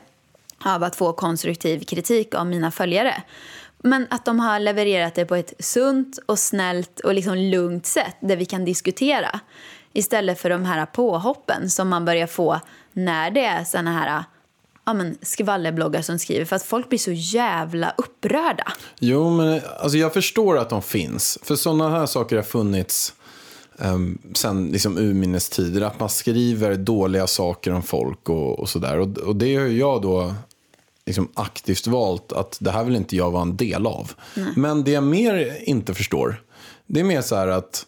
av 0.64 0.82
att 0.82 0.96
få 0.96 1.12
konstruktiv 1.12 1.80
kritik 1.80 2.34
av 2.34 2.46
mina 2.46 2.70
följare. 2.70 3.22
Men 3.78 4.06
att 4.10 4.24
de 4.24 4.40
har 4.40 4.60
levererat 4.60 5.14
det 5.14 5.24
på 5.24 5.34
ett 5.34 5.52
sunt 5.58 6.18
och 6.26 6.38
snällt 6.38 7.00
och 7.00 7.14
liksom 7.14 7.36
lugnt 7.36 7.86
sätt 7.86 8.16
där 8.20 8.36
vi 8.36 8.44
kan 8.44 8.64
diskutera. 8.64 9.40
Istället 9.92 10.40
för 10.40 10.50
de 10.50 10.64
här 10.64 10.86
påhoppen 10.86 11.70
som 11.70 11.88
man 11.88 12.04
börjar 12.04 12.26
få 12.26 12.60
när 12.92 13.30
det 13.30 13.44
är 13.44 13.64
såna 13.64 13.92
här 13.92 14.24
ja, 14.86 14.94
men 14.94 15.18
skvallerbloggar 15.22 16.02
som 16.02 16.18
skriver 16.18 16.44
för 16.44 16.56
att 16.56 16.62
folk 16.62 16.88
blir 16.88 16.98
så 16.98 17.12
jävla 17.12 17.94
upprörda. 17.98 18.72
Jo, 18.98 19.30
men 19.30 19.60
alltså, 19.78 19.98
jag 19.98 20.12
förstår 20.12 20.58
att 20.58 20.70
de 20.70 20.82
finns. 20.82 21.38
För 21.42 21.56
sådana 21.56 21.90
här 21.90 22.06
saker 22.06 22.36
har 22.36 22.42
funnits 22.42 23.14
um, 23.76 24.18
sen 24.34 24.66
liksom, 24.66 24.98
urminnes 24.98 25.48
tider. 25.48 25.80
Att 25.80 26.00
man 26.00 26.08
skriver 26.08 26.74
dåliga 26.74 27.26
saker 27.26 27.72
om 27.72 27.82
folk 27.82 28.28
och, 28.28 28.58
och 28.58 28.68
sådär. 28.68 28.98
Och, 28.98 29.18
och 29.18 29.36
det 29.36 29.56
har 29.56 29.66
jag 29.66 30.02
då 30.02 30.34
liksom, 31.06 31.28
aktivt 31.34 31.86
valt 31.86 32.32
att 32.32 32.56
det 32.60 32.70
här 32.70 32.84
vill 32.84 32.96
inte 32.96 33.16
jag 33.16 33.30
vara 33.30 33.42
en 33.42 33.56
del 33.56 33.86
av. 33.86 34.12
Men 34.56 34.84
det 34.84 34.90
jag 34.90 35.04
mer 35.04 35.62
inte 35.62 35.94
förstår, 35.94 36.42
det 36.86 37.00
är 37.00 37.04
mer 37.04 37.22
så 37.22 37.36
här 37.36 37.48
att 37.48 37.86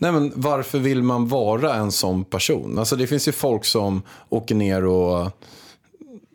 Nej, 0.00 0.12
men 0.12 0.32
varför 0.34 0.78
vill 0.78 1.02
man 1.02 1.28
vara 1.28 1.74
en 1.74 1.92
sån 1.92 2.24
person? 2.24 2.78
Alltså, 2.78 2.96
det 2.96 3.06
finns 3.06 3.28
ju 3.28 3.32
folk 3.32 3.64
som 3.64 4.02
åker 4.28 4.54
ner 4.54 4.84
och 4.84 5.30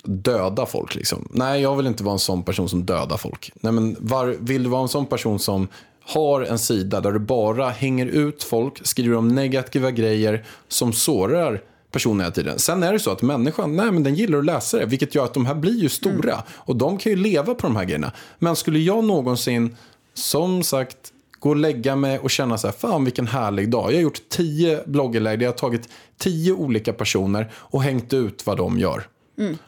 döda 0.04 0.66
folk. 0.66 0.96
Liksom. 0.96 1.28
Nej, 1.32 1.62
jag 1.62 1.76
vill 1.76 1.88
inte 1.88 2.04
vara 2.04 2.14
en 2.14 2.20
sån 2.20 2.44
person 2.44 2.70
som 2.70 2.86
dödar 2.86 3.18
folk. 3.18 3.52
Nej, 3.56 3.74
men 3.74 3.96
var, 4.00 4.36
vill 4.40 4.64
du 4.64 4.70
vara 4.70 4.82
en 4.82 4.88
sån 4.88 5.06
person 5.06 5.40
som 5.40 5.68
har 6.06 6.42
en 6.42 6.60
sida 6.60 7.02
där 7.02 7.12
du 7.12 7.20
bara 7.20 7.70
hänger 7.70 8.06
ut 8.06 8.44
folk, 8.44 8.88
skriver 8.88 9.16
om 9.16 9.28
negativa 9.28 9.92
grejer 9.92 10.46
som 10.68 10.94
sårar 10.94 11.62
personen 11.92 12.20
hela 12.20 12.32
tiden. 12.32 12.60
Sen 12.60 12.84
är 12.84 12.94
det 12.94 13.00
så 13.00 13.12
att 13.12 13.22
människan, 13.22 13.76
nej 13.76 13.92
men 13.92 14.04
den 14.04 14.16
gillar 14.16 14.40
att 14.40 14.46
läsa 14.46 14.78
det, 14.78 14.86
vilket 14.86 15.16
gör 15.16 15.24
att 15.24 15.34
de 15.34 15.46
här 15.46 15.56
blir 15.56 15.82
ju 15.82 15.90
stora. 15.90 16.44
Och 16.50 16.76
de 16.76 16.98
kan 16.98 17.12
ju 17.12 17.16
leva 17.16 17.56
på 17.56 17.68
de 17.68 17.76
här 17.76 17.84
grejerna. 17.84 18.12
Men 18.40 18.56
skulle 18.56 18.80
jag 18.80 19.04
någonsin, 19.04 19.76
som 20.14 20.64
sagt, 20.64 20.98
gå 21.40 21.50
och 21.50 21.56
lägga 21.56 21.96
mig 21.96 22.20
och 22.20 22.30
känna 22.30 22.58
så 22.58 22.68
här, 22.68 22.74
fan 22.74 23.04
vilken 23.04 23.28
härlig 23.28 23.70
dag. 23.70 23.92
Jag 23.92 23.98
har 23.98 24.02
gjort 24.02 24.30
tio 24.30 24.84
blogginlägg 24.86 25.40
där 25.40 25.46
jag 25.46 25.52
har 25.52 25.58
tagit 25.58 25.90
tio 26.18 26.54
olika 26.54 26.94
personer 26.94 27.52
och 27.56 27.84
hängt 27.84 28.14
ut 28.14 28.46
vad 28.46 28.58
de 28.58 28.80
gör. 28.80 29.08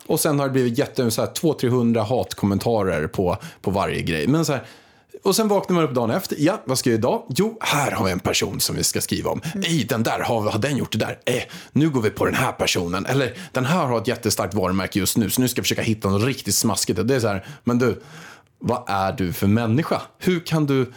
Och 0.05 0.19
sen 0.19 0.39
har 0.39 0.45
det 0.45 0.51
blivit 0.51 0.77
jätte, 0.77 1.11
så 1.11 1.21
här, 1.21 1.29
200-300 1.29 2.03
hatkommentarer 2.03 3.07
på, 3.07 3.37
på 3.61 3.71
varje 3.71 4.01
grej. 4.01 4.27
Men 4.27 4.45
så 4.45 4.53
här, 4.53 4.65
och 5.23 5.35
sen 5.35 5.47
vaknar 5.47 5.75
man 5.75 5.83
upp 5.83 5.93
dagen 5.93 6.11
efter. 6.11 6.35
Ja, 6.39 6.61
vad 6.65 6.79
ska 6.79 6.89
jag 6.89 6.97
idag? 6.97 7.25
Jo, 7.29 7.57
här 7.61 7.91
har 7.91 8.05
vi 8.05 8.11
en 8.11 8.19
person 8.19 8.59
som 8.59 8.75
vi 8.75 8.83
ska 8.83 9.01
skriva 9.01 9.31
om. 9.31 9.41
Ej, 9.63 9.83
den 9.83 10.03
där, 10.03 10.19
har, 10.19 10.41
har 10.41 10.59
den 10.59 10.77
gjort 10.77 10.91
det 10.91 10.97
där? 10.97 11.19
Eh, 11.25 11.43
nu 11.71 11.89
går 11.89 12.01
vi 12.01 12.09
på 12.09 12.25
den 12.25 12.33
här 12.33 12.51
personen. 12.51 13.05
Eller, 13.05 13.33
den 13.51 13.65
här 13.65 13.85
har 13.85 14.01
ett 14.01 14.07
jättestarkt 14.07 14.53
varumärke 14.53 14.99
just 14.99 15.17
nu, 15.17 15.29
så 15.29 15.41
nu 15.41 15.47
ska 15.47 15.59
jag 15.59 15.65
försöka 15.65 15.81
hitta 15.81 16.09
något 16.09 16.23
riktigt 16.23 16.55
smaskigt. 16.55 17.07
Det 17.07 17.15
är 17.15 17.19
så 17.19 17.27
här, 17.27 17.45
men 17.63 17.79
du, 17.79 18.01
vad 18.59 18.83
är 18.87 19.11
du 19.11 19.33
för 19.33 19.47
människa? 19.47 20.01
Hur 20.19 20.39
kan 20.39 20.65
du, 20.65 20.93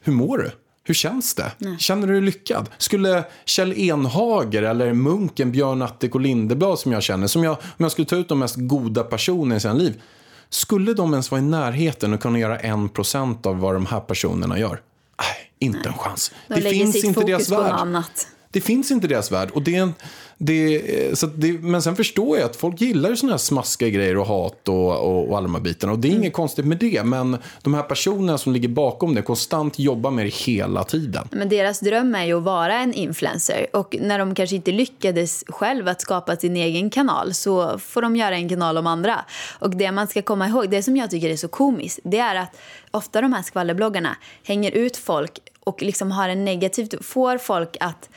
hur 0.00 0.12
mår 0.12 0.38
du? 0.38 0.50
Hur 0.84 0.94
känns 0.94 1.34
det? 1.34 1.52
Känner 1.78 2.06
du 2.06 2.12
dig 2.12 2.22
lyckad? 2.22 2.68
Skulle 2.78 3.24
Kjell 3.44 3.72
Enhager 3.72 4.62
eller 4.62 4.92
munken 4.92 5.52
Björn 5.52 5.82
Attic 5.82 6.10
och 6.12 6.20
Lindeblad 6.20 6.78
som 6.78 6.92
jag 6.92 7.02
känner, 7.02 7.26
som 7.26 7.44
jag, 7.44 7.52
om 7.52 7.58
jag 7.76 7.92
skulle 7.92 8.06
ta 8.06 8.16
ut 8.16 8.28
de 8.28 8.38
mest 8.38 8.56
goda 8.58 9.04
personerna 9.04 9.56
i 9.56 9.60
sina 9.60 9.74
liv, 9.74 10.02
skulle 10.48 10.94
de 10.94 11.12
ens 11.12 11.30
vara 11.30 11.40
i 11.40 11.44
närheten 11.44 12.12
och 12.12 12.20
kunna 12.20 12.38
göra 12.38 12.58
en 12.58 12.88
procent 12.88 13.46
av 13.46 13.58
vad 13.58 13.74
de 13.74 13.86
här 13.86 14.00
personerna 14.00 14.58
gör? 14.58 14.80
Nej, 15.18 15.52
inte 15.58 15.88
en 15.88 15.98
chans. 15.98 16.32
De 16.48 16.54
det 16.54 16.70
finns 16.70 17.04
inte 17.04 17.20
deras 17.20 17.50
värld. 17.50 17.72
annat. 17.72 18.26
Det 18.52 18.60
finns 18.60 18.90
inte 18.90 19.06
i 19.06 19.08
deras 19.08 19.32
värld. 19.32 19.50
Och 19.54 19.62
det, 19.62 19.76
är 19.76 19.82
en- 19.82 19.94
det, 20.38 21.18
så 21.18 21.26
att 21.26 21.40
det, 21.40 21.52
men 21.52 21.82
sen 21.82 21.96
förstår 21.96 22.38
jag 22.38 22.46
att 22.46 22.56
folk 22.56 22.80
gillar 22.80 23.14
såna 23.14 23.32
här 23.32 23.38
smaskiga 23.38 23.88
grejer 23.88 24.16
och 24.16 24.26
hat 24.26 24.68
och, 24.68 24.96
och, 24.96 25.28
och 25.30 25.36
alla 25.36 25.46
de 25.46 25.54
här 25.54 25.62
bitarna. 25.62 25.92
Och 25.92 25.98
det 25.98 26.08
är 26.08 26.12
inget 26.12 26.32
konstigt 26.32 26.64
med 26.64 26.78
det. 26.78 27.04
Men 27.04 27.36
de 27.62 27.74
här 27.74 27.82
personerna 27.82 28.38
som 28.38 28.52
ligger 28.52 28.68
bakom 28.68 29.14
det 29.14 29.22
konstant 29.22 29.78
jobbar 29.78 30.10
med 30.10 30.26
det 30.26 30.34
hela 30.34 30.84
tiden. 30.84 31.28
Men 31.32 31.48
deras 31.48 31.80
dröm 31.80 32.14
är 32.14 32.24
ju 32.24 32.38
att 32.38 32.42
vara 32.42 32.74
en 32.74 32.94
influencer. 32.94 33.66
Och 33.72 33.96
när 34.00 34.18
de 34.18 34.34
kanske 34.34 34.56
inte 34.56 34.72
lyckades 34.72 35.44
själv 35.48 35.88
att 35.88 36.00
skapa 36.00 36.36
sin 36.36 36.56
egen 36.56 36.90
kanal 36.90 37.34
så 37.34 37.78
får 37.78 38.02
de 38.02 38.16
göra 38.16 38.34
en 38.36 38.48
kanal 38.48 38.78
om 38.78 38.86
andra. 38.86 39.24
Och 39.58 39.76
det 39.76 39.92
man 39.92 40.08
ska 40.08 40.22
komma 40.22 40.48
ihåg, 40.48 40.70
det 40.70 40.82
som 40.82 40.96
jag 40.96 41.10
tycker 41.10 41.30
är 41.30 41.36
så 41.36 41.48
komiskt, 41.48 42.00
det 42.04 42.18
är 42.18 42.34
att 42.34 42.56
ofta 42.90 43.20
de 43.20 43.32
här 43.32 43.42
skvallerbloggarna 43.42 44.16
hänger 44.44 44.70
ut 44.70 44.96
folk 44.96 45.38
och 45.64 45.82
liksom 45.82 46.10
har 46.10 46.28
en 46.28 46.44
negativ... 46.44 46.88
Får 47.00 47.38
folk 47.38 47.76
att 47.80 48.08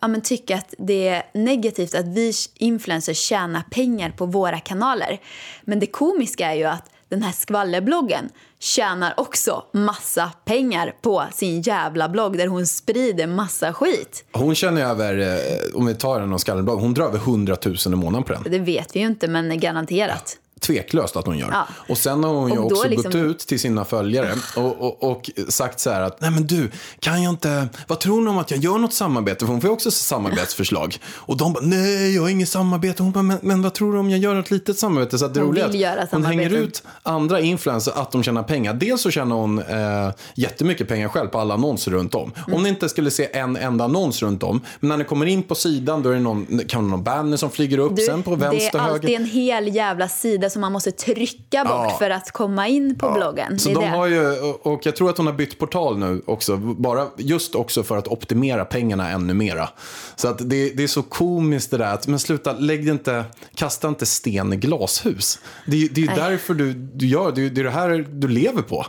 ja, 0.00 0.08
men 0.08 0.20
tycka 0.20 0.56
att 0.56 0.74
det 0.78 1.08
är 1.08 1.22
negativt 1.34 1.94
att 1.94 2.06
vi 2.06 2.32
influencers 2.54 3.18
tjänar 3.18 3.62
pengar 3.70 4.10
på 4.10 4.26
våra 4.26 4.60
kanaler. 4.60 5.20
Men 5.64 5.80
det 5.80 5.86
komiska 5.86 6.52
är 6.52 6.54
ju 6.54 6.64
att 6.64 6.90
den 7.08 7.22
här 7.22 7.32
skvallerbloggen 7.32 8.28
tjänar 8.58 9.14
också 9.16 9.64
massa 9.72 10.32
pengar 10.44 10.94
på 11.02 11.24
sin 11.32 11.62
jävla 11.62 12.08
blogg 12.08 12.38
där 12.38 12.46
hon 12.46 12.66
sprider 12.66 13.26
massa 13.26 13.72
skit. 13.72 14.24
Hon 14.32 14.54
känner 14.54 14.82
över, 14.82 15.18
eh, 15.18 15.76
om 15.76 15.86
vi 15.86 15.94
tar 15.94 16.20
en 16.20 16.32
av 16.32 16.38
skallenblogg, 16.38 16.80
hon 16.80 16.94
drar 16.94 17.04
över 17.04 17.18
100 17.18 17.56
000 17.64 17.76
i 17.86 17.88
månaden 17.88 18.22
på 18.22 18.32
den. 18.32 18.42
Det 18.42 18.58
vet 18.58 18.96
vi 18.96 19.00
ju 19.00 19.06
inte, 19.06 19.28
men 19.28 19.60
garanterat. 19.60 20.36
Tveklöst 20.60 21.16
att 21.16 21.26
hon 21.26 21.38
gör. 21.38 21.48
Ja. 21.52 21.66
Och 21.88 21.98
sen 21.98 22.24
har 22.24 22.34
hon 22.34 22.52
ju 22.52 22.58
Och 22.58 22.72
också 22.72 22.88
liksom- 22.88 23.10
gått 23.12 23.20
ut 23.20 23.38
till 23.38 23.60
sina 23.60 23.84
följare 23.84 24.34
och, 24.56 24.80
och, 24.80 25.10
och 25.10 25.30
sagt 25.48 25.80
så 25.80 25.90
här 25.90 26.00
att, 26.02 26.20
nej 26.20 26.30
men 26.30 26.46
du, 26.46 26.70
kan 27.00 27.22
jag 27.22 27.30
inte, 27.32 27.68
vad 27.86 28.00
tror 28.00 28.20
ni 28.20 28.30
om 28.30 28.38
att 28.38 28.50
jag 28.50 28.60
gör 28.60 28.78
något 28.78 28.92
samarbete? 28.94 29.38
För 29.46 29.52
hon 29.52 29.60
får 29.60 29.68
ju 29.68 29.74
också 29.74 29.90
samarbetsförslag. 29.90 30.98
Och 31.14 31.36
de 31.36 31.52
bara, 31.52 31.64
nej 31.64 32.14
jag 32.14 32.22
har 32.22 32.28
inget 32.28 32.48
samarbete. 32.48 33.02
Hon 33.02 33.12
bara, 33.12 33.22
men, 33.22 33.38
men 33.42 33.62
vad 33.62 33.74
tror 33.74 33.92
du 33.92 33.98
om 33.98 34.10
jag 34.10 34.18
gör 34.18 34.36
ett 34.36 34.50
litet 34.50 34.78
samarbete? 34.78 35.18
Så 35.18 35.24
att 35.24 35.34
det 35.34 35.40
Hon 35.40 35.48
roliga 35.48 35.64
är 35.64 35.68
vill 35.70 35.86
att 35.86 36.10
hon 36.12 36.24
hänger 36.24 36.50
ut 36.54 36.82
andra 37.02 37.40
influencers 37.40 37.94
att 37.96 38.12
de 38.12 38.22
tjänar 38.22 38.42
pengar. 38.42 38.74
Dels 38.74 39.02
så 39.02 39.10
tjänar 39.10 39.36
hon 39.36 39.58
eh, 39.58 40.10
jättemycket 40.34 40.88
pengar 40.88 41.08
själv 41.08 41.28
på 41.28 41.38
alla 41.38 41.54
annonser 41.54 41.90
runt 41.90 42.14
om. 42.14 42.32
Mm. 42.36 42.54
Om 42.56 42.62
ni 42.62 42.68
inte 42.68 42.88
skulle 42.88 43.10
se 43.10 43.36
en 43.38 43.56
enda 43.56 43.84
annons 43.84 44.22
runt 44.22 44.42
om, 44.42 44.60
men 44.80 44.88
när 44.88 44.96
ni 44.96 45.04
kommer 45.04 45.26
in 45.26 45.42
på 45.42 45.54
sidan 45.54 46.02
då 46.02 46.10
är 46.10 46.14
det 46.14 46.20
någon, 46.20 46.60
kan 46.68 46.82
vara 46.82 46.90
någon 46.90 47.02
banner 47.04 47.36
som 47.36 47.50
flyger 47.50 47.78
upp, 47.78 47.96
Du, 47.96 48.02
sen 48.02 48.22
på 48.22 48.30
det 48.30 48.36
vänster, 48.36 48.78
är 48.78 48.82
alltid 48.82 49.10
höger. 49.10 49.16
en 49.20 49.26
hel 49.30 49.74
jävla 49.74 50.08
sida 50.08 50.49
som 50.50 50.60
man 50.60 50.72
måste 50.72 50.90
trycka 50.92 51.64
bort 51.64 51.72
Ja. 51.90 51.96
för 51.98 52.10
att 52.10 52.30
komma 52.30 52.68
in 52.68 52.98
på 52.98 53.10
bloggen. 53.12 53.58
Så 53.58 53.68
de 53.68 53.74
det. 53.74 53.86
har 53.90 54.06
ju, 54.06 54.40
och- 54.62 54.86
jag 54.86 54.96
tror 54.96 55.10
att 55.10 55.16
hon 55.16 55.26
har 55.26 55.34
bytt 55.34 55.58
portal 55.58 55.98
nu 55.98 56.22
också, 56.26 56.56
bara 56.56 57.06
just 57.16 57.54
också 57.54 57.82
för 57.82 57.96
att 57.96 58.08
optimera 58.08 58.64
pengarna 58.64 59.10
ännu 59.10 59.34
mera. 59.34 59.68
Så 60.16 60.28
att 60.28 60.38
det, 60.38 60.70
det 60.76 60.82
är 60.82 60.86
så 60.88 61.02
komiskt 61.02 61.70
det 61.70 61.76
där, 61.78 61.94
att, 61.94 62.06
men 62.06 62.18
sluta, 62.18 62.52
lägg 62.52 62.88
inte, 62.88 63.24
kasta 63.54 63.88
inte 63.88 64.06
sten 64.06 64.52
i 64.52 64.56
glashus. 64.56 65.38
Det, 65.66 65.76
är- 65.84 65.88
det 65.88 66.00
är 66.00 66.02
ju 66.02 66.14
därför 66.14 66.54
du, 66.54 66.72
du 66.72 67.06
gör, 67.06 67.32
det 67.32 67.46
är 67.46 67.50
det 67.50 67.60
är 67.60 67.64
det 67.64 67.70
här 67.70 68.06
du 68.10 68.28
lever 68.28 68.62
på. 68.62 68.86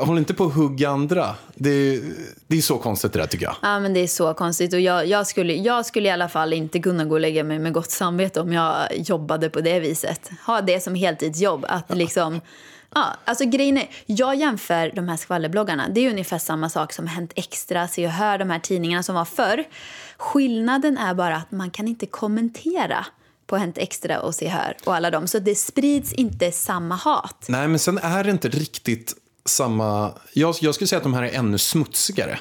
Uh, 0.00 0.06
håll 0.06 0.18
inte 0.18 0.34
på 0.34 0.44
att 0.44 0.54
hugga 0.54 0.88
andra. 0.90 1.34
Det, 1.54 1.70
är- 1.70 2.00
det 2.46 2.56
är 2.56 2.62
så 2.62 2.78
konstigt 2.78 3.12
det 3.12 3.18
där 3.18 3.26
tycker 3.26 3.44
jag. 3.44 3.56
Ja, 3.62 3.80
men 3.80 3.94
det 3.94 4.00
är 4.00 4.06
så 4.06 4.34
konstigt. 4.34 4.72
Och 4.72 4.80
jag, 4.80 5.06
jag, 5.06 5.26
skulle, 5.26 5.54
jag 5.54 5.86
skulle 5.86 6.08
i 6.08 6.10
alla 6.10 6.28
fall 6.28 6.52
inte 6.52 6.78
kunna 6.78 7.04
gå 7.04 7.14
och 7.14 7.20
lägga 7.20 7.44
mig 7.44 7.58
med 7.58 7.72
gott 7.72 7.90
samvete 7.90 8.40
om 8.40 8.52
jag 8.52 8.86
jobbade 8.96 9.50
på 9.50 9.60
det 9.60 9.80
viset. 9.80 10.30
Ha 10.46 10.60
det 10.60 10.80
som 10.86 10.94
heltidsjobb. 10.94 11.64
Att 11.68 11.96
liksom... 11.96 12.40
Ja, 12.94 13.06
alltså 13.24 13.44
grejen 13.44 13.78
är, 13.78 13.88
jag 14.06 14.36
jämför 14.36 14.92
de 14.94 15.08
här 15.08 15.16
skvallerbloggarna. 15.16 15.88
Det 15.88 16.00
är 16.00 16.10
ungefär 16.10 16.38
samma 16.38 16.70
sak 16.70 16.92
som 16.92 17.06
Hänt 17.06 17.32
Extra, 17.36 17.88
Se 17.88 18.06
och 18.06 18.12
Hör, 18.12 18.38
de 18.38 18.50
här 18.50 18.58
tidningarna 18.58 19.02
som 19.02 19.14
var 19.14 19.24
förr. 19.24 19.64
Skillnaden 20.16 20.98
är 20.98 21.14
bara 21.14 21.36
att 21.36 21.50
man 21.50 21.70
kan 21.70 21.88
inte 21.88 22.06
kommentera 22.06 23.06
på 23.46 23.56
Hänt 23.56 23.78
Extra 23.78 24.20
och 24.20 24.34
Se 24.34 24.46
och 24.46 24.52
Hör 24.52 24.76
och 24.84 24.94
alla 24.94 25.10
dem. 25.10 25.26
Så 25.26 25.38
det 25.38 25.54
sprids 25.54 26.12
inte 26.12 26.52
samma 26.52 26.94
hat. 26.94 27.46
Nej, 27.48 27.68
men 27.68 27.78
sen 27.78 27.98
är 27.98 28.24
det 28.24 28.30
inte 28.30 28.48
riktigt 28.48 29.14
samma... 29.44 30.12
Jag, 30.32 30.54
jag 30.60 30.74
skulle 30.74 30.88
säga 30.88 30.96
att 30.96 31.02
de 31.02 31.14
här 31.14 31.22
är 31.22 31.38
ännu 31.38 31.58
smutsigare. 31.58 32.38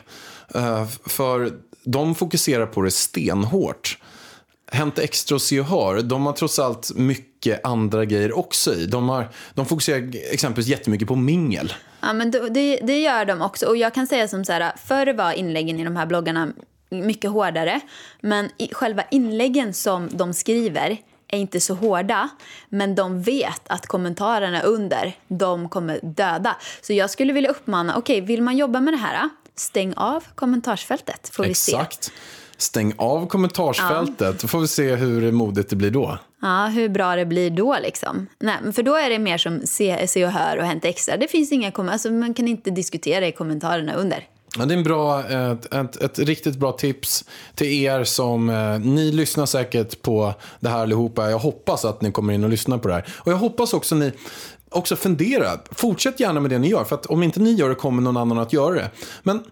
Uh, 0.55 0.87
för 1.05 1.51
de 1.83 2.15
fokuserar 2.15 2.65
på 2.65 2.81
det 2.81 2.91
stenhårt. 2.91 3.97
Hänt 4.75 4.99
Extra 4.99 5.35
och 5.35 5.41
Se 5.41 5.59
och 5.59 5.65
Hör, 5.65 6.01
de 6.01 6.25
har 6.25 6.33
trots 6.33 6.59
allt 6.59 6.91
mycket 6.95 7.65
andra 7.65 8.05
grejer 8.05 8.37
också 8.37 8.73
i. 8.73 8.85
De, 8.85 9.09
har, 9.09 9.29
de 9.53 9.65
fokuserar 9.65 10.11
exempelvis 10.31 10.67
jättemycket 10.67 11.07
på 11.07 11.15
mingel. 11.15 11.73
Ja, 12.01 12.13
men 12.13 12.31
det, 12.31 12.79
det 12.83 12.99
gör 12.99 13.25
de 13.25 13.41
också. 13.41 13.65
Och 13.65 13.77
jag 13.77 13.93
kan 13.93 14.07
säga 14.07 14.27
som 14.27 14.45
så 14.45 14.51
här, 14.51 14.73
förr 14.85 15.13
var 15.13 15.31
inläggen 15.31 15.79
i 15.79 15.83
de 15.83 15.95
här 15.95 16.05
bloggarna 16.05 16.47
mycket 16.89 17.31
hårdare. 17.31 17.79
Men 18.21 18.49
själva 18.71 19.03
inläggen 19.11 19.73
som 19.73 20.09
de 20.11 20.33
skriver 20.33 20.97
är 21.27 21.37
inte 21.37 21.59
så 21.59 21.73
hårda. 21.73 22.29
Men 22.69 22.95
de 22.95 23.21
vet 23.21 23.61
att 23.67 23.87
kommentarerna 23.87 24.61
under, 24.61 25.13
de 25.27 25.69
kommer 25.69 25.99
döda. 26.03 26.55
Så 26.81 26.93
jag 26.93 27.09
skulle 27.09 27.33
vilja 27.33 27.49
uppmana, 27.49 27.97
okej, 27.97 28.21
vill 28.21 28.41
man 28.41 28.57
jobba 28.57 28.79
med 28.79 28.93
det 28.93 28.97
här? 28.97 29.29
Stäng 29.55 29.93
av 29.93 30.23
kommentarsfältet, 30.35 31.29
får 31.33 31.43
vi 31.43 31.53
se. 31.53 31.85
Stäng 32.57 32.93
av 32.97 33.27
kommentarsfältet, 33.27 34.39
då 34.39 34.47
får 34.47 34.59
vi 34.59 34.67
se 34.67 34.95
hur 34.95 35.31
modigt 35.31 35.69
det 35.69 35.75
blir 35.75 35.91
då. 35.91 36.17
Ja, 36.41 36.65
hur 36.65 36.89
bra 36.89 37.15
det 37.15 37.25
blir 37.25 37.49
då 37.49 37.77
liksom. 37.81 38.27
Nej, 38.39 38.73
för 38.73 38.83
då 38.83 38.95
är 38.95 39.09
det 39.09 39.19
mer 39.19 39.37
som 39.37 39.61
se, 39.65 40.07
se 40.07 40.25
och 40.25 40.31
hör 40.31 40.57
och 40.57 40.65
Hänt 40.65 40.85
Extra. 40.85 41.17
Det 41.17 41.27
finns 41.27 41.51
inga 41.51 41.71
kom- 41.71 41.89
alltså, 41.89 42.11
man 42.11 42.33
kan 42.33 42.47
inte 42.47 42.71
diskutera 42.71 43.27
i 43.27 43.31
kommentarerna 43.31 43.93
under. 43.93 44.27
Ja, 44.57 44.65
det 44.65 44.73
är 44.73 44.77
en 44.77 44.83
bra, 44.83 45.23
ett, 45.23 45.73
ett, 45.73 45.95
ett 45.95 46.19
riktigt 46.19 46.55
bra 46.55 46.71
tips 46.71 47.25
till 47.55 47.67
er 47.67 48.03
som... 48.03 48.49
Eh, 48.49 48.79
ni 48.79 49.11
lyssnar 49.11 49.45
säkert 49.45 50.01
på 50.01 50.33
det 50.59 50.69
här 50.69 50.79
allihopa. 50.79 51.29
Jag 51.29 51.39
hoppas 51.39 51.85
att 51.85 52.01
ni 52.01 52.11
kommer 52.11 52.33
in 52.33 52.43
och 52.43 52.49
lyssnar 52.49 52.77
på 52.77 52.87
det 52.87 52.93
här. 52.93 53.05
Och 53.13 53.31
jag 53.31 53.37
hoppas 53.37 53.73
också 53.73 53.95
ni 53.95 54.11
också 54.69 54.95
funderar. 54.95 55.61
Fortsätt 55.71 56.19
gärna 56.19 56.39
med 56.39 56.51
det 56.51 56.59
ni 56.59 56.67
gör. 56.69 56.83
För 56.83 56.95
att 56.95 57.05
om 57.05 57.23
inte 57.23 57.39
ni 57.39 57.53
gör 57.53 57.69
det 57.69 57.75
kommer 57.75 58.01
någon 58.01 58.17
annan 58.17 58.39
att 58.39 58.53
göra 58.53 58.75
det. 58.75 58.91
Men 59.23 59.43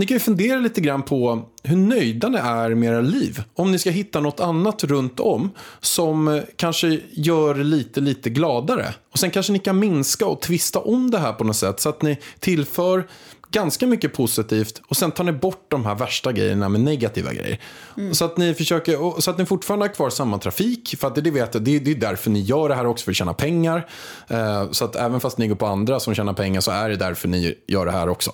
ni 0.00 0.06
kan 0.06 0.14
ju 0.14 0.20
fundera 0.20 0.58
lite 0.58 0.80
grann 0.80 1.02
på 1.02 1.42
hur 1.62 1.76
nöjda 1.76 2.28
ni 2.28 2.38
är 2.38 2.74
med 2.74 2.92
era 2.92 3.00
liv. 3.00 3.42
Om 3.54 3.72
ni 3.72 3.78
ska 3.78 3.90
hitta 3.90 4.20
något 4.20 4.40
annat 4.40 4.84
runt 4.84 5.20
om 5.20 5.50
som 5.80 6.28
eh, 6.28 6.42
kanske 6.56 7.00
gör 7.10 7.54
lite, 7.54 8.00
lite 8.00 8.30
gladare. 8.30 8.94
Och 9.12 9.18
sen 9.18 9.30
kanske 9.30 9.52
ni 9.52 9.58
kan 9.58 9.78
minska 9.78 10.26
och 10.26 10.40
twista 10.40 10.78
om 10.78 11.10
det 11.10 11.18
här 11.18 11.32
på 11.32 11.44
något 11.44 11.56
sätt 11.56 11.80
så 11.80 11.88
att 11.88 12.02
ni 12.02 12.18
tillför 12.38 13.06
ganska 13.50 13.86
mycket 13.86 14.12
positivt 14.12 14.82
och 14.88 14.96
sen 14.96 15.10
tar 15.10 15.24
ni 15.24 15.32
bort 15.32 15.64
de 15.68 15.84
här 15.84 15.94
värsta 15.94 16.32
grejerna 16.32 16.68
med 16.68 16.80
negativa 16.80 17.32
grejer. 17.32 17.60
Så, 18.12 18.24
att 18.24 18.36
ni 18.36 18.54
försöker, 18.54 19.20
så 19.20 19.30
att 19.30 19.38
ni 19.38 19.46
fortfarande 19.46 19.86
har 19.86 19.94
kvar 19.94 20.10
samma 20.10 20.38
trafik. 20.38 20.94
För 20.98 21.08
att 21.08 21.14
det, 21.14 21.30
vet 21.30 21.54
jag, 21.54 21.62
det, 21.62 21.78
det 21.78 21.90
är 21.90 21.94
därför 21.94 22.30
ni 22.30 22.40
gör 22.40 22.68
det 22.68 22.74
här 22.74 22.86
också, 22.86 23.04
för 23.04 23.10
att 23.10 23.16
tjäna 23.16 23.34
pengar. 23.34 23.88
Eh, 24.28 24.70
så 24.70 24.84
att 24.84 24.96
även 24.96 25.20
fast 25.20 25.38
ni 25.38 25.48
går 25.48 25.56
på 25.56 25.66
andra 25.66 26.00
som 26.00 26.14
tjänar 26.14 26.32
pengar 26.32 26.60
så 26.60 26.70
är 26.70 26.88
det 26.88 26.96
därför 26.96 27.28
ni 27.28 27.54
gör 27.66 27.86
det 27.86 27.92
här 27.92 28.08
också. 28.08 28.32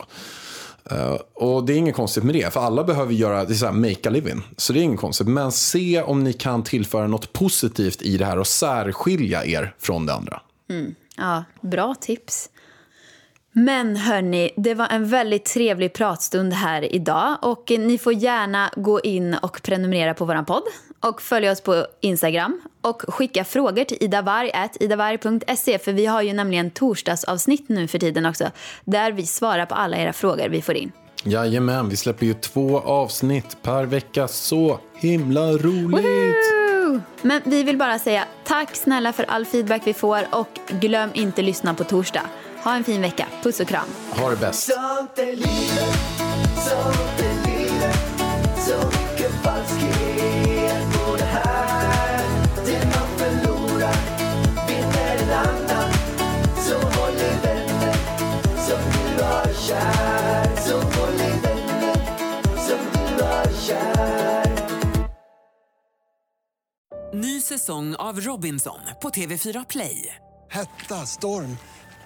Uh, 0.93 1.19
och 1.35 1.67
det 1.67 1.73
är 1.73 1.77
inget 1.77 1.95
konstigt 1.95 2.25
med 2.25 2.35
det, 2.35 2.53
för 2.53 2.61
alla 2.61 2.85
behöver 2.85 3.13
göra, 3.13 3.45
det 3.45 3.53
är 3.53 3.57
så 3.57 3.67
här, 3.67 3.73
make 3.73 4.09
a 4.09 4.11
living. 4.11 4.43
Så 4.57 4.73
det 4.73 4.81
är 4.81 4.83
inget 4.83 5.01
konstigt. 5.01 5.29
Men 5.29 5.53
se 5.53 6.03
om 6.03 6.25
ni 6.25 6.33
kan 6.33 6.63
tillföra 6.63 7.07
något 7.07 7.33
positivt 7.33 8.03
i 8.03 8.17
det 8.17 8.25
här 8.25 8.39
och 8.39 8.47
särskilja 8.47 9.45
er 9.45 9.75
från 9.79 10.07
det 10.07 10.15
andra. 10.15 10.41
Mm. 10.71 10.95
Ja, 11.17 11.45
bra 11.61 11.95
tips. 12.01 12.49
Men 13.59 13.97
hörni, 13.97 14.51
det 14.57 14.75
var 14.75 14.89
en 14.89 15.09
väldigt 15.09 15.45
trevlig 15.45 15.93
pratstund 15.93 16.53
här 16.53 16.95
idag. 16.95 17.37
Och 17.43 17.73
ni 17.79 17.99
får 17.99 18.13
gärna 18.13 18.71
gå 18.77 19.01
in 19.01 19.35
och 19.35 19.63
prenumerera 19.63 20.15
på 20.15 20.25
vår 20.25 20.45
podd. 20.45 20.63
Och 21.01 21.23
följa 21.23 21.53
oss 21.53 21.61
på 21.61 21.87
Instagram. 22.01 22.61
Och 22.81 23.03
skicka 23.09 23.45
frågor 23.45 23.85
till 23.85 23.97
idavarg.idavarg.se. 24.01 25.79
För 25.79 25.93
vi 25.93 26.07
har 26.07 26.23
ju 26.23 26.33
nämligen 26.33 26.71
torsdagsavsnitt 26.71 27.69
nu 27.69 27.89
för 27.89 27.99
tiden 27.99 28.27
också. 28.27 28.51
Där 28.85 29.13
vi 29.13 29.27
svarar 29.27 29.67
på 29.67 29.75
alla 29.75 29.97
era 29.97 30.13
frågor 30.13 30.49
vi 30.49 30.63
får 30.63 30.75
in. 30.75 30.93
Jajamän, 31.25 31.89
vi 31.89 31.97
släpper 31.97 32.27
ju 32.27 32.35
två 32.35 32.81
avsnitt 32.81 33.57
per 33.63 33.85
vecka. 33.85 34.29
Så 34.29 34.81
himla 34.95 35.53
roligt! 35.53 36.05
Woo! 36.05 37.01
Men 37.23 37.43
vi 37.45 37.63
vill 37.63 37.79
bara 37.79 37.99
säga 37.99 38.25
tack 38.45 38.75
snälla 38.77 39.13
för 39.13 39.25
all 39.25 39.45
feedback 39.45 39.83
vi 39.85 39.95
får. 39.95 40.27
Och 40.31 40.61
glöm 40.81 41.11
inte 41.15 41.43
lyssna 41.43 41.75
på 41.75 41.85
torsdag. 41.85 42.23
Ha 42.67 42.77
en 42.77 42.85
fin 42.85 43.01
vecka. 43.01 43.29
Puss 43.43 43.61
och 43.61 43.69
kram. 43.69 43.89
Ha 44.11 44.31
det 44.31 44.37
bäst! 44.37 44.71
Ny 67.15 67.41
säsong 67.41 67.95
av 67.97 68.21
Robinson 68.21 68.79
på 69.03 69.09
TV4 69.09 69.67
Play. 69.69 70.15
Hetta, 70.51 71.07
storm, 71.07 71.57